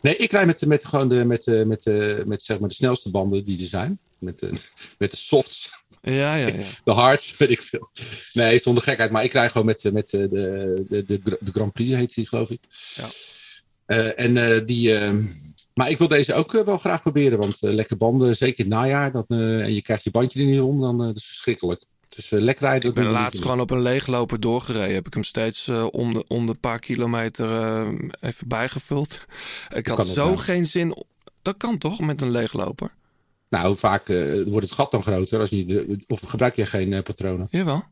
Nee, 0.00 0.16
ik 0.16 0.30
rij 0.30 0.46
met, 0.46 0.66
met, 0.66 0.84
gewoon 0.84 1.08
de, 1.08 1.24
met, 1.24 1.46
met, 1.46 1.66
met, 1.66 2.26
met, 2.26 2.42
zeg 2.42 2.58
maar 2.58 2.68
de 2.68 2.74
snelste 2.74 3.10
banden 3.10 3.44
die 3.44 3.60
er 3.60 3.66
zijn. 3.66 3.98
Met 4.18 4.38
de, 4.38 4.50
met 4.98 5.10
de 5.10 5.16
softs. 5.16 5.84
Ja, 6.02 6.34
ja, 6.34 6.46
ja. 6.46 6.62
De 6.84 6.92
hards, 6.92 7.36
weet 7.36 7.50
ik 7.50 7.62
veel. 7.62 7.90
Nee, 8.32 8.58
zonder 8.58 8.82
gekheid. 8.82 9.10
Maar 9.10 9.24
ik 9.24 9.32
rij 9.32 9.48
gewoon 9.48 9.66
met, 9.66 9.92
met 9.92 10.10
de, 10.10 10.28
de, 10.88 11.04
de, 11.04 11.20
de 11.22 11.52
Grand 11.52 11.72
Prix, 11.72 11.94
heet 11.94 12.14
die, 12.14 12.28
geloof 12.28 12.50
ik. 12.50 12.60
Ja. 12.94 13.08
Uh, 13.86 14.20
en 14.20 14.36
uh, 14.36 14.60
die, 14.64 14.90
uh, 14.90 15.24
Maar 15.74 15.90
ik 15.90 15.98
wil 15.98 16.08
deze 16.08 16.34
ook 16.34 16.52
wel 16.52 16.78
graag 16.78 17.02
proberen. 17.02 17.38
Want 17.38 17.58
lekker 17.60 17.96
banden, 17.96 18.36
zeker 18.36 18.64
in 18.64 18.70
het 18.70 18.80
najaar. 18.80 19.12
Dat, 19.12 19.28
en 19.28 19.74
je 19.74 19.82
krijgt 19.82 20.04
je 20.04 20.10
bandje 20.10 20.40
er 20.40 20.46
niet 20.46 20.60
om, 20.60 20.80
dan 20.80 21.14
is 21.14 21.26
verschrikkelijk. 21.26 21.84
Dus 22.16 22.32
uh, 22.32 22.40
lekker. 22.40 22.84
Ik 22.84 22.94
ben 22.94 23.06
laatst 23.06 23.42
gewoon 23.42 23.60
op 23.60 23.70
een 23.70 23.82
leegloper 23.82 24.40
doorgereden. 24.40 24.94
Heb 24.94 25.06
ik 25.06 25.14
hem 25.14 25.22
steeds 25.22 25.66
uh, 25.66 25.86
om, 25.90 26.12
de, 26.12 26.24
om 26.28 26.46
de 26.46 26.54
paar 26.54 26.78
kilometer 26.78 27.48
uh, 27.48 28.08
even 28.20 28.48
bijgevuld. 28.48 29.24
Ik 29.74 29.86
had 29.86 30.06
zo 30.06 30.36
geen 30.36 30.66
zin. 30.66 31.04
Dat 31.42 31.56
kan 31.56 31.78
toch 31.78 32.00
met 32.00 32.20
een 32.20 32.30
leegloper? 32.30 32.94
Nou, 33.48 33.76
vaak 33.76 34.06
wordt 34.46 34.66
het 34.66 34.72
gat 34.72 34.90
dan 34.90 35.02
groter. 35.02 35.40
Als 35.40 35.50
je 35.50 35.64
de, 35.64 35.98
of 36.08 36.20
gebruik 36.20 36.56
je 36.56 36.66
geen 36.66 37.02
patronen? 37.02 37.46
Jawel. 37.50 37.84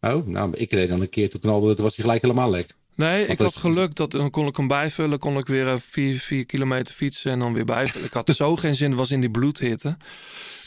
Oh, 0.00 0.26
nou, 0.26 0.54
ik 0.56 0.72
reed 0.72 0.88
dan 0.88 1.00
een 1.00 1.08
keer 1.08 1.30
toen 1.30 1.40
knalde 1.40 1.68
het, 1.68 1.78
was 1.78 1.96
hij 1.96 2.04
gelijk 2.04 2.22
helemaal 2.22 2.50
lek. 2.50 2.74
Nee, 2.94 3.26
ik 3.26 3.38
had 3.38 3.56
geluk 3.56 3.94
dat 3.94 4.10
dan 4.10 4.30
kon 4.30 4.46
ik 4.46 4.56
hem 4.56 4.68
bijvullen. 4.68 5.18
Kon 5.18 5.38
ik 5.38 5.46
weer 5.46 5.80
vier, 5.80 6.18
vier 6.18 6.46
kilometer 6.46 6.94
fietsen 6.94 7.32
en 7.32 7.38
dan 7.38 7.52
weer 7.52 7.64
bijvullen. 7.64 8.06
ik 8.06 8.12
had 8.12 8.30
zo 8.36 8.56
geen 8.56 8.76
zin, 8.76 8.94
was 8.94 9.10
in 9.10 9.20
die 9.20 9.30
bloedhitte, 9.30 9.96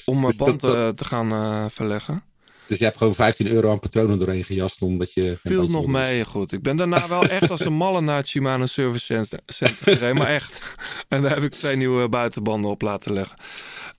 om 0.06 0.20
mijn 0.20 0.28
dus 0.28 0.38
band 0.38 0.60
te 0.98 1.06
gaan 1.06 1.72
verleggen. 1.72 2.24
Dus 2.72 2.80
je 2.80 2.86
hebt 2.86 2.98
gewoon 2.98 3.16
15 3.16 3.48
euro 3.48 3.72
aan 3.72 3.80
patronen 3.80 4.20
doorheen 4.20 4.44
gejast 4.44 4.82
omdat 4.82 5.14
je... 5.14 5.38
Viel 5.44 5.68
nog 5.68 5.88
mee, 5.88 6.26
goed. 6.26 6.52
Ik 6.52 6.62
ben 6.62 6.76
daarna 6.76 7.08
wel 7.08 7.24
echt 7.24 7.50
als 7.50 7.66
een 7.66 7.74
malle 7.74 8.02
naar 8.02 8.18
het 8.18 8.28
Shimano 8.28 8.66
Service 8.66 9.06
Center, 9.06 9.40
gereden. 9.48 10.16
Maar 10.16 10.28
echt. 10.28 10.60
En 11.08 11.22
daar 11.22 11.34
heb 11.34 11.44
ik 11.44 11.52
twee 11.52 11.76
nieuwe 11.76 12.10
buitenbanden 12.10 12.72
op 12.72 12.82
laten 12.82 13.14
leggen. 13.14 13.38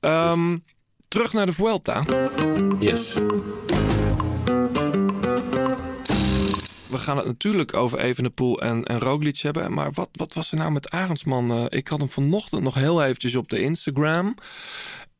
Um, 0.00 0.64
terug 1.08 1.32
naar 1.32 1.46
de 1.46 1.52
Vuelta. 1.52 2.04
Yes. 2.78 3.14
We 6.88 6.98
gaan 6.98 7.16
het 7.16 7.26
natuurlijk 7.26 7.74
over 7.74 7.98
Evenepoel 7.98 8.60
en, 8.60 8.84
en 8.84 8.98
Roglic 8.98 9.38
hebben. 9.38 9.72
Maar 9.72 9.92
wat, 9.92 10.08
wat 10.12 10.34
was 10.34 10.52
er 10.52 10.58
nou 10.58 10.72
met 10.72 10.90
Arendsman? 10.90 11.58
Uh, 11.58 11.64
ik 11.68 11.88
had 11.88 12.00
hem 12.00 12.10
vanochtend 12.10 12.62
nog 12.62 12.74
heel 12.74 13.02
eventjes 13.02 13.36
op 13.36 13.48
de 13.48 13.60
Instagram. 13.60 14.34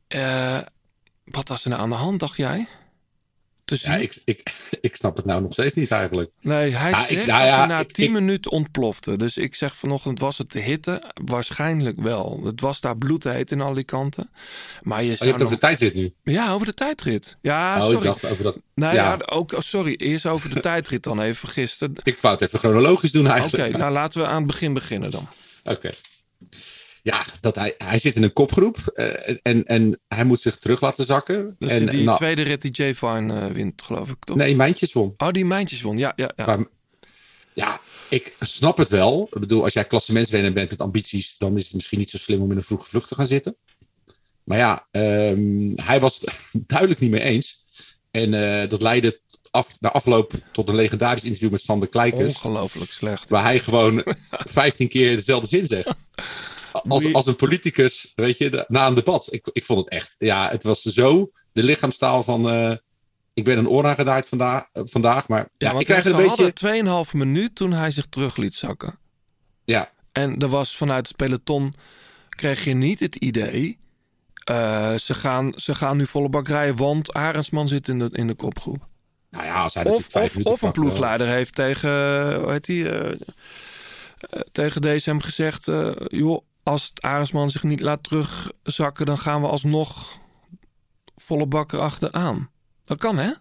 Uh, 0.08 0.58
wat 1.24 1.48
was 1.48 1.64
er 1.64 1.70
nou 1.70 1.82
aan 1.82 1.90
de 1.90 1.94
hand, 1.94 2.20
dacht 2.20 2.36
jij? 2.36 2.68
Ja, 3.80 3.96
ik, 3.96 4.22
ik, 4.24 4.52
ik 4.80 4.96
snap 4.96 5.16
het 5.16 5.24
nou 5.24 5.42
nog 5.42 5.52
steeds 5.52 5.74
niet 5.74 5.90
eigenlijk. 5.90 6.30
Nee, 6.40 6.70
hij 6.70 6.92
zegt 7.08 7.26
nou 7.26 7.44
ja, 7.44 7.66
na 7.66 7.85
tien 7.85 8.12
minuten 8.12 8.50
ontplofte. 8.50 9.16
Dus 9.16 9.37
ik 9.37 9.54
zeg 9.54 9.76
vanochtend, 9.76 10.18
was 10.18 10.38
het 10.38 10.52
de 10.52 10.61
hitte? 10.61 11.02
Waarschijnlijk 11.24 12.00
wel. 12.00 12.40
Het 12.44 12.61
was 12.61 12.80
daar 12.80 12.96
bloedheet 12.96 13.50
in 13.50 13.85
kanten. 13.85 14.30
Maar 14.82 15.02
je, 15.02 15.12
oh, 15.12 15.18
je 15.18 15.24
hebt 15.24 15.42
over 15.42 15.54
de 15.54 15.61
tijdrit 15.61 15.94
nu? 15.94 16.12
Ja, 16.22 16.52
over 16.52 16.66
de 16.66 16.74
tijdrit. 16.74 17.37
Ja, 17.40 17.74
oh, 17.76 17.82
sorry. 17.82 17.96
ik 17.96 18.02
dacht 18.02 18.24
over 18.24 18.44
dat... 18.44 18.58
Nou 18.74 18.94
ja, 18.94 19.18
ook, 19.26 19.52
oh, 19.52 19.61
sorry. 19.61 19.94
Eerst 19.96 20.26
over 20.26 20.54
de 20.54 20.61
tijdrit 20.70 21.02
dan 21.02 21.20
even 21.20 21.48
gisteren. 21.48 21.94
Ik 22.02 22.20
wou 22.20 22.35
het 22.35 22.42
even 22.42 22.58
chronologisch 22.58 23.12
doen 23.12 23.26
eigenlijk. 23.26 23.68
Oké, 23.68 23.78
nou 23.78 23.92
laten 23.92 24.20
we 24.20 24.26
aan 24.26 24.37
het 24.37 24.46
begin 24.46 24.72
beginnen 24.72 25.11
dan. 25.11 25.28
Oké. 25.64 25.90
Ja, 27.02 27.24
dat 27.40 27.56
hij, 27.56 27.74
hij 27.78 27.98
zit 27.98 28.14
in 28.14 28.22
een 28.22 28.32
kopgroep 28.32 28.92
uh, 28.94 29.36
en, 29.42 29.64
en 29.64 30.00
hij 30.08 30.24
moet 30.24 30.40
zich 30.40 30.56
terug 30.56 30.80
laten 30.80 31.04
zakken. 31.04 31.56
Dus 31.58 31.70
en, 31.70 31.86
die 31.86 32.04
nou, 32.04 32.16
tweede 32.16 32.42
rit 32.42 32.62
die 32.62 32.70
Jay 32.70 32.94
Fine 32.94 33.48
uh, 33.48 33.54
wint, 33.54 33.82
geloof 33.82 34.10
ik 34.10 34.24
toch? 34.24 34.36
Nee, 34.36 34.56
Mijntjes 34.56 34.92
won. 34.92 35.14
Oh, 35.16 35.30
die 35.30 35.44
Mijntjes 35.44 35.82
won, 35.82 35.98
ja. 35.98 36.12
ja, 36.16 36.32
ja. 36.36 36.46
Maar, 36.46 36.66
ja, 37.54 37.80
ik 38.08 38.36
snap 38.38 38.78
het 38.78 38.88
wel. 38.88 39.28
Ik 39.30 39.40
bedoel, 39.40 39.62
als 39.64 39.72
jij 39.72 39.84
klassementsrenner 39.84 40.52
bent 40.52 40.70
met 40.70 40.80
ambities, 40.80 41.34
dan 41.38 41.56
is 41.56 41.64
het 41.64 41.74
misschien 41.74 41.98
niet 41.98 42.10
zo 42.10 42.18
slim 42.18 42.40
om 42.40 42.50
in 42.50 42.56
een 42.56 42.62
vroege 42.62 42.84
vlucht 42.84 43.08
te 43.08 43.14
gaan 43.14 43.26
zitten. 43.26 43.56
Maar 44.44 44.58
ja, 44.58 44.86
um, 44.90 45.72
hij 45.76 46.00
was 46.00 46.20
het 46.20 46.50
duidelijk 46.68 47.00
niet 47.00 47.10
mee 47.10 47.22
eens. 47.22 47.64
En 48.10 48.32
uh, 48.32 48.68
dat 48.68 48.82
leidde 48.82 49.20
af, 49.50 49.76
na 49.80 49.92
afloop 49.92 50.32
tot 50.52 50.68
een 50.68 50.74
legendarisch 50.74 51.24
interview 51.24 51.50
met 51.50 51.60
Sander 51.60 51.88
Kleikers. 51.88 52.34
Ongelooflijk 52.34 52.90
slecht. 52.90 53.28
Waar 53.28 53.42
hij 53.42 53.58
gewoon 53.58 54.04
15 54.28 54.88
keer 54.88 55.16
dezelfde 55.16 55.48
zin 55.48 55.66
zegt 55.66 55.88
als, 56.72 57.12
als 57.12 57.26
een 57.26 57.37
politicus, 57.37 58.12
weet 58.14 58.38
je, 58.38 58.64
na 58.68 58.87
een 58.87 58.94
debat. 58.94 59.28
Ik, 59.30 59.50
ik 59.52 59.64
vond 59.64 59.78
het 59.78 59.88
echt, 59.88 60.14
ja, 60.18 60.50
het 60.50 60.62
was 60.62 60.82
zo 60.82 61.30
de 61.52 61.62
lichaamstaal 61.62 62.22
van. 62.22 62.46
Uh, 62.46 62.72
ik 63.35 63.44
ben 63.44 63.58
een 63.58 63.68
oor 63.68 63.87
aangedaaid 63.87 64.28
vandaag, 64.28 64.68
uh, 64.72 64.82
vandaag 64.87 65.28
maar 65.28 65.48
ja, 65.56 65.70
ja 65.70 65.78
ik 65.78 65.87
krijg 65.87 66.04
een 66.04 66.16
beetje. 66.16 67.06
2,5 67.06 67.16
minuut 67.16 67.54
toen 67.54 67.72
hij 67.72 67.90
zich 67.90 68.06
terug 68.06 68.37
liet 68.37 68.54
zakken. 68.54 68.98
Ja. 69.64 69.90
En 70.12 70.38
er 70.38 70.48
was 70.48 70.76
vanuit 70.76 71.08
het 71.08 71.16
peloton, 71.16 71.74
kreeg 72.28 72.64
je 72.64 72.74
niet 72.74 73.00
het 73.00 73.16
idee. 73.16 73.80
Uh, 74.50 74.94
ze, 74.94 75.14
gaan, 75.14 75.52
ze 75.56 75.74
gaan 75.74 75.96
nu 75.96 76.06
volle 76.06 76.28
bak 76.28 76.48
rijden, 76.48 76.76
want 76.76 77.12
Arendsman 77.12 77.68
zit 77.68 77.88
in 77.88 77.98
de, 77.98 78.08
in 78.12 78.26
de 78.26 78.35
kopgroep. 78.35 78.88
Nou 79.30 79.44
ja, 79.44 79.62
als 79.62 79.74
hij 79.74 79.85
of, 79.85 80.06
vijf 80.08 80.37
of, 80.37 80.44
of 80.44 80.62
een 80.62 80.72
ploegleider 80.72 81.26
heeft 81.26 81.54
tegen, 81.54 81.90
hoe 82.40 82.50
heet 82.50 82.64
die, 82.64 82.88
tegen 84.52 84.80
DSM 84.80 85.18
gezegd: 85.18 85.70
joh, 86.06 86.42
als 86.62 86.92
Aresman 87.01 87.51
zich 87.51 87.62
niet 87.62 87.81
laat 87.81 88.03
terugzakken, 88.03 89.07
dan 89.07 89.18
gaan 89.18 89.40
we 89.40 89.46
alsnog 89.46 90.18
volle 91.16 91.46
bakker 91.46 91.79
achteraan. 91.81 92.51
Dat 92.85 92.98
kan, 92.98 93.18
hè? 93.18 93.33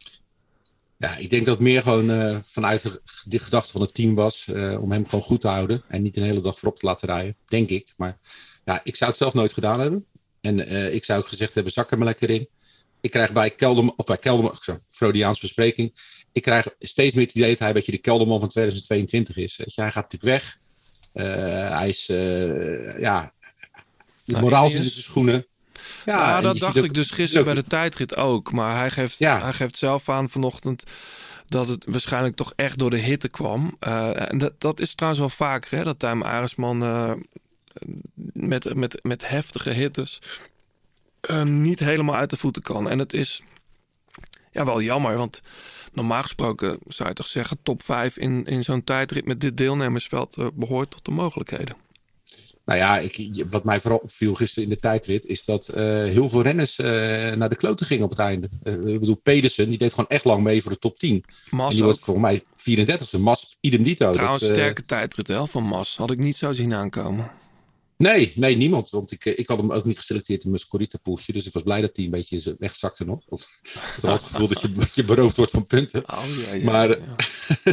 Ja, 0.97 1.15
ik 1.15 1.29
denk 1.29 1.45
dat 1.45 1.53
het 1.55 1.63
meer 1.63 1.81
gewoon 1.81 2.09
uh, 2.09 2.37
vanuit 2.41 2.99
de, 3.23 3.39
gedachte 3.39 3.71
van 3.71 3.81
het 3.81 3.93
team 3.93 4.15
was 4.15 4.47
uh, 4.49 4.81
om 4.81 4.91
hem 4.91 5.05
gewoon 5.05 5.23
goed 5.23 5.41
te 5.41 5.47
houden 5.47 5.83
en 5.87 6.01
niet 6.01 6.17
een 6.17 6.23
hele 6.23 6.39
dag 6.39 6.59
voorop 6.59 6.79
te 6.79 6.85
laten 6.85 7.07
rijden. 7.07 7.35
Denk 7.45 7.69
ik. 7.69 7.93
Maar 7.97 8.19
ja, 8.65 8.81
ik 8.83 8.95
zou 8.95 9.09
het 9.09 9.19
zelf 9.19 9.33
nooit 9.33 9.53
gedaan 9.53 9.79
hebben. 9.79 10.05
En 10.41 10.57
uh, 10.57 10.93
ik 10.93 11.03
zou 11.03 11.23
gezegd 11.23 11.53
hebben, 11.53 11.73
zak 11.73 11.91
er 11.91 11.97
maar 11.97 12.07
lekker 12.07 12.29
in. 12.29 12.47
Ik 13.01 13.11
krijg 13.11 13.33
bij 13.33 13.49
Kelderman, 13.49 13.93
of 13.97 14.05
bij 14.05 14.17
Kelderman, 14.17 14.55
Freudiaans 14.89 15.39
verspreking, 15.39 15.93
ik 16.31 16.41
krijg 16.41 16.75
steeds 16.79 17.13
meer 17.13 17.25
het 17.25 17.35
idee 17.35 17.49
dat 17.49 17.59
hij 17.59 17.67
een 17.67 17.73
beetje 17.73 17.91
de 17.91 17.97
Kelderman 17.97 18.39
van 18.39 18.49
2022 18.49 19.37
is. 19.37 19.57
Weet 19.57 19.73
je, 19.73 19.81
gaat 19.81 19.95
natuurlijk 19.95 20.23
weg. 20.23 20.59
Eh, 21.13 21.25
hij 21.77 21.89
is, 21.89 22.09
eh, 22.09 22.99
ja, 22.99 23.33
de 24.23 24.31
nou, 24.31 24.43
moraal 24.43 24.69
zit 24.69 24.81
in 24.81 24.89
zijn 24.89 25.03
schoenen. 25.03 25.45
Ja, 26.05 26.41
dat 26.41 26.57
dacht 26.57 26.75
ik 26.75 26.93
dus 26.93 27.11
gisteren 27.11 27.45
bij 27.45 27.53
de 27.53 27.63
tijdrit 27.63 28.15
ook. 28.15 28.51
Maar 28.51 28.75
hij 28.75 28.89
geeft, 28.91 29.19
hij 29.19 29.53
geeft 29.53 29.77
zelf 29.77 30.09
aan 30.09 30.29
vanochtend 30.29 30.83
dat 31.47 31.67
het 31.67 31.85
waarschijnlijk 31.89 32.35
toch 32.35 32.53
echt 32.55 32.77
door 32.77 32.89
de 32.89 32.97
hitte 32.97 33.27
kwam. 33.27 33.77
Uh, 33.87 34.29
en 34.31 34.37
dat, 34.37 34.53
dat 34.57 34.79
is 34.79 34.95
trouwens 34.95 35.21
wel 35.21 35.47
vaker, 35.47 35.77
hè, 35.77 35.83
dat 35.83 35.99
Tijm 35.99 36.23
Aresman 36.23 36.83
uh, 36.83 37.11
met, 38.33 38.73
met, 38.75 38.99
met 39.01 39.29
heftige 39.29 39.69
hittes 39.69 40.19
uh, 41.29 41.43
niet 41.43 41.79
helemaal 41.79 42.15
uit 42.15 42.29
de 42.29 42.37
voeten 42.37 42.61
kan. 42.61 42.89
En 42.89 42.99
het 42.99 43.13
is 43.13 43.41
ja, 44.51 44.65
wel 44.65 44.81
jammer, 44.81 45.17
want 45.17 45.41
normaal 45.93 46.21
gesproken 46.21 46.77
zou 46.87 47.09
je 47.09 47.15
toch 47.15 47.27
zeggen... 47.27 47.57
top 47.63 47.83
5 47.83 48.17
in, 48.17 48.45
in 48.45 48.63
zo'n 48.63 48.83
tijdrit 48.83 49.25
met 49.25 49.41
dit 49.41 49.57
deelnemersveld 49.57 50.37
uh, 50.37 50.47
behoort 50.53 50.91
tot 50.91 51.05
de 51.05 51.11
mogelijkheden. 51.11 51.75
Nou 52.65 52.79
ja, 52.79 52.99
ik, 52.99 53.43
wat 53.49 53.63
mij 53.63 53.79
vooral 53.79 53.99
opviel 53.99 54.33
gisteren 54.33 54.69
in 54.69 54.75
de 54.75 54.79
tijdrit... 54.79 55.25
is 55.25 55.45
dat 55.45 55.69
uh, 55.69 55.75
heel 55.85 56.29
veel 56.29 56.41
renners 56.41 56.79
uh, 56.79 56.85
naar 57.31 57.49
de 57.49 57.55
kloten 57.55 57.85
gingen 57.85 58.03
op 58.03 58.09
het 58.09 58.19
einde. 58.19 58.49
ik 58.63 58.99
bedoel, 58.99 59.19
Pedersen, 59.23 59.69
die 59.69 59.77
deed 59.77 59.89
gewoon 59.89 60.09
echt 60.09 60.25
lang 60.25 60.43
mee 60.43 60.61
voor 60.61 60.71
de 60.71 60.79
top 60.79 60.99
10. 60.99 61.23
Mas 61.49 61.69
en 61.69 61.75
die 61.75 61.83
wordt 61.83 61.99
voor 61.99 62.19
mij 62.19 62.43
34e. 62.69 63.19
Mas, 63.19 63.57
idem 63.59 63.83
dito. 63.83 64.11
Trouwens, 64.11 64.39
dat, 64.41 64.49
sterke 64.49 64.85
tijdrit 64.85 65.27
wel 65.27 65.47
van 65.47 65.63
Mas. 65.63 65.97
Had 65.97 66.11
ik 66.11 66.17
niet 66.17 66.37
zo 66.37 66.51
zien 66.51 66.73
aankomen. 66.73 67.31
Nee, 68.01 68.31
nee, 68.35 68.55
niemand. 68.55 68.89
Want 68.89 69.11
ik, 69.11 69.25
ik 69.25 69.47
had 69.47 69.57
hem 69.57 69.71
ook 69.71 69.85
niet 69.85 69.97
geselecteerd 69.97 70.43
in 70.43 70.49
mijn 70.49 70.61
Scorita-poeltje. 70.61 71.33
Dus 71.33 71.45
ik 71.45 71.53
was 71.53 71.63
blij 71.63 71.81
dat 71.81 71.95
hij 71.95 72.05
een 72.05 72.11
beetje 72.11 72.55
wegzakte 72.59 73.05
nog. 73.05 73.23
Want 73.29 73.47
ik 73.95 74.01
had 74.01 74.21
het 74.21 74.23
gevoel 74.23 74.47
dat 74.47 74.61
je, 74.61 74.71
dat 74.71 74.95
je 74.95 75.05
beroofd 75.05 75.35
wordt 75.35 75.51
van 75.51 75.67
punten. 75.67 76.09
Oh, 76.09 76.23
ja, 76.45 76.53
ja, 76.53 76.63
maar 76.63 76.89
ja. 76.89 77.15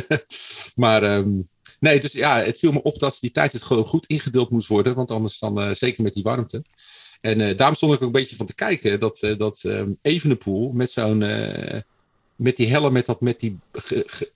maar 0.74 1.16
um, 1.16 1.48
nee, 1.80 2.00
dus 2.00 2.12
ja, 2.12 2.38
het 2.38 2.58
viel 2.58 2.72
me 2.72 2.82
op 2.82 2.98
dat 2.98 3.18
die 3.20 3.30
tijd 3.30 3.52
het 3.52 3.62
gewoon 3.62 3.86
goed 3.86 4.06
ingedeeld 4.06 4.50
moest 4.50 4.68
worden. 4.68 4.94
Want 4.94 5.10
anders 5.10 5.38
dan, 5.38 5.68
uh, 5.68 5.74
zeker 5.74 6.02
met 6.02 6.14
die 6.14 6.22
warmte. 6.22 6.62
En 7.20 7.40
uh, 7.40 7.56
daarom 7.56 7.76
stond 7.76 7.92
ik 7.92 7.98
ook 8.00 8.06
een 8.06 8.12
beetje 8.12 8.36
van 8.36 8.46
te 8.46 8.54
kijken 8.54 9.00
dat, 9.00 9.22
uh, 9.22 9.36
dat 9.36 9.62
um, 9.66 9.98
Evenepoel 10.02 10.72
met 10.72 10.90
zo'n 10.90 11.24
met 12.38 12.56
die 12.56 12.68
helm 12.68 12.92
met, 12.92 13.06
dat, 13.06 13.20
met 13.20 13.40
die 13.40 13.58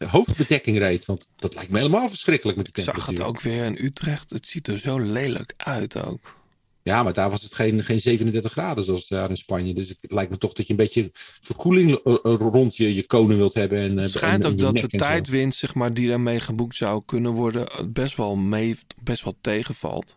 hoofdbedekking 0.07 0.79
reed. 0.79 1.05
Want 1.05 1.31
dat 1.37 1.55
lijkt 1.55 1.71
me 1.71 1.79
helemaal 1.79 2.09
verschrikkelijk 2.09 2.57
met 2.57 2.67
die 2.67 2.75
temperatuur. 2.75 3.13
Ik 3.13 3.17
zag 3.17 3.27
het 3.27 3.37
ook 3.37 3.43
weer 3.43 3.65
in 3.65 3.85
Utrecht. 3.85 4.31
Het 4.31 4.47
ziet 4.47 4.69
er 4.69 4.79
zo 4.79 4.99
lelijk 4.99 5.55
uit 5.57 6.05
ook. 6.05 6.41
Ja, 6.83 7.03
maar 7.03 7.13
daar 7.13 7.31
was 7.31 7.43
het 7.43 7.55
geen, 7.55 7.83
geen 7.83 8.01
37 8.01 8.53
graden 8.53 8.85
zoals 8.85 9.09
daar 9.09 9.31
in 9.31 9.37
Spanje. 9.37 9.75
Dus 9.75 9.89
het 9.89 10.13
lijkt 10.13 10.31
me 10.31 10.39
toch 10.39 10.53
dat 10.53 10.67
je 10.67 10.71
een 10.71 10.79
beetje 10.79 11.11
verkoeling 11.41 12.01
rond 12.23 12.77
je, 12.77 12.95
je 12.95 13.07
konen 13.07 13.37
wilt 13.37 13.55
hebben. 13.55 13.79
En, 13.79 13.97
het 13.97 14.11
schijnt 14.11 14.45
ook 14.45 14.59
dat 14.59 14.75
de 14.75 14.87
tijdwind 14.87 15.55
zeg 15.55 15.75
maar, 15.75 15.95
die 15.95 16.09
daarmee 16.09 16.41
geboekt 16.41 16.77
zou 16.77 17.03
kunnen 17.07 17.33
worden 17.33 17.93
best 17.93 18.17
wel, 18.17 18.37
mee, 18.37 18.79
best 19.03 19.25
wel 19.25 19.37
tegenvalt. 19.41 20.17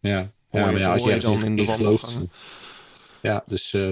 Ja, 0.00 0.32
ja 0.50 0.70
maar 0.70 0.78
ja, 0.78 0.92
als 0.92 1.04
je 1.04 1.16
dan 1.16 1.44
in 1.44 1.56
de 1.56 1.66
gelooft. 1.66 2.18
Ja, 3.22 3.44
dus... 3.46 3.72
Uh, 3.72 3.90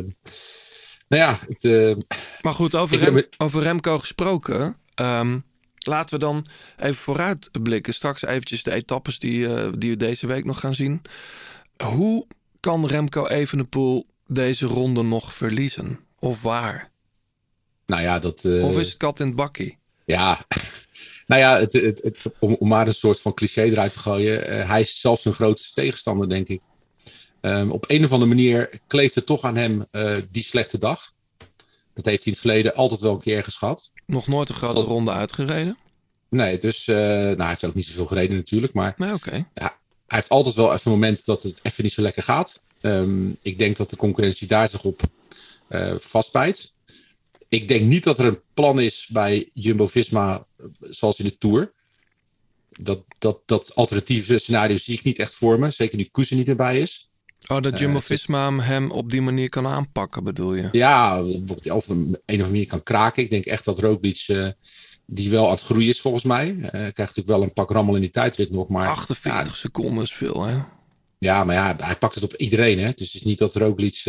nou 1.13 1.25
ja, 1.25 1.39
het, 1.49 1.65
uh, 1.65 1.97
maar 2.43 2.53
goed, 2.53 2.75
over, 2.75 2.99
Rem, 2.99 3.23
over 3.37 3.63
Remco 3.63 3.99
gesproken. 3.99 4.77
Um, 4.95 5.45
laten 5.79 6.15
we 6.15 6.21
dan 6.21 6.47
even 6.79 6.95
vooruit 6.95 7.49
blikken. 7.63 7.95
Straks 7.95 8.23
eventjes 8.23 8.63
de 8.63 8.73
etappes 8.73 9.19
die, 9.19 9.39
uh, 9.39 9.69
die 9.79 9.91
we 9.91 9.97
deze 9.97 10.27
week 10.27 10.45
nog 10.45 10.61
gaan 10.61 10.75
zien. 10.75 11.03
Hoe 11.85 12.27
kan 12.61 12.87
Remco 12.87 13.27
Evenepoel 13.27 14.07
deze 14.27 14.67
ronde 14.67 15.03
nog 15.03 15.35
verliezen? 15.35 15.99
Of 16.19 16.43
waar? 16.43 16.91
Nou 17.87 18.03
ja, 18.03 18.19
dat... 18.19 18.45
Uh, 18.45 18.65
of 18.65 18.79
is 18.79 18.89
het 18.89 18.97
kat 18.97 19.21
in 19.21 19.27
het 19.27 19.37
bakkie? 19.37 19.79
Ja, 20.05 20.39
nou 21.27 21.41
ja, 21.41 21.59
het, 21.59 21.73
het, 21.73 22.19
om, 22.39 22.57
om, 22.59 22.69
maar 22.69 22.87
een 22.87 22.95
soort 22.95 23.21
van 23.21 23.35
cliché 23.35 23.63
eruit 23.63 23.93
te 23.93 23.99
gooien. 23.99 24.67
hij 24.67 24.81
is 24.81 25.01
zelfs 25.01 25.25
een 25.25 25.35
grootste 25.35 25.73
tegenstander, 25.73 26.29
denk 26.29 26.49
ik. 26.49 26.63
Um, 27.45 27.71
op 27.71 27.85
een 27.89 28.05
of 28.05 28.13
andere 28.13 28.35
manier 28.35 28.81
kleeft 28.87 29.15
het 29.15 29.27
toch 29.27 29.43
aan 29.43 29.57
hem 29.57 29.85
die 30.31 30.43
slechte 30.43 30.79
dag. 30.79 31.13
Dat 31.95 32.05
heeft 32.05 32.25
hij 32.25 32.33
in 32.33 32.33
het 32.33 32.41
verleden 32.41 32.75
altijd 32.75 33.01
wel 33.01 33.13
een 33.13 33.21
keer 33.21 33.37
ergens 33.37 33.57
gehad. 33.57 33.91
Nog 34.07 34.27
nooit 34.27 34.49
een 34.49 34.55
grote 34.55 34.81
ronde 34.81 35.11
uitgereden? 35.11 35.77
Nee, 36.29 36.59
dus 36.59 36.87
nou, 36.87 37.37
hij 37.37 37.49
heeft 37.49 37.65
ook 37.65 37.75
niet 37.75 37.87
zoveel 37.87 38.07
gereden 38.07 38.37
natuurlijk. 38.37 38.73
Maar 38.73 38.95
nee, 38.97 39.13
oké. 39.13 39.35
Ja, 39.55 39.79
hij 40.07 40.19
heeft 40.19 40.29
altijd 40.29 40.55
wel 40.55 40.73
even 40.73 40.91
momenten 40.91 41.25
dat 41.25 41.43
het 41.43 41.61
even 41.63 41.85
niet 41.85 41.93
zo 41.93 42.03
lekker 42.03 42.23
gaat. 42.23 42.61
Um, 42.81 43.37
ik 43.43 43.59
denk 43.59 43.77
dat 43.77 43.91
de 43.91 43.97
concurrentie 43.97 44.47
daar 44.47 44.69
zich 44.69 44.85
op 44.85 45.03
uh, 45.69 45.95
vastbijt. 45.99 46.73
Ik 47.49 47.69
denk 47.69 47.83
niet 47.83 48.05
dat 48.05 48.19
er 48.19 48.25
een 48.25 48.41
plan 48.55 48.81
is 48.81 49.07
bij 49.11 49.49
Jumbo-Visma 49.53 50.47
zoals 50.81 51.19
in 51.19 51.25
de 51.25 51.39
Tour. 51.39 51.73
Dat, 52.71 53.05
dat, 53.19 53.41
dat 53.47 53.75
alternatieve 53.75 54.39
scenario 54.39 54.77
zie 54.77 54.95
ik 54.95 55.05
niet 55.05 55.19
echt 55.19 55.35
voor 55.35 55.59
me. 55.59 55.71
Zeker 55.71 55.97
nu 55.97 56.05
Kuzen 56.05 56.37
niet 56.37 56.49
erbij 56.49 56.81
is. 56.81 57.11
Oh, 57.53 57.63
dat 57.63 57.79
Jumbo-Visma 57.79 58.57
hem 58.59 58.91
op 58.91 59.11
die 59.11 59.23
manier 59.23 59.49
kan 59.49 59.67
aanpakken, 59.67 60.25
bedoel 60.25 60.55
je? 60.55 60.69
Ja, 60.73 61.23
of 61.23 61.51
op 61.51 61.89
een, 61.89 61.97
een 61.97 62.15
of 62.15 62.27
andere 62.27 62.51
manier 62.51 62.67
kan 62.67 62.83
kraken. 62.83 63.23
Ik 63.23 63.31
denk 63.31 63.45
echt 63.45 63.65
dat 63.65 63.79
Roglic, 63.79 64.25
uh, 64.29 64.49
die 65.07 65.31
wel 65.31 65.45
aan 65.45 65.51
het 65.51 65.63
groeien 65.63 65.89
is 65.89 66.01
volgens 66.01 66.25
mij. 66.25 66.49
Uh, 66.49 66.71
krijgt 66.71 66.97
natuurlijk 66.97 67.27
wel 67.27 67.43
een 67.43 67.53
pak 67.53 67.71
rammel 67.71 67.95
in 67.95 68.01
die 68.01 68.11
tijdrit 68.11 68.51
nog. 68.51 68.69
Maar, 68.69 68.89
48 68.89 69.53
ja, 69.53 69.59
seconden 69.59 70.05
is 70.05 70.13
veel, 70.13 70.43
hè? 70.43 70.59
Ja, 71.19 71.45
maar 71.45 71.55
ja, 71.55 71.77
hij 71.79 71.97
pakt 71.97 72.15
het 72.15 72.25
op 72.25 72.35
iedereen, 72.35 72.79
hè? 72.79 72.91
Dus 72.95 73.07
het 73.07 73.15
is 73.15 73.23
niet 73.23 73.39
dat 73.39 73.55
Roglic... 73.55 74.03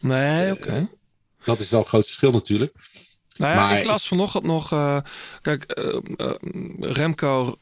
Nee, 0.00 0.52
oké. 0.52 0.90
dat 1.44 1.60
is 1.60 1.70
wel 1.70 1.80
een 1.80 1.86
groot 1.86 2.04
verschil 2.04 2.30
natuurlijk. 2.30 2.72
Nou 3.36 3.52
ja, 3.52 3.58
maar, 3.58 3.78
ik 3.78 3.84
las 3.84 4.08
vanochtend 4.08 4.44
nog... 4.44 4.68
kijk, 5.42 5.80
Remco 6.80 7.58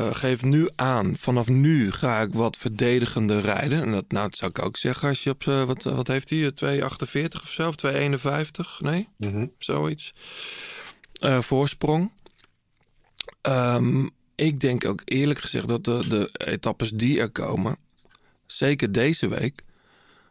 uh, 0.00 0.14
geeft 0.14 0.42
nu 0.42 0.68
aan, 0.76 1.16
vanaf 1.16 1.48
nu 1.48 1.92
ga 1.92 2.20
ik 2.20 2.32
wat 2.32 2.56
verdedigende 2.56 3.40
rijden. 3.40 3.82
En 3.82 3.92
dat, 3.92 4.04
nou, 4.08 4.28
dat 4.28 4.38
zou 4.38 4.50
ik 4.50 4.64
ook 4.64 4.76
zeggen 4.76 5.08
als 5.08 5.22
je 5.22 5.30
op, 5.30 5.44
uh, 5.44 5.64
wat, 5.64 5.82
wat 5.82 6.06
heeft 6.06 6.30
hij, 6.30 6.52
2,48 6.80 7.42
of 7.42 7.50
zo, 7.50 7.68
of 7.68 7.74
2,51? 7.86 8.78
Nee, 8.78 9.08
mm 9.16 9.52
zoiets. 9.58 10.14
Uh, 11.20 11.40
voorsprong. 11.40 12.10
Um, 13.42 14.10
ik 14.34 14.60
denk 14.60 14.84
ook 14.84 15.02
eerlijk 15.04 15.38
gezegd 15.38 15.68
dat 15.68 15.84
de, 15.84 16.04
de 16.08 16.30
etappes 16.32 16.90
die 16.90 17.20
er 17.20 17.30
komen, 17.30 17.76
zeker 18.46 18.92
deze 18.92 19.28
week, 19.28 19.62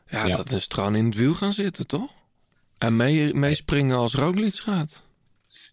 ja, 0.07 0.26
ja. 0.26 0.36
dat 0.36 0.51
is 0.51 0.65
gewoon 0.67 0.95
in 0.95 1.05
het 1.05 1.15
wiel 1.15 1.34
gaan 1.34 1.53
zitten, 1.53 1.88
toch? 1.88 2.11
En 2.78 2.95
meespringen 2.95 3.88
mee 3.88 3.97
als 3.97 4.13
Roglic 4.13 4.55
gaat. 4.55 5.03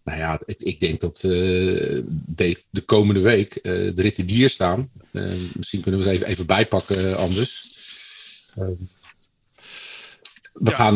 Nou 0.07 0.19
ja, 0.19 0.41
ik, 0.45 0.61
ik 0.61 0.81
denk 0.81 1.01
dat 1.01 1.23
uh, 1.23 2.03
de, 2.27 2.63
de, 2.71 2.81
komende 2.81 3.21
week 3.21 3.55
uh, 3.55 3.63
de 3.63 4.03
ritten 4.03 4.27
die 4.27 4.37
hier 4.37 4.51
staan. 4.51 4.91
Uh, 5.13 5.33
misschien 5.55 5.81
kunnen 5.81 6.01
we 6.01 6.07
ze 6.07 6.13
even, 6.13 6.27
even 6.27 6.47
bijpakken 6.47 7.17
anders. 7.17 7.71
we 10.53 10.71
gaan, 10.71 10.95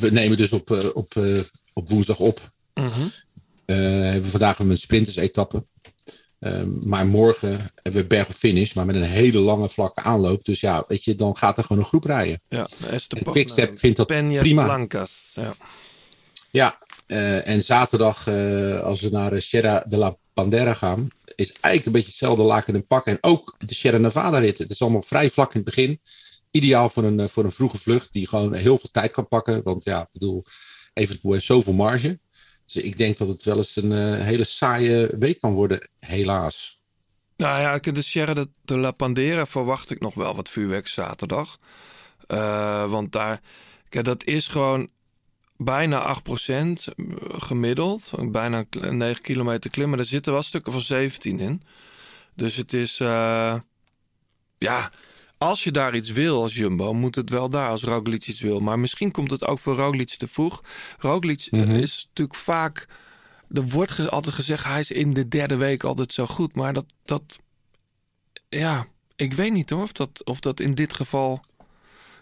we 0.00 0.10
nemen 0.10 0.36
dus 0.36 0.52
op, 0.52 0.70
op, 0.94 1.14
op 1.72 1.88
woensdag 1.88 2.18
op. 2.18 2.52
-hmm. 2.74 3.10
hebben 3.66 4.22
we 4.22 4.30
vandaag 4.30 4.58
een 4.58 4.78
sprinters-etappe. 4.78 5.64
maar 6.82 7.06
morgen 7.06 7.50
hebben 7.74 8.02
we 8.02 8.06
berg 8.06 8.28
op 8.28 8.34
finish, 8.34 8.72
maar 8.72 8.86
met 8.86 8.96
een 8.96 9.02
hele 9.02 9.38
lange 9.38 9.68
vlakke 9.68 10.02
aanloop. 10.02 10.44
Dus 10.44 10.60
ja, 10.60 10.84
weet 10.88 11.04
je, 11.04 11.14
dan 11.14 11.36
gaat 11.36 11.56
er 11.56 11.62
gewoon 11.62 11.82
een 11.82 11.88
groep 11.88 12.04
rijden. 12.04 12.40
Ja, 12.48 12.68
Quickstep 13.24 13.78
vindt 13.78 13.96
dat 13.96 14.12
Peñas 14.12 14.38
prima. 14.38 14.64
Blancas, 14.64 15.32
ja. 15.34 15.54
Ja, 16.50 16.78
uh, 17.08 17.48
en 17.48 17.62
zaterdag, 17.62 18.26
uh, 18.26 18.80
als 18.80 19.00
we 19.00 19.08
naar 19.08 19.40
Sierra 19.40 19.84
de 19.86 19.96
la 19.96 20.16
Bandera 20.34 20.74
gaan, 20.74 21.08
is 21.34 21.52
eigenlijk 21.52 21.86
een 21.86 21.92
beetje 21.92 22.08
hetzelfde 22.08 22.42
laken 22.42 22.74
en 22.74 22.86
pak. 22.86 23.06
En 23.06 23.18
ook 23.20 23.54
de 23.58 23.74
Sierra 23.74 23.98
Nevada 23.98 24.38
rit. 24.38 24.58
Het 24.58 24.70
is 24.70 24.82
allemaal 24.82 25.02
vrij 25.02 25.30
vlak 25.30 25.54
in 25.54 25.60
het 25.60 25.74
begin. 25.74 26.00
Ideaal 26.50 26.88
voor 26.88 27.04
een, 27.04 27.28
voor 27.28 27.44
een 27.44 27.50
vroege 27.50 27.78
vlucht 27.78 28.12
die 28.12 28.28
gewoon 28.28 28.54
heel 28.54 28.78
veel 28.78 28.90
tijd 28.90 29.12
kan 29.12 29.28
pakken. 29.28 29.62
Want 29.62 29.84
ja, 29.84 30.00
ik 30.00 30.08
bedoel, 30.12 30.44
Evenepoel 30.92 31.32
heeft 31.32 31.44
zoveel 31.44 31.72
marge. 31.72 32.20
Dus 32.64 32.82
ik 32.82 32.96
denk 32.96 33.16
dat 33.16 33.28
het 33.28 33.42
wel 33.42 33.56
eens 33.56 33.76
een 33.76 34.20
hele 34.22 34.44
saaie 34.44 35.06
week 35.18 35.40
kan 35.40 35.52
worden, 35.52 35.90
helaas. 35.98 36.80
Nou 37.36 37.60
ja, 37.60 37.78
de 37.78 38.02
Sierra 38.02 38.34
de, 38.34 38.78
La 38.78 38.92
Bandera 38.92 39.46
verwacht 39.46 39.90
ik 39.90 40.00
nog 40.00 40.14
wel 40.14 40.34
wat 40.34 40.48
vuurwerk 40.48 40.88
zaterdag. 40.88 41.58
want 42.88 43.12
daar, 43.12 43.40
kijk, 43.88 44.04
dat 44.04 44.24
is 44.24 44.46
gewoon 44.46 44.88
bijna 45.58 46.16
8% 46.22 46.82
gemiddeld. 47.28 48.12
Bijna 48.30 48.64
9 48.70 49.22
kilometer 49.22 49.70
klimmen. 49.70 49.96
Daar 49.96 50.06
zitten 50.06 50.32
wel 50.32 50.42
stukken 50.42 50.72
van 50.72 50.82
17 50.82 51.38
in. 51.38 51.62
Dus 52.34 52.56
het 52.56 52.72
is... 52.72 53.00
Uh, 53.00 53.54
ja, 54.58 54.92
als 55.38 55.64
je 55.64 55.70
daar 55.70 55.96
iets 55.96 56.10
wil 56.10 56.42
als 56.42 56.54
Jumbo, 56.54 56.94
moet 56.94 57.14
het 57.14 57.30
wel 57.30 57.48
daar 57.48 57.68
als 57.68 57.82
Roglic 57.82 58.26
iets 58.26 58.40
wil. 58.40 58.60
Maar 58.60 58.78
misschien 58.78 59.10
komt 59.10 59.30
het 59.30 59.46
ook 59.46 59.58
voor 59.58 59.76
Roglic 59.76 60.08
te 60.08 60.28
vroeg. 60.28 60.62
Roglic 60.98 61.48
mm 61.50 61.62
-hmm. 61.62 61.76
is 61.76 62.04
natuurlijk 62.08 62.38
vaak... 62.38 62.88
Er 63.52 63.68
wordt 63.68 64.10
altijd 64.10 64.34
gezegd, 64.34 64.64
hij 64.64 64.80
is 64.80 64.90
in 64.90 65.12
de 65.12 65.28
derde 65.28 65.56
week 65.56 65.84
altijd 65.84 66.12
zo 66.12 66.26
goed. 66.26 66.54
Maar 66.54 66.72
dat... 66.72 66.86
dat 67.04 67.38
ja, 68.48 68.86
ik 69.16 69.32
weet 69.32 69.52
niet 69.52 69.70
hoor 69.70 69.82
of 69.82 69.92
dat, 69.92 70.24
of 70.24 70.40
dat 70.40 70.60
in 70.60 70.74
dit 70.74 70.94
geval 70.94 71.40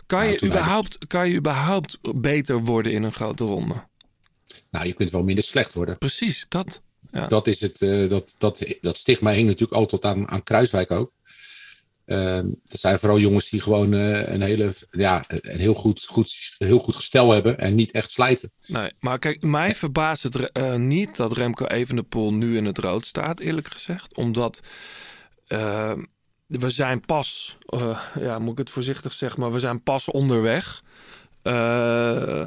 kan, 0.07 0.27
je 0.27 0.45
überhaupt, 0.45 1.07
kan 1.07 1.29
je 1.29 1.37
überhaupt 1.37 1.99
beter 2.17 2.65
worden 2.65 2.93
in 2.93 3.03
een 3.03 3.13
grote 3.13 3.45
ronde? 3.45 3.89
Nou, 4.71 4.87
je 4.87 4.93
kunt 4.93 5.11
wel 5.11 5.23
minder 5.23 5.45
slecht 5.45 5.73
worden. 5.73 5.99
Precies, 5.99 6.47
dat. 6.49 6.83
Ja. 7.11 7.27
Dat 7.27 7.47
is 7.47 7.61
het. 7.61 7.81
Uh, 7.81 8.09
dat, 8.09 8.35
dat, 8.39 8.65
dat 8.81 8.97
stigma 8.97 9.31
hing 9.31 9.47
natuurlijk 9.47 9.79
altijd 9.79 10.05
aan, 10.05 10.29
aan 10.29 10.43
Kruiswijk 10.43 10.91
ook. 10.91 11.13
Uh, 12.07 12.37
dat 12.43 12.81
zijn 12.81 12.99
vooral 12.99 13.19
jongens 13.19 13.49
die 13.49 13.61
gewoon 13.61 13.95
uh, 13.95 14.29
een, 14.29 14.43
hele, 14.43 14.73
ja, 14.91 15.25
een 15.29 15.59
heel 15.59 15.75
goed, 15.75 16.05
goed, 16.05 16.55
heel 16.59 16.79
goed 16.79 16.95
gestel 16.95 17.31
hebben 17.31 17.59
en 17.59 17.75
niet 17.75 17.91
echt 17.91 18.11
slijten. 18.11 18.53
Nee, 18.67 18.91
maar 19.01 19.19
kijk, 19.19 19.43
mij 19.43 19.75
verbaast 19.75 20.23
het 20.23 20.51
uh, 20.53 20.75
niet 20.75 21.17
dat 21.17 21.33
Remco 21.33 21.67
Evenepoel 21.67 22.33
nu 22.33 22.57
in 22.57 22.65
het 22.65 22.79
rood 22.79 23.07
staat, 23.07 23.41
eerlijk 23.41 23.69
gezegd. 23.69 24.15
Omdat 24.15 24.61
we 26.47 26.71
zijn 26.71 27.01
pas, 27.01 27.57
uh, 27.75 28.01
ja, 28.21 28.39
moet 28.39 28.53
ik 28.53 28.59
het 28.59 28.71
voorzichtig 28.71 29.13
zeggen, 29.13 29.41
maar 29.41 29.53
we 29.53 29.61
zijn 29.61 29.83
pas 29.83 30.11
onderweg. 30.11 30.83
Uh, 31.43 32.47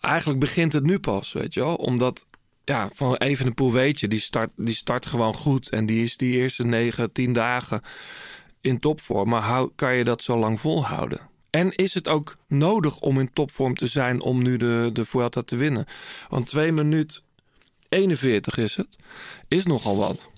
eigenlijk 0.00 0.40
begint 0.40 0.72
het 0.72 0.84
nu 0.84 0.98
pas, 0.98 1.32
weet 1.32 1.54
je 1.54 1.60
wel. 1.60 1.74
Omdat, 1.74 2.26
ja, 2.64 2.88
van 2.92 3.14
even 3.14 3.46
een 3.46 3.54
poel 3.54 3.72
weet 3.72 4.00
je, 4.00 4.08
die 4.08 4.20
start, 4.20 4.50
die 4.56 4.74
start 4.74 5.06
gewoon 5.06 5.34
goed. 5.34 5.68
En 5.68 5.86
die 5.86 6.02
is 6.02 6.16
die 6.16 6.36
eerste 6.36 6.64
negen, 6.64 7.12
tien 7.12 7.32
dagen 7.32 7.80
in 8.60 8.78
topvorm. 8.78 9.28
Maar 9.28 9.66
kan 9.74 9.94
je 9.94 10.04
dat 10.04 10.22
zo 10.22 10.38
lang 10.38 10.60
volhouden? 10.60 11.20
En 11.50 11.72
is 11.74 11.94
het 11.94 12.08
ook 12.08 12.36
nodig 12.46 13.00
om 13.00 13.18
in 13.18 13.32
topvorm 13.32 13.74
te 13.74 13.86
zijn 13.86 14.20
om 14.20 14.42
nu 14.42 14.56
de, 14.56 14.90
de 14.92 15.04
Vuelta 15.04 15.42
te 15.42 15.56
winnen? 15.56 15.86
Want 16.28 16.46
2 16.46 16.72
minuut 16.72 17.22
41 17.88 18.58
is 18.58 18.76
het. 18.76 18.96
Is 19.48 19.64
nogal 19.64 19.96
wat. 19.96 20.30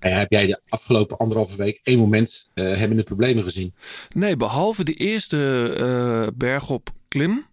En 0.00 0.18
heb 0.18 0.30
jij 0.30 0.46
de 0.46 0.60
afgelopen 0.68 1.16
anderhalve 1.16 1.56
week 1.56 1.80
één 1.82 1.98
moment 1.98 2.50
uh, 2.54 2.76
hebben 2.76 2.96
de 2.96 3.02
problemen 3.02 3.44
gezien? 3.44 3.74
Nee, 4.14 4.36
behalve 4.36 4.84
die 4.84 4.94
eerste 4.94 5.36
uh, 5.78 6.36
bergop 6.36 6.90
klim, 7.08 7.46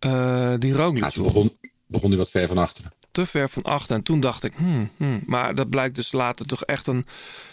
uh, 0.00 0.54
die 0.58 0.72
Roglic. 0.72 1.02
Ja, 1.02 1.10
toen 1.10 1.22
begon, 1.22 1.58
begon 1.86 2.08
hij 2.08 2.18
wat 2.18 2.30
ver 2.30 2.48
van 2.48 2.58
achteren. 2.58 2.92
Te 3.10 3.26
ver 3.26 3.48
van 3.48 3.62
achter. 3.62 3.96
En 3.96 4.02
toen 4.02 4.20
dacht 4.20 4.42
ik, 4.42 4.52
hmm, 4.56 4.90
hmm. 4.96 5.22
maar 5.26 5.54
dat 5.54 5.70
blijkt 5.70 5.94
dus 5.94 6.12
later 6.12 6.46
toch 6.46 6.64
echt 6.64 6.86
een, 6.86 7.06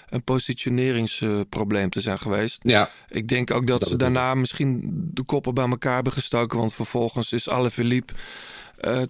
een 0.09 0.23
positioneringsprobleem 0.23 1.89
te 1.89 2.01
zijn 2.01 2.19
geweest. 2.19 2.59
Ja. 2.63 2.89
Ik 3.09 3.27
denk 3.27 3.51
ook 3.51 3.67
dat, 3.67 3.87
ze 3.87 3.97
daarna 3.97 4.33
misschien 4.35 4.81
de 5.13 5.23
koppen 5.23 5.53
bij 5.53 5.69
elkaar 5.69 5.95
hebben 5.95 6.13
gestoken. 6.13 6.57
Want 6.59 6.73
vervolgens 6.73 7.31
is 7.31 7.49
alle 7.49 7.71
Philippe 7.71 8.13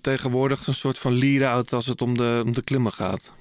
tegenwoordig 0.02 0.68
een 0.68 0.74
soort 0.74 0.98
van 0.98 1.18
lead-out 1.18 1.74
als 1.74 1.86
het 1.86 2.02
om 2.02 2.18
de, 2.18 2.42
om 2.46 2.54
de 2.54 2.64
klimmen 2.64 2.92
gaat. 2.92 3.34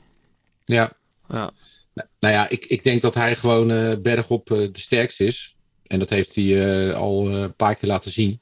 Ja. 0.64 0.93
Ja. 1.28 1.51
Nou 1.95 2.34
ja, 2.34 2.49
ik, 2.49 2.64
ik 2.64 2.82
denk 2.82 3.03
dat 3.03 3.14
hij 3.14 3.36
gewoon 3.36 3.70
uh, 3.70 3.93
bergop 4.03 4.51
uh, 4.51 4.59
de 4.59 4.80
sterkste 4.80 5.24
is. 5.24 5.57
En 5.86 5.99
dat 5.99 6.11
heeft 6.11 6.34
hij 6.34 6.45
uh, 6.45 6.95
al 6.95 7.28
een 7.28 7.57
paar 7.57 7.74
keer 7.74 7.88
laten 7.88 8.11
zien. 8.11 8.40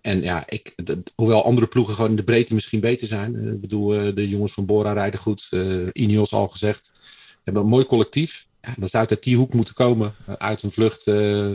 En 0.00 0.22
ja, 0.22 0.44
ik, 0.48 0.74
hoewel 1.14 1.44
andere 1.44 1.66
ploegen 1.66 1.94
gewoon 1.94 2.10
in 2.10 2.16
de 2.16 2.24
breedte 2.24 2.54
misschien 2.54 2.80
beter 2.80 3.06
zijn. 3.06 3.52
ik 3.54 3.60
bedoel, 3.60 4.14
de 4.14 4.28
jongens 4.28 4.52
van 4.52 4.66
Bora 4.66 4.92
rijden 4.92 5.20
goed. 5.20 5.48
Ineos 5.92 6.32
al 6.32 6.48
gezegd. 6.48 7.00
Hebben 7.44 7.62
een 7.62 7.68
mooi 7.68 7.84
collectief. 7.84 8.46
Ja, 8.62 8.74
dan 8.78 8.88
zou 8.88 9.06
uit 9.08 9.22
die 9.22 9.36
hoek 9.36 9.54
moeten 9.54 9.74
komen. 9.74 10.14
uit 10.26 10.62
een 10.62 10.70
vlucht 10.70 11.04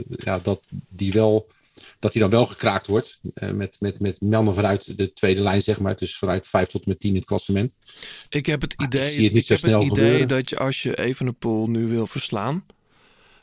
ja, 0.08 0.40
dat 0.40 0.70
die 0.90 1.12
wel 1.12 1.48
dat 2.00 2.14
hij 2.14 2.22
dan 2.22 2.32
wel 2.32 2.46
gekraakt 2.46 2.88
wordt. 2.88 3.20
Uh, 3.34 3.52
met, 3.52 3.78
met, 3.80 4.00
met 4.00 4.22
melden 4.22 4.56
vanuit 4.56 4.98
de 4.98 5.14
tweede 5.14 5.42
lijn, 5.42 5.62
zeg 5.62 5.80
maar. 5.80 5.96
Dus 5.96 6.18
vanuit 6.18 6.48
5 6.48 6.68
tot 6.68 6.86
met 6.86 7.00
10 7.00 7.10
in 7.10 7.16
het 7.16 7.26
klassement. 7.26 7.78
Ik 8.30 8.46
heb 8.46 8.62
het 8.62 8.74
idee, 8.78 9.06
ik 9.06 9.12
zie 9.12 9.24
het 9.24 9.34
niet 9.34 9.46
zo 9.46 9.56
snel 9.56 9.84
het 9.84 9.92
idee 9.92 10.26
dat 10.26 10.50
je 10.50 10.58
als 10.58 10.84
je 10.84 10.98
even 10.98 11.28
een 11.28 11.38
pool 11.38 11.68
nu 11.68 11.88
wil 11.88 12.08
verslaan, 12.08 12.66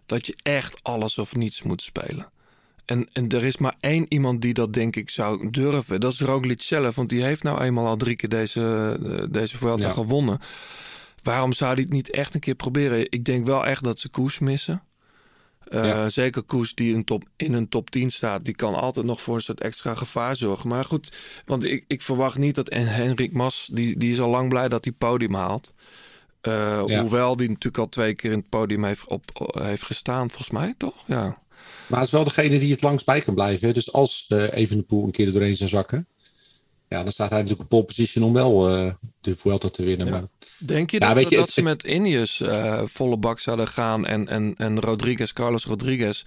dat 0.06 0.26
je 0.26 0.36
echt 0.42 0.82
alles 0.82 1.18
of 1.18 1.34
niets 1.34 1.62
moet 1.62 1.82
spelen. 1.82 2.30
En, 2.84 3.08
en 3.12 3.28
er 3.28 3.44
is 3.44 3.56
maar 3.56 3.76
één 3.80 4.06
iemand 4.08 4.42
die 4.42 4.54
dat 4.54 4.72
denk 4.72 4.96
ik 4.96 5.10
zou 5.10 5.50
durven. 5.50 6.00
Dat 6.00 6.12
is 6.12 6.20
Roglic 6.20 6.62
zelf. 6.62 6.94
Want 6.94 7.08
die 7.08 7.22
heeft 7.22 7.42
nou 7.42 7.60
eenmaal 7.60 7.86
al 7.86 7.96
drie 7.96 8.16
keer 8.16 8.28
deze, 8.28 8.98
uh, 9.02 9.24
deze 9.30 9.56
Vuelta 9.56 9.86
ja. 9.86 9.92
gewonnen. 9.92 10.38
Waarom 11.22 11.52
zou 11.52 11.74
hij 11.74 11.82
het 11.82 11.92
niet 11.92 12.10
echt 12.10 12.34
een 12.34 12.40
keer 12.40 12.54
proberen? 12.54 13.10
Ik 13.10 13.24
denk 13.24 13.46
wel 13.46 13.66
echt 13.66 13.84
dat 13.84 13.98
ze 13.98 14.08
koers 14.08 14.38
missen. 14.38 14.82
Zeker 16.06 16.42
Koes 16.42 16.74
die 16.74 16.94
in, 16.94 17.04
top, 17.04 17.24
in 17.36 17.52
een 17.52 17.68
top 17.68 17.90
10 17.90 18.10
staat, 18.10 18.44
die 18.44 18.54
kan 18.54 18.74
altijd 18.74 19.06
nog 19.06 19.20
voor 19.20 19.34
een 19.34 19.42
soort 19.42 19.60
extra 19.60 19.94
gevaar 19.94 20.36
zorgen. 20.36 20.68
Maar 20.68 20.84
goed, 20.84 21.16
want 21.44 21.64
ik, 21.64 21.84
ik 21.86 22.02
verwacht 22.02 22.38
niet 22.38 22.54
dat 22.54 22.72
Henrik 22.72 23.32
Mas, 23.32 23.68
die, 23.72 23.98
die 23.98 24.12
is 24.12 24.20
al 24.20 24.30
lang 24.30 24.48
blij 24.48 24.68
dat 24.68 24.84
hij 24.84 24.94
podium 24.98 25.34
haalt. 25.34 25.72
Hoewel 27.00 27.36
die 27.36 27.48
natuurlijk 27.48 27.78
al 27.78 27.88
twee 27.88 28.14
keer 28.14 28.30
in 28.32 28.38
het 28.38 28.48
podium 28.48 28.84
heeft, 28.84 29.06
op, 29.06 29.52
heeft 29.58 29.82
gestaan, 29.82 30.30
volgens 30.30 30.50
mij 30.50 30.74
toch? 30.76 30.94
Ja. 31.06 31.36
Maar 31.86 31.98
het 31.98 32.08
is 32.08 32.14
wel 32.14 32.24
degene 32.24 32.58
die 32.58 32.70
het 32.70 32.82
langst 32.82 33.06
bij 33.06 33.20
kan 33.20 33.34
blijven. 33.34 33.74
Dus 33.74 33.92
als 33.92 34.26
uh, 34.28 34.52
Evenepoel 34.52 35.04
een 35.04 35.10
keer 35.10 35.26
er 35.26 35.32
doorheen 35.32 35.56
zou 35.56 35.68
zakken. 35.70 36.08
Ja, 36.88 37.02
dan 37.02 37.12
staat 37.12 37.30
hij 37.30 37.38
natuurlijk 37.38 37.62
op 37.62 37.68
pole 37.68 37.84
position 37.84 38.24
om 38.24 38.32
wel 38.32 38.78
uh, 38.78 38.92
de 39.20 39.36
Vuelta 39.36 39.68
te 39.68 39.84
winnen. 39.84 40.10
Maar... 40.10 40.22
Denk 40.58 40.90
je 40.90 40.98
dat, 40.98 41.30
je, 41.30 41.36
dat 41.36 41.50
ze 41.50 41.62
met 41.62 41.82
Ineos 41.82 42.40
uh, 42.40 42.82
volle 42.84 43.16
bak 43.16 43.38
zouden 43.38 43.68
gaan 43.68 44.06
en, 44.06 44.28
en, 44.28 44.54
en 44.56 44.80
Rodriguez, 44.80 45.32
Carlos 45.32 45.64
Rodriguez 45.64 46.22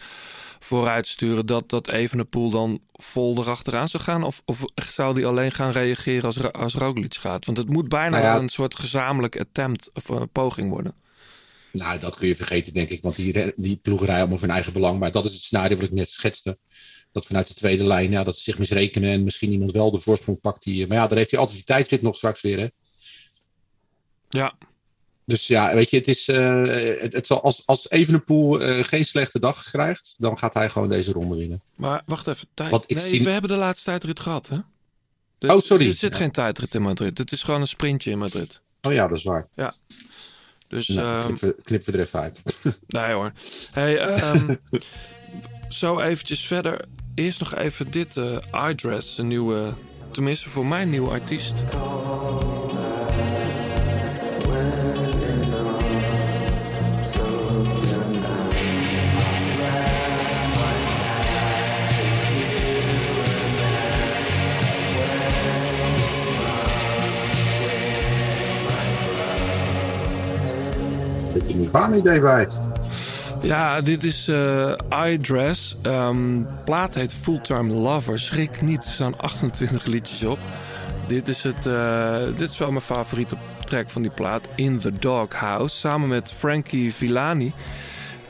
vooruit 0.60 1.07
sturen, 1.07 1.45
dat, 1.45 1.70
dat 1.70 1.88
Evenepoel 1.88 2.49
dan 2.49 2.82
vol 2.91 3.38
erachteraan 3.38 3.88
zou 3.88 4.03
gaan? 4.03 4.24
Of, 4.24 4.41
of 4.45 4.66
zou 4.89 5.16
die 5.16 5.26
alleen 5.26 5.51
gaan 5.51 5.72
reageren 5.72 6.24
als, 6.24 6.51
als 6.51 6.74
Roglic 6.74 7.16
gaat? 7.16 7.45
Want 7.45 7.57
het 7.57 7.70
moet 7.70 7.89
bijna 7.89 8.22
nou 8.22 8.41
een 8.41 8.49
soort 8.49 8.76
gezamenlijk 8.76 9.39
attempt 9.39 9.89
of 9.93 10.28
poging 10.32 10.70
worden. 10.70 10.93
Nou, 11.72 11.99
dat 11.99 12.16
kun 12.16 12.28
je 12.28 12.36
vergeten, 12.36 12.74
denk 12.74 12.89
ik. 12.89 13.01
Want 13.01 13.16
die, 13.16 13.53
die 13.55 13.78
ploegen 13.78 14.05
rijden 14.05 14.26
allemaal 14.26 14.41
hun 14.41 14.55
eigen 14.55 14.74
belang. 14.74 14.99
Maar 14.99 15.12
dat 15.12 15.26
is 15.26 15.32
het 15.32 15.41
scenario 15.41 15.76
wat 15.76 15.86
ik 15.86 15.91
net 15.91 16.10
schetste. 16.10 16.57
Dat 17.12 17.26
vanuit 17.26 17.47
de 17.47 17.53
tweede 17.53 17.84
lijn, 17.84 18.12
ja, 18.12 18.24
dat 18.24 18.38
ze 18.38 18.43
zich 18.43 18.57
misrekenen 18.57 19.10
en 19.10 19.24
misschien 19.24 19.51
iemand 19.51 19.72
wel 19.72 19.91
de 19.91 19.99
voorsprong 19.99 20.41
pakt. 20.41 20.64
Die, 20.64 20.88
maar 20.88 20.97
ja, 20.97 21.07
daar 21.07 21.18
heeft 21.18 21.32
hij 21.32 21.39
altijd 21.39 21.57
die 21.57 21.66
tijdrit 21.66 22.01
nog 22.01 22.16
straks 22.16 22.41
weer. 22.41 22.60
Hè? 22.60 22.68
Ja. 24.30 24.57
Dus 25.26 25.47
ja, 25.47 25.74
weet 25.74 25.89
je, 25.89 25.97
het 25.97 26.07
is. 26.07 26.28
Uh, 26.28 26.66
het, 27.01 27.14
het, 27.14 27.28
zal, 27.28 27.43
als, 27.43 27.64
als 27.66 27.89
Evenepoel 27.89 28.62
uh, 28.62 28.84
geen 28.84 29.05
slechte 29.05 29.39
dag 29.39 29.64
krijgt, 29.64 30.16
dan 30.18 30.38
gaat 30.38 30.53
hij 30.53 30.70
gewoon 30.70 30.89
deze 30.89 31.12
ronde 31.12 31.36
winnen. 31.36 31.62
Maar 31.76 32.01
wacht 32.05 32.28
even, 32.28 32.47
tijd. 32.53 32.89
nee, 32.89 32.99
zie... 32.99 33.24
we 33.24 33.30
hebben 33.30 33.49
de 33.49 33.55
laatste 33.55 33.86
tijdrit 33.86 34.20
gehad, 34.20 34.47
hè? 34.47 34.57
oh, 35.53 35.62
sorry. 35.62 35.88
Er 35.88 35.93
zit 35.93 36.16
geen 36.16 36.32
tijdrit 36.32 36.74
in 36.74 36.82
Madrid. 36.82 37.18
Het 37.18 37.32
is 37.32 37.43
gewoon 37.43 37.62
een 37.62 37.68
sprintje 37.68 38.12
in 38.12 38.18
Madrid. 38.18 38.62
Oh 38.82 38.93
ja, 38.93 39.07
dat 39.07 39.18
is 39.18 39.24
waar. 39.24 39.47
Ja. 39.55 39.74
Dus, 40.68 40.88
nou, 40.88 41.24
um, 41.24 41.55
knip, 41.64 41.86
we, 41.86 41.91
er 41.91 41.99
even 41.99 42.20
uit. 42.20 42.41
nee 42.88 43.14
hoor. 43.14 43.32
Hey, 43.72 44.22
um, 44.22 44.60
zo 45.68 45.99
eventjes 45.99 46.47
verder. 46.47 46.88
Eerst 47.16 47.39
nog 47.39 47.55
even 47.55 47.91
dit. 47.91 48.16
Uh, 48.16 48.38
een 49.18 49.28
nieuwe, 49.28 49.74
tenminste 50.12 50.49
voor 50.49 50.66
mij 50.66 50.86
nieuwe 50.86 51.10
artiest. 51.10 51.53
idee 71.95 72.22
bij. 72.22 72.47
Ja, 73.42 73.82
dit 73.82 74.04
is 74.04 74.28
uh, 74.28 74.74
iDress. 75.06 75.76
Um, 75.84 76.48
plaat 76.66 76.96
heet 76.96 77.14
Full-Time 77.14 77.74
Lover. 77.74 78.20
Schrik 78.20 78.62
niet, 78.62 78.86
er 78.86 78.92
staan 78.92 79.18
28 79.18 79.86
liedjes 79.86 80.24
op. 80.24 80.40
Dit 81.08 81.28
is, 81.28 81.44
het, 81.44 81.66
uh, 81.66 82.18
dit 82.36 82.50
is 82.50 82.58
wel 82.58 82.70
mijn 82.70 82.82
favoriete 82.82 83.36
track 83.66 83.90
van 83.90 84.02
die 84.02 84.12
plaat. 84.12 84.48
In 84.56 84.80
the 84.80 85.00
Doghouse. 85.00 85.78
Samen 85.78 86.08
met 86.08 86.32
Frankie 86.32 86.94
Villani. 86.94 87.52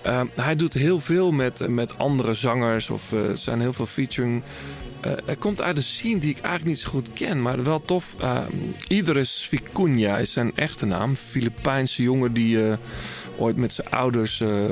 Uh, 0.06 0.22
hij 0.36 0.56
doet 0.56 0.74
heel 0.74 1.00
veel 1.00 1.32
met, 1.32 1.68
met 1.68 1.98
andere 1.98 2.34
zangers. 2.34 2.90
Of 2.90 3.12
er 3.12 3.38
zijn 3.38 3.60
heel 3.60 3.74
veel 3.74 3.86
featuring. 3.86 4.44
Hij 5.02 5.36
komt 5.36 5.62
uit 5.62 5.78
een 5.78 5.84
scene 5.84 6.20
die 6.20 6.30
ik 6.30 6.40
eigenlijk 6.40 6.66
niet 6.66 6.80
zo 6.80 6.90
goed 6.90 7.14
ken. 7.14 7.42
Maar 7.42 7.64
wel 7.64 7.82
tof. 7.82 8.16
Idris 8.88 9.50
Vicuña 9.50 10.20
is 10.20 10.32
zijn 10.32 10.52
echte 10.56 10.86
naam. 10.86 11.16
Filipijnse 11.16 12.04
jongen 12.04 12.34
die 12.34 12.78
ooit 13.38 13.56
met 13.56 13.74
zijn 13.74 13.90
ouders 13.90 14.40
uh, 14.40 14.72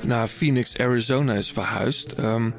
naar 0.00 0.28
Phoenix, 0.28 0.78
Arizona 0.78 1.34
is 1.34 1.52
verhuisd. 1.52 2.18
Um, 2.18 2.54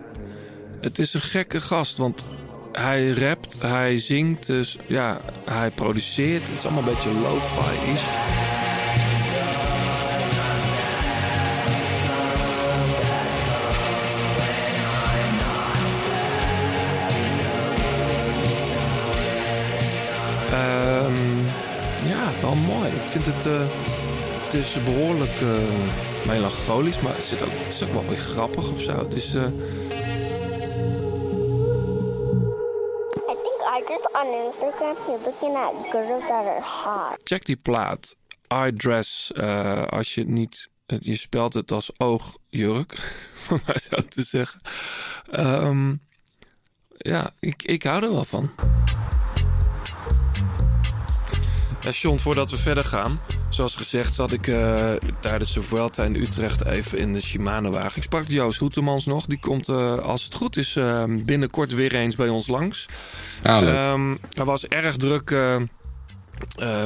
het 0.81 0.99
is 0.99 1.13
een 1.13 1.21
gekke 1.21 1.61
gast, 1.61 1.97
want 1.97 2.23
hij 2.71 3.11
rapt, 3.11 3.61
hij 3.61 3.97
zingt, 3.97 4.45
dus 4.45 4.77
ja, 4.87 5.21
hij 5.45 5.71
produceert. 5.71 6.47
Het 6.47 6.57
is 6.57 6.65
allemaal 6.65 6.83
een 6.87 6.93
beetje 6.93 7.11
lo-fi-ish. 7.13 8.40
Wel 22.53 22.75
mooi. 22.75 22.91
Ik 22.91 23.01
vind 23.01 23.25
het... 23.25 23.45
Uh, 23.45 23.61
het 24.43 24.53
is 24.53 24.83
behoorlijk 24.83 25.41
uh, 25.41 25.49
melancholisch, 26.27 26.99
maar 26.99 27.15
het, 27.15 27.23
zit 27.23 27.41
ook, 27.41 27.49
het 27.51 27.73
is 27.73 27.83
ook 27.83 27.93
wel 27.93 28.05
weer 28.07 28.17
grappig 28.17 28.69
of 28.69 28.81
zo. 28.81 28.97
Het 28.97 29.13
is. 29.13 29.35
Uh... 29.35 29.43
I 29.43 29.49
think 33.43 33.59
I 33.75 33.83
just 33.87 34.07
on 34.13 34.27
Instagram 34.45 34.95
you're 35.07 35.23
looking 35.25 35.55
at 35.55 35.73
girls 35.91 36.21
that 36.27 36.45
are 36.45 36.61
hot. 36.61 37.21
Check 37.23 37.45
die 37.45 37.55
plaat. 37.55 38.15
I 38.53 38.73
dress. 38.73 39.33
Als 39.89 40.13
je 40.15 40.23
niet. 40.25 40.69
Je 40.99 41.15
spelt 41.15 41.53
het 41.53 41.71
als 41.71 41.91
oogjurk, 41.97 43.13
om 43.49 43.61
maar 43.65 43.79
zo 43.89 43.95
te 44.07 44.23
zeggen. 44.23 44.61
Um, 45.39 46.01
ja, 46.97 47.29
ik, 47.39 47.63
ik 47.63 47.83
hou 47.83 48.03
er 48.03 48.11
wel 48.11 48.25
van. 48.25 48.51
Ja, 51.81 51.91
John, 51.91 52.17
voordat 52.17 52.49
we 52.49 52.57
verder 52.57 52.83
gaan. 52.83 53.21
Zoals 53.49 53.75
gezegd 53.75 54.13
zat 54.13 54.31
ik 54.31 54.47
uh, 54.47 54.91
tijdens 55.19 55.53
de 55.53 55.61
Vuelta 55.61 56.03
in 56.03 56.15
Utrecht 56.15 56.65
even 56.65 56.97
in 56.97 57.13
de 57.13 57.21
Shimano-wagen. 57.21 57.97
Ik 57.97 58.03
sprak 58.03 58.27
Joost 58.27 58.59
Hoetemans 58.59 59.05
nog. 59.05 59.25
Die 59.25 59.39
komt, 59.39 59.67
uh, 59.67 59.97
als 59.97 60.23
het 60.23 60.33
goed 60.33 60.57
is, 60.57 60.75
uh, 60.75 61.03
binnenkort 61.07 61.73
weer 61.73 61.95
eens 61.95 62.15
bij 62.15 62.29
ons 62.29 62.47
langs. 62.47 62.85
Ah, 63.43 63.91
um, 63.91 64.19
hij 64.33 64.45
was 64.45 64.67
erg 64.67 64.95
druk 64.95 65.35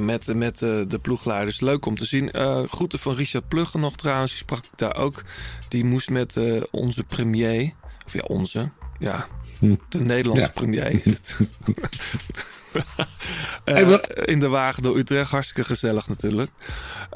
met, 0.01 0.33
met 0.33 0.59
de 0.59 0.99
ploegleiders. 1.01 1.59
Leuk 1.59 1.85
om 1.85 1.95
te 1.95 2.05
zien. 2.05 2.29
groeten 2.69 2.99
van 2.99 3.15
Richard 3.15 3.47
Pluggen 3.47 3.79
nog 3.79 3.95
trouwens. 3.95 4.31
Die 4.31 4.39
sprak 4.39 4.63
ik 4.63 4.71
daar 4.75 4.95
ook. 4.95 5.23
Die 5.67 5.85
moest 5.85 6.09
met 6.09 6.39
onze 6.71 7.03
premier... 7.03 7.73
Of 8.05 8.13
ja, 8.13 8.21
onze... 8.27 8.71
Ja, 8.99 9.27
hm. 9.59 9.75
de 9.89 9.99
Nederlandse 9.99 10.43
ja. 10.43 10.51
premier. 10.51 11.01
uh, 13.65 13.97
in 14.33 14.39
de 14.39 14.47
wagen 14.47 14.83
door 14.83 14.97
Utrecht. 14.97 15.31
Hartstikke 15.31 15.63
gezellig 15.63 16.07
natuurlijk. 16.07 16.51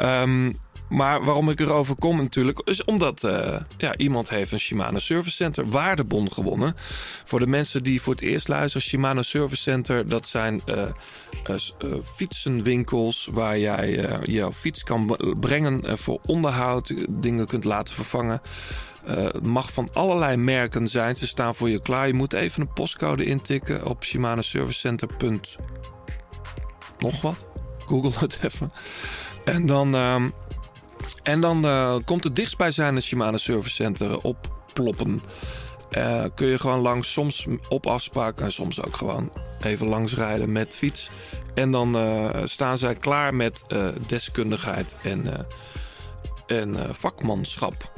Um, 0.01 0.57
maar 0.89 1.23
waarom 1.23 1.49
ik 1.49 1.59
erover 1.59 1.95
kom 1.95 2.17
natuurlijk, 2.17 2.61
is 2.65 2.84
omdat 2.84 3.23
uh, 3.23 3.55
ja, 3.77 3.97
iemand 3.97 4.30
heeft 4.30 4.51
een 4.51 4.59
Shimano 4.59 4.99
Service 4.99 5.36
Center 5.36 5.67
waardebon 5.67 6.32
gewonnen. 6.32 6.75
Voor 7.23 7.39
de 7.39 7.47
mensen 7.47 7.84
die 7.84 8.01
voor 8.01 8.13
het 8.13 8.21
eerst 8.21 8.47
luisteren, 8.47 8.88
Shimano 8.88 9.21
Service 9.21 9.61
Center, 9.61 10.09
dat 10.09 10.27
zijn 10.27 10.61
uh, 10.65 10.75
uh, 11.49 11.93
fietsenwinkels 12.15 13.30
waar 13.32 13.59
jij 13.59 14.19
jouw 14.23 14.51
fiets 14.51 14.84
kan 14.84 15.17
brengen 15.39 15.97
voor 15.97 16.19
onderhoud, 16.25 16.93
dingen 17.09 17.47
kunt 17.47 17.63
laten 17.63 17.93
vervangen. 17.93 18.41
Het 19.05 19.45
mag 19.45 19.73
van 19.73 19.89
allerlei 19.93 20.37
merken 20.37 20.87
zijn. 20.87 21.15
Ze 21.15 21.27
staan 21.27 21.55
voor 21.55 21.69
je 21.69 21.81
klaar. 21.81 22.07
Je 22.07 22.13
moet 22.13 22.33
even 22.33 22.61
een 22.61 22.73
postcode 22.73 23.25
intikken 23.25 23.85
op 23.85 24.03
Center. 24.69 25.09
Nog 26.99 27.21
wat? 27.21 27.45
Google 27.85 28.11
het 28.19 28.39
even. 28.41 28.71
En 29.45 29.65
dan, 29.65 29.95
uh, 29.95 30.23
en 31.23 31.41
dan 31.41 31.65
uh, 31.65 31.95
komt 32.05 32.23
het 32.23 32.35
dichtstbijzijnde 32.35 33.01
Shimano 33.01 33.37
Service 33.37 33.75
Center 33.75 34.21
opploppen. 34.21 35.21
Uh, 35.97 36.23
kun 36.35 36.47
je 36.47 36.59
gewoon 36.59 36.79
langs, 36.79 37.11
soms 37.11 37.47
op 37.69 37.87
afspraak 37.87 38.39
en 38.39 38.51
soms 38.51 38.83
ook 38.83 38.95
gewoon 38.95 39.31
even 39.61 39.87
langs 39.87 40.15
rijden 40.15 40.51
met 40.51 40.75
fiets. 40.75 41.09
En 41.53 41.71
dan 41.71 41.97
staan 42.43 42.77
zij 42.77 42.95
klaar 42.95 43.33
met 43.33 43.63
deskundigheid 44.07 44.95
en, 45.01 45.47
en 46.47 46.95
vakmanschap. 46.95 47.91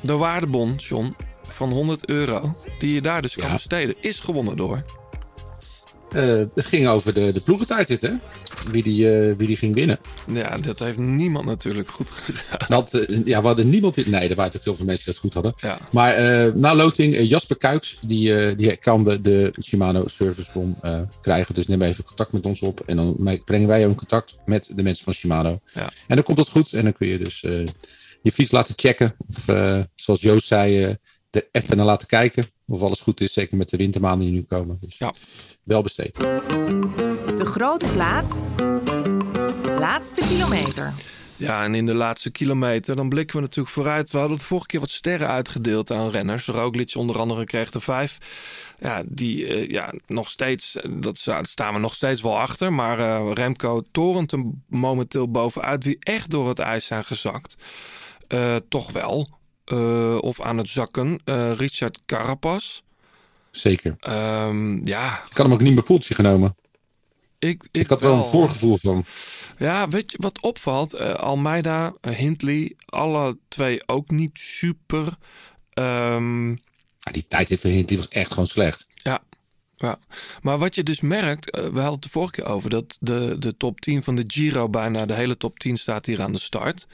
De 0.00 0.12
waardebon, 0.12 0.74
John, 0.76 1.16
van 1.48 1.70
100 1.70 2.08
euro, 2.08 2.56
die 2.78 2.94
je 2.94 3.00
daar 3.00 3.22
dus 3.22 3.34
kan 3.34 3.52
besteden, 3.52 3.94
is 4.00 4.20
gewonnen 4.20 4.56
door. 4.56 4.84
Uh, 6.12 6.42
het 6.54 6.64
ging 6.64 6.86
over 6.86 7.14
de, 7.14 7.32
de 7.32 7.40
ploegentijd, 7.40 8.00
hè? 8.00 8.10
Wie 8.70 8.82
die, 8.82 9.28
uh, 9.28 9.34
wie 9.36 9.46
die 9.46 9.56
ging 9.56 9.74
winnen. 9.74 9.98
Ja, 10.32 10.56
dat 10.56 10.78
heeft 10.78 10.98
niemand 10.98 11.46
natuurlijk 11.46 11.88
goed 11.88 12.10
gedaan. 12.10 12.68
Dat, 12.68 12.94
uh, 12.94 13.26
ja, 13.26 13.40
we 13.40 13.46
hadden 13.46 13.70
niemand... 13.70 14.06
Nee, 14.06 14.28
er 14.28 14.34
waren 14.34 14.52
te 14.52 14.58
veel 14.58 14.76
van 14.76 14.86
mensen 14.86 15.04
die 15.04 15.14
dat 15.14 15.22
goed 15.22 15.34
hadden. 15.34 15.54
Ja. 15.56 15.78
Maar 15.92 16.14
na 16.56 16.74
loting, 16.74 17.16
Jasper 17.28 17.56
Kuiks, 17.56 17.98
die, 18.02 18.54
die 18.54 18.76
kan 18.76 19.04
de, 19.04 19.20
de 19.20 19.52
Shimano 19.62 20.08
servicebon 20.08 20.76
krijgen. 21.20 21.54
Dus 21.54 21.66
neem 21.66 21.82
even 21.82 22.04
contact 22.04 22.32
met 22.32 22.46
ons 22.46 22.60
op. 22.60 22.80
En 22.86 22.96
dan 22.96 23.40
brengen 23.44 23.68
wij 23.68 23.86
ook 23.86 23.96
contact 23.96 24.36
met 24.44 24.70
de 24.74 24.82
mensen 24.82 25.04
van 25.04 25.12
Shimano. 25.12 25.60
Ja. 25.74 25.88
En 26.06 26.14
dan 26.14 26.24
komt 26.24 26.38
het 26.38 26.48
goed. 26.48 26.72
En 26.72 26.82
dan 26.82 26.92
kun 26.92 27.06
je 27.06 27.18
dus 27.18 27.44
je 28.22 28.32
fiets 28.32 28.50
laten 28.50 28.74
checken. 28.76 29.14
Of 29.28 29.44
zoals 29.94 30.20
Joost 30.20 30.46
zei, 30.46 30.96
er 31.30 31.48
even 31.52 31.76
naar 31.76 31.86
laten 31.86 32.06
kijken 32.06 32.46
of 32.66 32.82
alles 32.82 33.00
goed 33.00 33.20
is. 33.20 33.32
Zeker 33.32 33.56
met 33.56 33.68
de 33.68 33.76
wintermaanden 33.76 34.26
die 34.26 34.36
nu 34.36 34.42
komen. 34.48 34.78
Dus 34.80 34.98
ja. 34.98 35.14
wel 35.62 35.82
besteed. 35.82 36.14
De 36.16 37.44
grote 37.44 37.86
plaats. 37.86 38.30
Laatste 39.78 40.20
kilometer. 40.28 40.94
Ja, 41.36 41.64
en 41.64 41.74
in 41.74 41.86
de 41.86 41.94
laatste 41.94 42.30
kilometer, 42.30 42.96
dan 42.96 43.08
blikken 43.08 43.36
we 43.36 43.42
natuurlijk 43.42 43.74
vooruit. 43.74 44.10
We 44.10 44.18
hadden 44.18 44.38
de 44.38 44.44
vorige 44.44 44.66
keer 44.66 44.80
wat 44.80 44.90
sterren 44.90 45.28
uitgedeeld 45.28 45.90
aan 45.90 46.10
renners. 46.10 46.46
Roglic 46.46 46.94
onder 46.94 47.18
andere 47.18 47.44
kreeg 47.44 47.70
de 47.70 47.80
vijf. 47.80 48.18
Ja, 48.78 49.02
die 49.06 49.46
uh, 49.46 49.68
ja, 49.68 49.92
nog 50.06 50.30
steeds, 50.30 50.76
dat 50.90 51.18
staan 51.42 51.74
we 51.74 51.80
nog 51.80 51.94
steeds 51.94 52.22
wel 52.22 52.38
achter. 52.38 52.72
Maar 52.72 52.98
uh, 52.98 53.32
Remco 53.32 53.82
torent 53.92 54.30
hem 54.30 54.64
momenteel 54.68 55.30
bovenuit. 55.30 55.84
Wie 55.84 55.96
echt 56.00 56.30
door 56.30 56.48
het 56.48 56.58
ijs 56.58 56.86
zijn 56.86 57.04
gezakt. 57.04 57.56
Uh, 58.34 58.56
toch 58.68 58.92
wel. 58.92 59.28
of 60.20 60.40
aan 60.40 60.58
het 60.58 60.68
zakken. 60.68 61.20
Richard 61.56 62.00
Carapaz. 62.06 62.80
Zeker. 63.50 63.96
Um, 64.08 64.86
ja. 64.86 65.14
Ik 65.30 65.36
had 65.36 65.46
hem 65.46 65.52
ook 65.52 65.60
niet 65.60 65.74
meer 65.74 65.82
poeltje 65.82 66.14
genomen. 66.14 66.56
Ik, 67.38 67.62
ik, 67.62 67.82
ik 67.82 67.88
had 67.88 68.00
wel 68.00 68.16
een 68.16 68.24
voorgevoel 68.24 68.76
van. 68.76 69.04
Ja, 69.58 69.88
weet 69.88 70.12
je 70.12 70.18
wat 70.20 70.40
opvalt? 70.40 70.98
Almeida, 71.18 71.92
Hindley, 72.00 72.74
alle 72.86 73.38
twee 73.48 73.88
ook 73.88 74.10
niet 74.10 74.38
super. 74.38 75.16
Um... 75.74 76.50
Ja, 77.00 77.12
die 77.12 77.26
tijd 77.26 77.60
van 77.60 77.70
Hindley 77.70 77.98
was 77.98 78.08
echt 78.08 78.30
gewoon 78.30 78.46
slecht. 78.46 78.88
Ja, 78.94 79.22
ja. 79.76 79.98
Maar 80.42 80.58
wat 80.58 80.74
je 80.74 80.82
dus 80.82 81.00
merkt, 81.00 81.50
we 81.50 81.60
hadden 81.60 81.92
het 81.92 82.02
de 82.02 82.08
vorige 82.08 82.32
keer 82.32 82.44
over, 82.44 82.70
dat 82.70 82.96
de, 83.00 83.36
de 83.38 83.56
top 83.56 83.80
10 83.80 84.02
van 84.02 84.16
de 84.16 84.24
Giro, 84.26 84.68
bijna 84.68 85.06
de 85.06 85.14
hele 85.14 85.36
top 85.36 85.58
10 85.58 85.76
staat 85.76 86.06
hier 86.06 86.22
aan 86.22 86.32
de 86.32 86.38
start. 86.38 86.86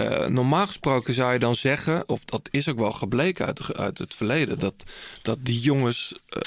Uh, 0.00 0.26
normaal 0.26 0.66
gesproken 0.66 1.14
zou 1.14 1.32
je 1.32 1.38
dan 1.38 1.54
zeggen, 1.54 2.08
of 2.08 2.24
dat 2.24 2.48
is 2.50 2.68
ook 2.68 2.78
wel 2.78 2.92
gebleken 2.92 3.46
uit, 3.76 3.98
het 3.98 4.14
verleden, 4.14 4.58
dat, 4.58 4.74
dat 5.22 5.38
die 5.42 5.60
jongens 5.60 6.20
uh, 6.36 6.40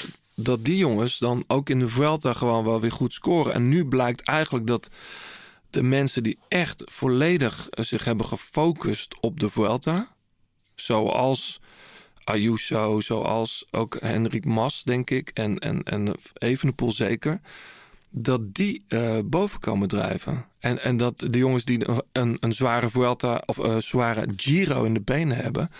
dat 0.44 0.64
die 0.64 0.76
jongens 0.76 1.18
dan 1.18 1.44
ook 1.46 1.68
in 1.68 1.78
de 1.78 1.88
Vuelta 1.88 2.32
gewoon 2.32 2.64
wel 2.64 2.80
weer 2.80 2.92
goed 2.92 3.12
scoren. 3.12 3.52
En 3.52 3.68
nu 3.68 3.86
blijkt 3.86 4.22
eigenlijk 4.22 4.66
dat 4.66 4.88
de 5.70 5.82
mensen 5.82 6.22
die 6.22 6.38
echt 6.48 6.82
volledig 6.86 7.66
zich 7.70 8.04
hebben 8.04 8.26
gefocust 8.26 9.20
op 9.20 9.40
de 9.40 9.50
Vuelta, 9.50 10.08
zoals 10.74 11.60
Ayuso, 12.24 13.00
zoals 13.00 13.66
ook 13.70 13.96
Henrik 14.00 14.44
Mas, 14.44 14.82
denk 14.82 15.10
ik, 15.10 15.30
en, 15.34 15.58
en, 15.58 15.82
en 15.82 16.14
Evenepoel 16.34 16.92
zeker, 16.92 17.40
dat 18.10 18.54
die 18.54 18.84
uh, 18.88 19.18
boven 19.24 19.60
komen 19.60 19.88
drijven. 19.88 20.46
En, 20.58 20.82
en 20.82 20.96
dat 20.96 21.18
de 21.18 21.38
jongens 21.38 21.64
die 21.64 21.86
een, 22.12 22.36
een 22.40 22.54
zware 22.54 22.90
Vuelta 22.90 23.42
of 23.46 23.56
een 23.56 23.82
zware 23.82 24.28
Giro 24.36 24.84
in 24.84 24.94
de 24.94 25.00
benen 25.00 25.36
hebben, 25.36 25.70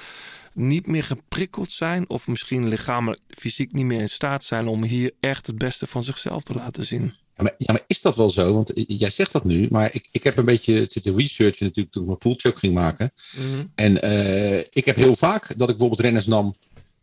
niet 0.52 0.86
meer 0.86 1.04
geprikkeld 1.04 1.72
zijn 1.72 2.08
of 2.08 2.26
misschien 2.26 2.68
lichamelijk 2.68 3.20
fysiek 3.28 3.72
niet 3.72 3.84
meer 3.84 4.00
in 4.00 4.08
staat 4.08 4.44
zijn 4.44 4.66
om 4.66 4.82
hier 4.82 5.12
echt 5.20 5.46
het 5.46 5.58
beste 5.58 5.86
van 5.86 6.02
zichzelf 6.02 6.42
te 6.42 6.54
laten 6.54 6.86
zien. 6.86 7.14
Ja 7.34 7.42
maar, 7.42 7.54
ja, 7.58 7.72
maar 7.72 7.84
is 7.86 8.00
dat 8.00 8.16
wel 8.16 8.30
zo? 8.30 8.54
Want 8.54 8.72
jij 8.74 9.10
zegt 9.10 9.32
dat 9.32 9.44
nu, 9.44 9.68
maar 9.70 9.94
ik, 9.94 10.08
ik 10.10 10.24
heb 10.24 10.36
een 10.36 10.44
beetje 10.44 10.86
zitten 10.88 11.16
researchen 11.16 11.66
natuurlijk 11.66 11.94
toen 11.94 12.02
ik 12.02 12.08
mijn 12.08 12.20
pooltje 12.20 12.52
ging 12.56 12.74
maken. 12.74 13.12
Mhm. 13.36 13.64
En 13.74 14.04
uh, 14.04 14.58
ik 14.58 14.84
heb 14.84 14.96
heel 14.96 15.14
vaak 15.14 15.42
dat 15.46 15.68
ik 15.68 15.76
bijvoorbeeld 15.76 16.00
renners 16.00 16.26
nam 16.26 16.56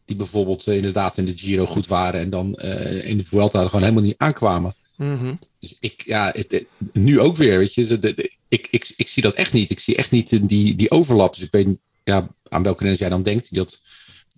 die 0.06 0.16
bijvoorbeeld 0.16 0.68
uh, 0.68 0.76
inderdaad 0.76 1.18
in 1.18 1.26
de 1.26 1.38
Giro 1.38 1.66
goed 1.66 1.88
waren 1.88 2.20
en 2.20 2.30
dan 2.30 2.60
uh, 2.62 3.08
in 3.08 3.18
de 3.18 3.24
Vuelta 3.24 3.66
gewoon 3.66 3.82
helemaal 3.82 4.04
niet 4.04 4.18
aankwamen. 4.18 4.76
Mm 4.98 5.40
Dus 5.60 5.78
ik, 5.80 6.04
ja, 6.06 6.32
het, 6.34 6.52
het, 6.52 6.68
nu 6.94 7.20
ook 7.20 7.36
weer, 7.36 7.58
weet 7.58 7.74
je, 7.74 8.00
de, 8.00 8.00
de, 8.00 8.32
ik, 8.48 8.68
ik, 8.72 8.94
ik 8.96 9.08
zie 9.08 9.24
dat 9.24 9.34
echt 9.34 9.54
niet. 9.54 9.70
Ik 9.70 9.80
zie 9.80 9.96
echt 9.96 10.12
niet 10.12 10.50
die, 10.50 10.76
die 10.76 10.92
overlap. 10.92 11.34
Dus 11.34 11.44
ik 11.44 11.52
weet 11.52 11.78
ja, 12.04 12.28
aan 12.50 12.64
welke 12.64 12.80
renners 12.80 13.00
jij 13.00 13.10
dan 13.10 13.24
denkt 13.24 13.50
die 13.50 13.58
dat 13.58 13.82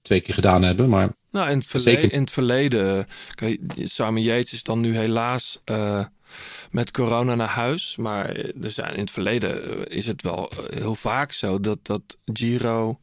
twee 0.01 0.21
keer 0.21 0.33
gedaan 0.33 0.63
hebben. 0.63 0.89
Maar 0.89 1.15
nou, 1.31 1.49
in 1.49 1.57
het 1.57 1.67
verleden, 1.67 2.01
zeker... 2.01 2.15
in 2.15 2.21
het 2.21 2.31
verleden 2.31 3.07
kijk, 3.35 3.59
Simon 3.75 4.21
Yates 4.21 4.53
is 4.53 4.63
dan 4.63 4.79
nu 4.79 4.97
helaas 4.97 5.61
uh, 5.65 6.05
met 6.71 6.91
corona 6.91 7.35
naar 7.35 7.47
huis. 7.47 7.95
Maar 7.97 8.35
er 8.35 8.71
zijn, 8.71 8.93
in 8.93 8.99
het 8.99 9.11
verleden 9.11 9.87
is 9.87 10.05
het 10.05 10.21
wel 10.21 10.51
heel 10.69 10.95
vaak 10.95 11.31
zo 11.31 11.59
dat, 11.59 11.79
dat 11.81 12.17
Giro 12.25 12.99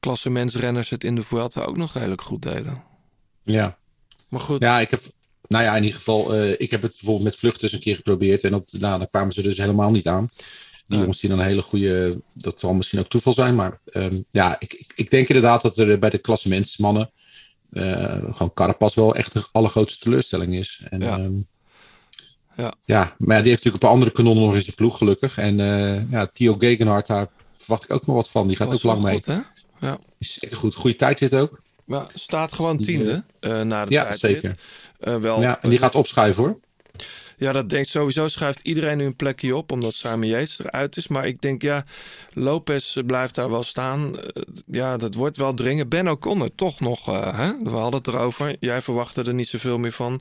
klassementsrenners 0.00 0.90
het 0.90 1.04
in 1.04 1.14
de 1.14 1.22
Vuelta 1.22 1.62
ook 1.62 1.76
nog 1.76 1.94
redelijk 1.94 2.22
goed 2.22 2.42
deden. 2.42 2.82
Ja. 3.42 3.78
Maar 4.28 4.40
goed. 4.40 4.62
Ja, 4.62 4.80
ik 4.80 4.90
heb, 4.90 5.00
nou 5.48 5.64
ja, 5.64 5.76
in 5.76 5.82
ieder 5.82 5.98
geval, 5.98 6.34
uh, 6.34 6.50
ik 6.50 6.70
heb 6.70 6.82
het 6.82 6.90
bijvoorbeeld 6.90 7.24
met 7.24 7.36
vluchters 7.36 7.72
een 7.72 7.80
keer 7.80 7.96
geprobeerd. 7.96 8.42
En 8.42 8.50
dat, 8.50 8.74
nou, 8.78 8.98
daar 8.98 9.08
kwamen 9.08 9.32
ze 9.32 9.42
dus 9.42 9.56
helemaal 9.56 9.90
niet 9.90 10.06
aan. 10.06 10.28
Die 10.86 10.98
jongens 10.98 11.20
die 11.20 11.30
dan 11.30 11.38
een 11.38 11.46
hele 11.46 11.62
goede. 11.62 12.20
Dat 12.34 12.60
zal 12.60 12.74
misschien 12.74 12.98
ook 12.98 13.08
toeval 13.08 13.32
zijn. 13.32 13.54
Maar 13.54 13.78
um, 13.92 14.24
ja, 14.30 14.56
ik, 14.58 14.74
ik, 14.74 14.92
ik, 14.94 15.10
denk 15.10 15.28
inderdaad 15.28 15.62
dat 15.62 15.78
er 15.78 15.98
bij 15.98 16.10
de 16.10 16.18
klassementsmannen. 16.18 17.10
Uh, 17.70 18.12
gewoon 18.12 18.54
Carapaz 18.54 18.94
wel 18.94 19.14
echt 19.14 19.32
de 19.32 19.48
allergrootste 19.52 20.04
teleurstelling 20.04 20.54
is. 20.54 20.80
En, 20.90 21.00
ja. 21.00 21.18
Um, 21.18 21.46
ja. 22.56 22.74
ja, 22.84 23.14
maar 23.18 23.42
die 23.42 23.50
heeft 23.50 23.64
natuurlijk 23.64 23.84
op 23.84 23.90
andere 23.90 24.10
kanon 24.10 24.38
nog 24.38 24.54
eens 24.54 24.66
een 24.66 24.74
ploeg, 24.74 24.98
gelukkig. 24.98 25.38
En 25.38 25.58
uh, 25.58 26.10
ja, 26.10 26.26
Theo 26.26 26.54
Gegenhardt, 26.58 27.08
daar 27.08 27.26
verwacht 27.54 27.84
ik 27.84 27.92
ook 27.92 28.06
nog 28.06 28.16
wat 28.16 28.30
van. 28.30 28.46
Die 28.46 28.56
gaat 28.56 28.74
ook 28.74 28.82
lang 28.82 29.02
mee. 29.02 29.22
Goed, 29.22 29.44
ja. 29.80 29.98
Is 30.18 30.32
zeker 30.32 30.56
goed. 30.56 30.74
Goede 30.74 30.96
tijd 30.96 31.18
dit 31.18 31.34
ook. 31.34 31.62
Ja, 31.86 32.06
staat 32.14 32.52
gewoon 32.52 32.76
tiende 32.76 33.24
uh, 33.40 33.62
na 33.62 33.84
de 33.84 33.90
ja, 33.90 34.02
tijd. 34.02 34.18
Zeker. 34.18 34.56
Uh, 35.00 35.16
wel, 35.16 35.40
ja, 35.40 35.62
en 35.62 35.70
die 35.70 35.78
gaat 35.78 35.94
opschuiven 35.94 36.42
hoor. 36.42 36.58
Ja, 37.38 37.52
dat 37.52 37.68
denkt 37.68 37.88
sowieso 37.88 38.28
schuift 38.28 38.60
iedereen 38.62 38.96
nu 38.96 39.04
een 39.04 39.16
plekje 39.16 39.56
op, 39.56 39.72
omdat 39.72 39.94
Simon 39.94 40.26
Yates 40.26 40.58
eruit 40.58 40.96
is. 40.96 41.08
Maar 41.08 41.26
ik 41.26 41.40
denk, 41.40 41.62
ja, 41.62 41.84
Lopez 42.32 42.98
blijft 43.06 43.34
daar 43.34 43.50
wel 43.50 43.62
staan. 43.62 44.14
Uh, 44.14 44.42
ja, 44.66 44.96
dat 44.96 45.14
wordt 45.14 45.36
wel 45.36 45.54
dringen. 45.54 45.88
Ben 45.88 46.08
O'Connor, 46.08 46.54
toch 46.54 46.80
nog, 46.80 47.08
uh, 47.08 47.38
hè? 47.38 47.52
we 47.62 47.70
hadden 47.70 48.00
het 48.00 48.06
erover. 48.08 48.56
Jij 48.60 48.82
verwachtte 48.82 49.22
er 49.22 49.34
niet 49.34 49.48
zoveel 49.48 49.78
meer 49.78 49.92
van. 49.92 50.20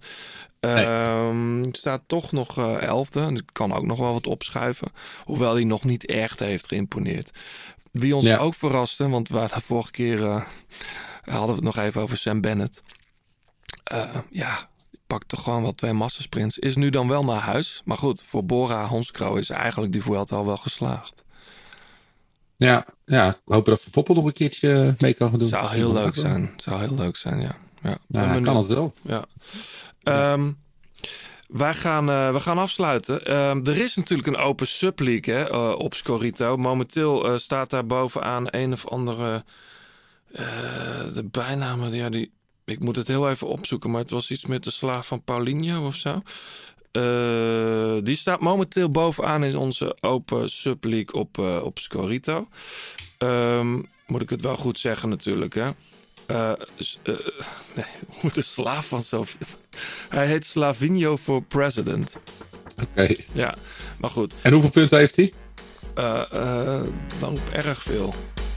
Nee. 0.60 1.72
Staat 1.72 2.02
toch 2.08 2.32
nog 2.32 2.58
uh, 2.60 2.82
elfde. 2.82 3.34
Dat 3.34 3.44
kan 3.52 3.74
ook 3.74 3.86
nog 3.86 4.00
wel 4.00 4.14
wat 4.14 4.28
opschuiven. 4.28 4.88
Hoewel 5.24 5.54
hij 5.54 5.64
nog 5.64 5.84
niet 5.84 6.06
echt 6.06 6.40
heeft 6.40 6.68
geïmponeerd. 6.68 7.32
Wie 7.92 8.16
ons 8.16 8.26
ja. 8.26 8.38
ook 8.38 8.56
verraste, 8.56 9.10
want 9.10 9.30
we 9.30 9.38
hadden 9.38 9.62
vorige 9.62 9.92
keer 9.92 10.46
hadden 11.26 11.48
we 11.48 11.54
het 11.56 11.64
nog 11.64 11.78
even 11.78 12.02
over 12.02 12.18
Sam 12.18 12.42
Bennett. 12.42 12.84
ja, 14.30 14.70
pakt 15.08 15.28
toch 15.28 15.44
gewoon 15.44 15.62
wel 15.62 15.76
twee 15.76 15.94
massasprints. 15.94 16.60
Is 16.60 16.76
nu 16.76 16.90
dan 16.90 17.08
wel 17.08 17.24
naar 17.24 17.42
huis. 17.42 17.82
Maar 17.86 17.98
goed, 17.98 18.24
voor 18.26 18.46
Bora 18.46 18.88
Honskrouw 18.88 19.36
is 19.36 19.50
eigenlijk 19.50 19.92
die 19.92 20.04
Vuelta 20.04 20.36
al 20.36 20.46
wel 20.46 20.58
geslaagd. 20.58 21.24
Ja, 22.58 22.86
ja, 23.06 23.36
hoop 23.46 23.66
dat 23.66 23.82
Van 23.82 23.92
Poppel 23.92 24.16
nog 24.16 24.26
een 24.26 24.34
keertje 24.34 24.96
mee 25.00 25.14
kan 25.14 25.32
doen. 25.38 25.48
Zou 25.48 25.70
heel 25.70 25.94
leuk 25.94 26.16
zijn. 26.16 26.54
Zou 26.58 26.80
heel 26.80 26.96
leuk 26.96 27.16
zijn, 27.16 27.42
ja. 27.42 27.58
Ja, 27.82 27.98
nou, 28.08 28.42
kan 28.42 28.58
het 28.58 28.68
wel. 28.68 28.94
Ja. 29.02 29.26
ja. 30.00 30.34
Um, 30.34 30.58
wij 31.48 31.74
gaan, 31.74 32.10
uh, 32.10 32.32
we 32.32 32.40
gaan 32.40 32.58
afsluiten. 32.58 33.22
Uh, 33.28 33.68
er 33.68 33.78
is 33.78 33.96
natuurlijk 33.96 34.28
een 34.28 34.38
open 34.38 34.68
subleague 34.68 35.34
hè, 35.34 35.52
uh, 35.52 35.76
op 35.78 35.94
Scorito. 35.94 36.58
Momenteel 36.58 37.32
uh, 37.32 37.38
staat 37.38 37.70
daar 37.70 37.86
bovenaan 37.86 38.46
een 38.50 38.74
of 38.74 38.88
andere... 38.88 39.44
de 41.14 41.28
bijnamen, 41.32 41.94
ja, 41.94 42.10
die 42.10 42.32
ik 42.66 42.80
moet 42.80 42.96
het 42.96 43.08
heel 43.08 43.30
even 43.30 43.48
opzoeken, 43.48 43.92
maar 43.92 44.02
het 44.02 44.10
was 44.10 44.32
iets 44.32 44.46
met 44.46 44.64
de 44.64 44.72
slaaf 44.72 45.08
van 45.08 45.24
Paulinho 45.24 45.86
of 45.86 45.96
zo. 45.96 46.22
Uh, 46.92 48.04
die 48.04 48.16
staat 48.16 48.40
momenteel 48.40 48.90
bovenaan 48.92 49.44
in 49.44 49.58
onze 49.58 49.98
open 50.02 50.50
subleague 50.50 51.14
op, 51.14 51.38
uh, 51.38 51.64
op 51.64 51.80
Scorito. 51.80 52.48
Um, 53.20 53.90
moet 54.08 54.22
ik 54.22 54.30
het 54.30 54.42
wel 54.42 54.56
goed 54.56 54.80
zeggen 54.80 55.10
natuurlijk, 55.10 55.54
hè? 55.54 55.70
Uh, 56.28 56.52
nee, 57.76 57.86
hoe 58.22 58.32
de 58.32 58.42
slaaf 58.42 58.88
van 58.88 59.02
zo. 59.02 59.26
hij 60.10 60.28
heet 60.28 60.46
Slavinho 60.46 61.18
for 61.18 61.44
President. 61.44 62.18
Oké. 62.82 62.88
Okay. 62.92 63.26
Ja, 63.34 63.56
maar 64.00 64.10
goed. 64.10 64.34
En 64.42 64.52
hoeveel 64.52 64.72
punten 64.72 64.98
heeft 64.98 65.16
hij? 65.16 65.34
dan 67.20 67.40
erg 67.52 67.82
veel. 67.82 68.14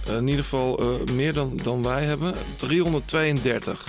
In 0.09 0.29
ieder 0.29 0.45
geval 0.45 0.81
meer 1.13 1.33
dan, 1.33 1.61
dan 1.63 1.83
wij 1.83 2.05
hebben. 2.05 2.35
332. 2.57 3.87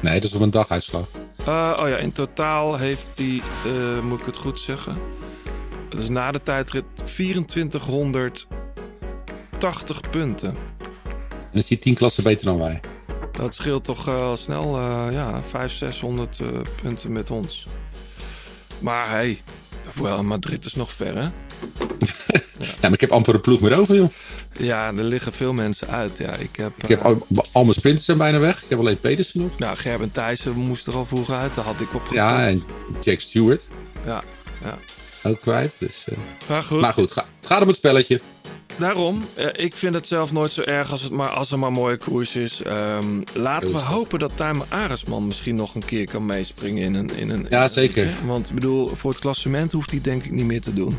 Nee, 0.00 0.20
dat 0.20 0.30
is 0.30 0.36
op 0.36 0.42
een 0.42 0.50
daguitslag. 0.50 1.06
Uh, 1.48 1.78
oh 1.80 1.88
ja, 1.88 1.96
in 1.96 2.12
totaal 2.12 2.76
heeft 2.76 3.16
hij, 3.16 3.42
uh, 3.66 4.00
moet 4.00 4.20
ik 4.20 4.26
het 4.26 4.36
goed 4.36 4.60
zeggen, 4.60 4.98
dus 5.88 6.08
na 6.08 6.32
de 6.32 6.42
tijdrit 6.42 6.84
2480 7.04 10.00
punten. 10.10 10.56
En 11.52 11.58
is 11.58 11.68
hij 11.68 11.78
10 11.78 11.94
klassen 11.94 12.22
beter 12.22 12.46
dan 12.46 12.58
wij. 12.58 12.80
Dat 13.32 13.54
scheelt 13.54 13.84
toch 13.84 14.08
uh, 14.08 14.34
snel 14.34 14.80
ja, 15.10 15.42
500, 15.42 15.72
600 15.72 16.40
punten 16.82 17.12
met 17.12 17.30
ons. 17.30 17.66
Maar 18.78 19.10
hey, 19.10 19.42
wel, 19.94 20.24
Madrid 20.24 20.64
is 20.64 20.74
nog 20.74 20.92
ver 20.92 21.14
hè? 21.14 21.22
ja. 21.22 21.32
ja, 22.58 22.76
maar 22.80 22.92
ik 22.92 23.00
heb 23.00 23.10
amper 23.10 23.34
een 23.34 23.40
ploeg 23.40 23.60
meer 23.60 23.78
over 23.78 23.94
joh. 23.94 24.10
Ja, 24.58 24.86
er 24.86 25.04
liggen 25.04 25.32
veel 25.32 25.52
mensen 25.52 25.88
uit. 25.88 26.18
Ja, 26.18 26.34
ik 26.34 26.56
heb, 26.56 26.72
ik 26.76 26.88
heb 26.88 27.00
al, 27.00 27.26
al, 27.52 27.62
mijn 27.62 27.74
sprinters 27.74 28.04
zijn 28.04 28.18
bijna 28.18 28.38
weg. 28.38 28.62
Ik 28.62 28.68
heb 28.68 28.78
alleen 28.78 29.00
Pedersen 29.00 29.40
nog. 29.40 29.58
Nou, 29.58 29.76
Gerben 29.76 30.12
Thijssen 30.12 30.52
moest 30.52 30.86
er 30.86 30.94
al 30.94 31.06
vroeg 31.06 31.30
uit. 31.30 31.54
Daar 31.54 31.64
had 31.64 31.80
ik 31.80 31.94
op 31.94 32.08
Ja, 32.12 32.46
en 32.46 32.62
Jack 33.00 33.20
Stewart. 33.20 33.68
Ja, 34.06 34.22
ja. 34.64 34.78
Ook 35.22 35.40
kwijt. 35.40 35.76
Dus, 35.78 36.06
uh... 36.10 36.18
maar 36.48 36.62
goed, 36.62 36.80
maar 36.80 36.92
goed 36.92 37.12
ga, 37.12 37.24
het 37.38 37.46
gaat 37.46 37.62
om 37.62 37.68
het 37.68 37.76
spelletje. 37.76 38.20
daarom. 38.76 39.24
Uh, 39.38 39.46
ik 39.52 39.74
vind 39.74 39.94
het 39.94 40.06
zelf 40.06 40.32
nooit 40.32 40.52
zo 40.52 40.60
erg 40.60 40.90
als, 40.90 41.02
het 41.02 41.12
maar, 41.12 41.28
als 41.28 41.52
er 41.52 41.58
maar 41.58 41.72
mooie 41.72 41.96
koers 41.96 42.36
is. 42.36 42.62
Um, 42.66 43.24
laten 43.32 43.72
we 43.72 43.80
hopen 43.80 44.18
dat 44.18 44.32
Tijmen 44.34 44.66
Aresman 44.68 45.26
misschien 45.26 45.56
nog 45.56 45.74
een 45.74 45.84
keer 45.84 46.10
kan 46.10 46.26
meespringen 46.26 46.82
in 46.82 46.94
een... 46.94 47.10
In 47.16 47.30
een 47.30 47.46
ja, 47.50 47.68
zeker. 47.68 48.08
Want 48.26 48.48
ik 48.48 48.54
bedoel, 48.54 48.94
voor 48.94 49.10
het 49.10 49.20
klassement 49.20 49.72
hoeft 49.72 49.90
hij 49.90 50.00
denk 50.00 50.24
ik 50.24 50.30
niet 50.30 50.46
meer 50.46 50.60
te 50.60 50.72
doen. 50.72 50.98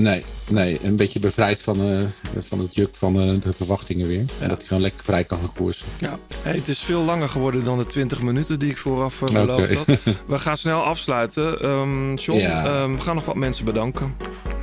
Nee, 0.00 0.24
nee, 0.48 0.78
een 0.82 0.96
beetje 0.96 1.18
bevrijd 1.18 1.62
van, 1.62 1.80
uh, 1.80 1.98
van 2.38 2.58
het 2.58 2.74
juk 2.74 2.94
van 2.94 3.22
uh, 3.22 3.40
de 3.40 3.52
verwachtingen 3.52 4.06
weer. 4.06 4.24
En 4.38 4.48
dat 4.48 4.58
hij 4.58 4.66
gewoon 4.66 4.82
lekker 4.82 5.04
vrij 5.04 5.24
kan 5.24 5.38
gaan 5.38 5.52
koersen. 5.52 5.86
Ja, 5.98 6.18
hey, 6.42 6.54
het 6.54 6.68
is 6.68 6.78
veel 6.78 7.00
langer 7.00 7.28
geworden 7.28 7.64
dan 7.64 7.78
de 7.78 7.86
20 7.86 8.22
minuten 8.22 8.58
die 8.58 8.70
ik 8.70 8.76
vooraf 8.76 9.20
uh, 9.20 9.28
beloofd 9.28 9.74
had. 9.74 9.86
We 10.26 10.38
gaan 10.38 10.56
snel 10.56 10.82
afsluiten. 10.82 11.68
Um, 11.68 12.14
John, 12.14 12.38
ja. 12.38 12.82
um, 12.82 12.96
we 12.96 13.02
gaan 13.02 13.14
nog 13.14 13.24
wat 13.24 13.34
mensen 13.34 13.64
bedanken. 13.64 14.14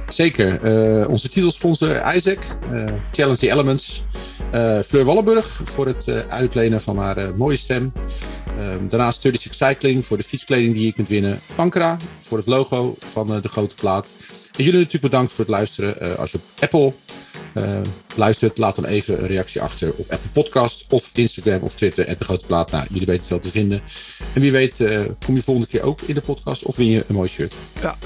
Zeker. 0.08 0.60
onze 1.10 1.30
titelsponsor 1.30 2.16
Isaac, 2.16 2.40
Challenge 3.12 3.38
the 3.38 3.52
Elements. 3.52 4.04
Fleur 4.86 5.06
Wallenburg 5.06 5.62
voor 5.64 5.88
het 5.88 6.26
uitlenen 6.30 6.82
van 6.82 6.98
haar 6.98 7.36
mooie 7.36 7.58
stem. 7.58 7.94
Um, 8.60 8.88
daarnaast 8.88 9.22
36 9.22 9.54
Cycling 9.54 10.06
voor 10.06 10.18
de 10.18 10.24
fietskleding 10.24 10.74
die 10.74 10.86
je 10.86 10.94
kunt 10.94 11.08
winnen. 11.08 11.42
Pankra 11.56 11.98
voor 12.18 12.38
het 12.38 12.48
logo 12.48 12.96
van 13.00 13.42
de 13.42 13.48
grote 13.48 13.76
plaat. 13.76 14.16
En 14.58 14.64
jullie 14.64 14.80
natuurlijk 14.80 15.12
bedankt 15.12 15.32
voor 15.32 15.46
het 15.46 15.54
luisteren. 15.54 16.04
Uh, 16.04 16.14
als 16.14 16.32
je 16.32 16.38
op 16.38 16.44
Apple 16.60 16.94
uh, 17.54 17.82
luistert, 18.16 18.58
laat 18.58 18.76
dan 18.76 18.86
even 18.86 19.20
een 19.20 19.28
reactie 19.28 19.62
achter 19.62 19.94
op 19.96 20.12
Apple 20.12 20.30
Podcast 20.30 20.86
of 20.90 21.10
Instagram 21.14 21.62
of 21.62 21.76
Twitter. 21.76 22.06
En 22.06 22.16
de 22.18 22.24
grote 22.24 22.46
plaat. 22.46 22.72
Nou, 22.72 22.86
jullie 22.90 23.08
weten 23.08 23.28
veel 23.28 23.40
te 23.40 23.52
vinden. 23.52 23.82
En 24.34 24.42
wie 24.42 24.52
weet, 24.52 24.84
kom 25.26 25.36
je 25.36 25.42
volgende 25.42 25.70
keer 25.70 25.82
ook 25.82 26.02
in 26.02 26.16
de 26.16 26.22
podcast 26.22 26.64
of 26.64 26.76
win 26.76 26.88
je 26.88 27.04
een 27.08 27.16
mooi 27.16 27.30
shirt. 27.30 27.54
Ja, 27.82 27.98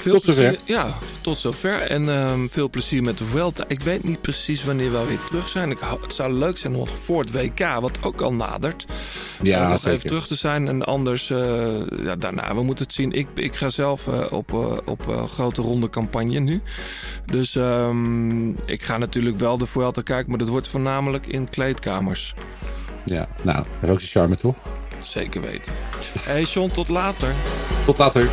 veel 0.00 0.12
tot 0.12 0.24
zover. 0.24 0.58
Ja, 0.64 0.98
tot 1.20 1.38
zover. 1.38 1.80
En 1.80 2.08
um, 2.08 2.50
veel 2.50 2.70
plezier 2.70 3.02
met 3.02 3.18
de 3.18 3.24
Vuelta. 3.24 3.64
Ik 3.68 3.80
weet 3.80 4.04
niet 4.04 4.20
precies 4.20 4.64
wanneer 4.64 4.92
we 4.92 5.04
weer 5.06 5.24
terug 5.26 5.48
zijn. 5.48 5.70
Ik, 5.70 5.78
het 6.00 6.14
zou 6.14 6.32
leuk 6.32 6.58
zijn 6.58 6.72
nog 6.72 6.88
voor 7.04 7.20
het 7.20 7.32
WK, 7.32 7.58
wat 7.80 8.02
ook 8.02 8.20
al 8.20 8.32
nadert. 8.32 8.86
Ja, 9.42 9.62
uh, 9.62 9.68
nog 9.70 9.78
zeker. 9.78 9.96
even 9.96 10.08
terug 10.08 10.26
te 10.26 10.34
zijn. 10.34 10.68
En 10.68 10.84
anders, 10.84 11.30
uh, 11.30 11.38
ja, 12.02 12.16
daarna, 12.16 12.54
we 12.54 12.62
moeten 12.62 12.84
het 12.84 12.94
zien. 12.94 13.12
Ik, 13.12 13.26
ik 13.34 13.56
ga 13.56 13.68
zelf 13.68 14.08
op, 14.30 14.52
op 14.84 15.26
grote 15.28 15.62
ronde 15.62 15.88
campagne 15.88 16.38
nu. 16.38 16.62
Dus 17.26 17.54
um, 17.54 18.56
ik 18.66 18.82
ga 18.82 18.98
natuurlijk 18.98 19.38
wel 19.38 19.58
de 19.58 19.66
Vuelta 19.66 20.02
kijken, 20.02 20.28
maar 20.28 20.38
dat 20.38 20.48
wordt 20.48 20.68
voornamelijk 20.68 21.26
in 21.26 21.48
kleedkamers. 21.48 22.34
Ja, 23.04 23.28
nou, 23.42 23.64
ook 23.86 24.02
charme 24.02 24.36
toch? 24.36 24.54
Zeker 25.00 25.40
weten. 25.40 25.72
Hey 26.18 26.44
Sean, 26.44 26.70
tot 26.70 26.88
later. 26.88 27.34
Tot 27.84 27.98
later. 27.98 28.28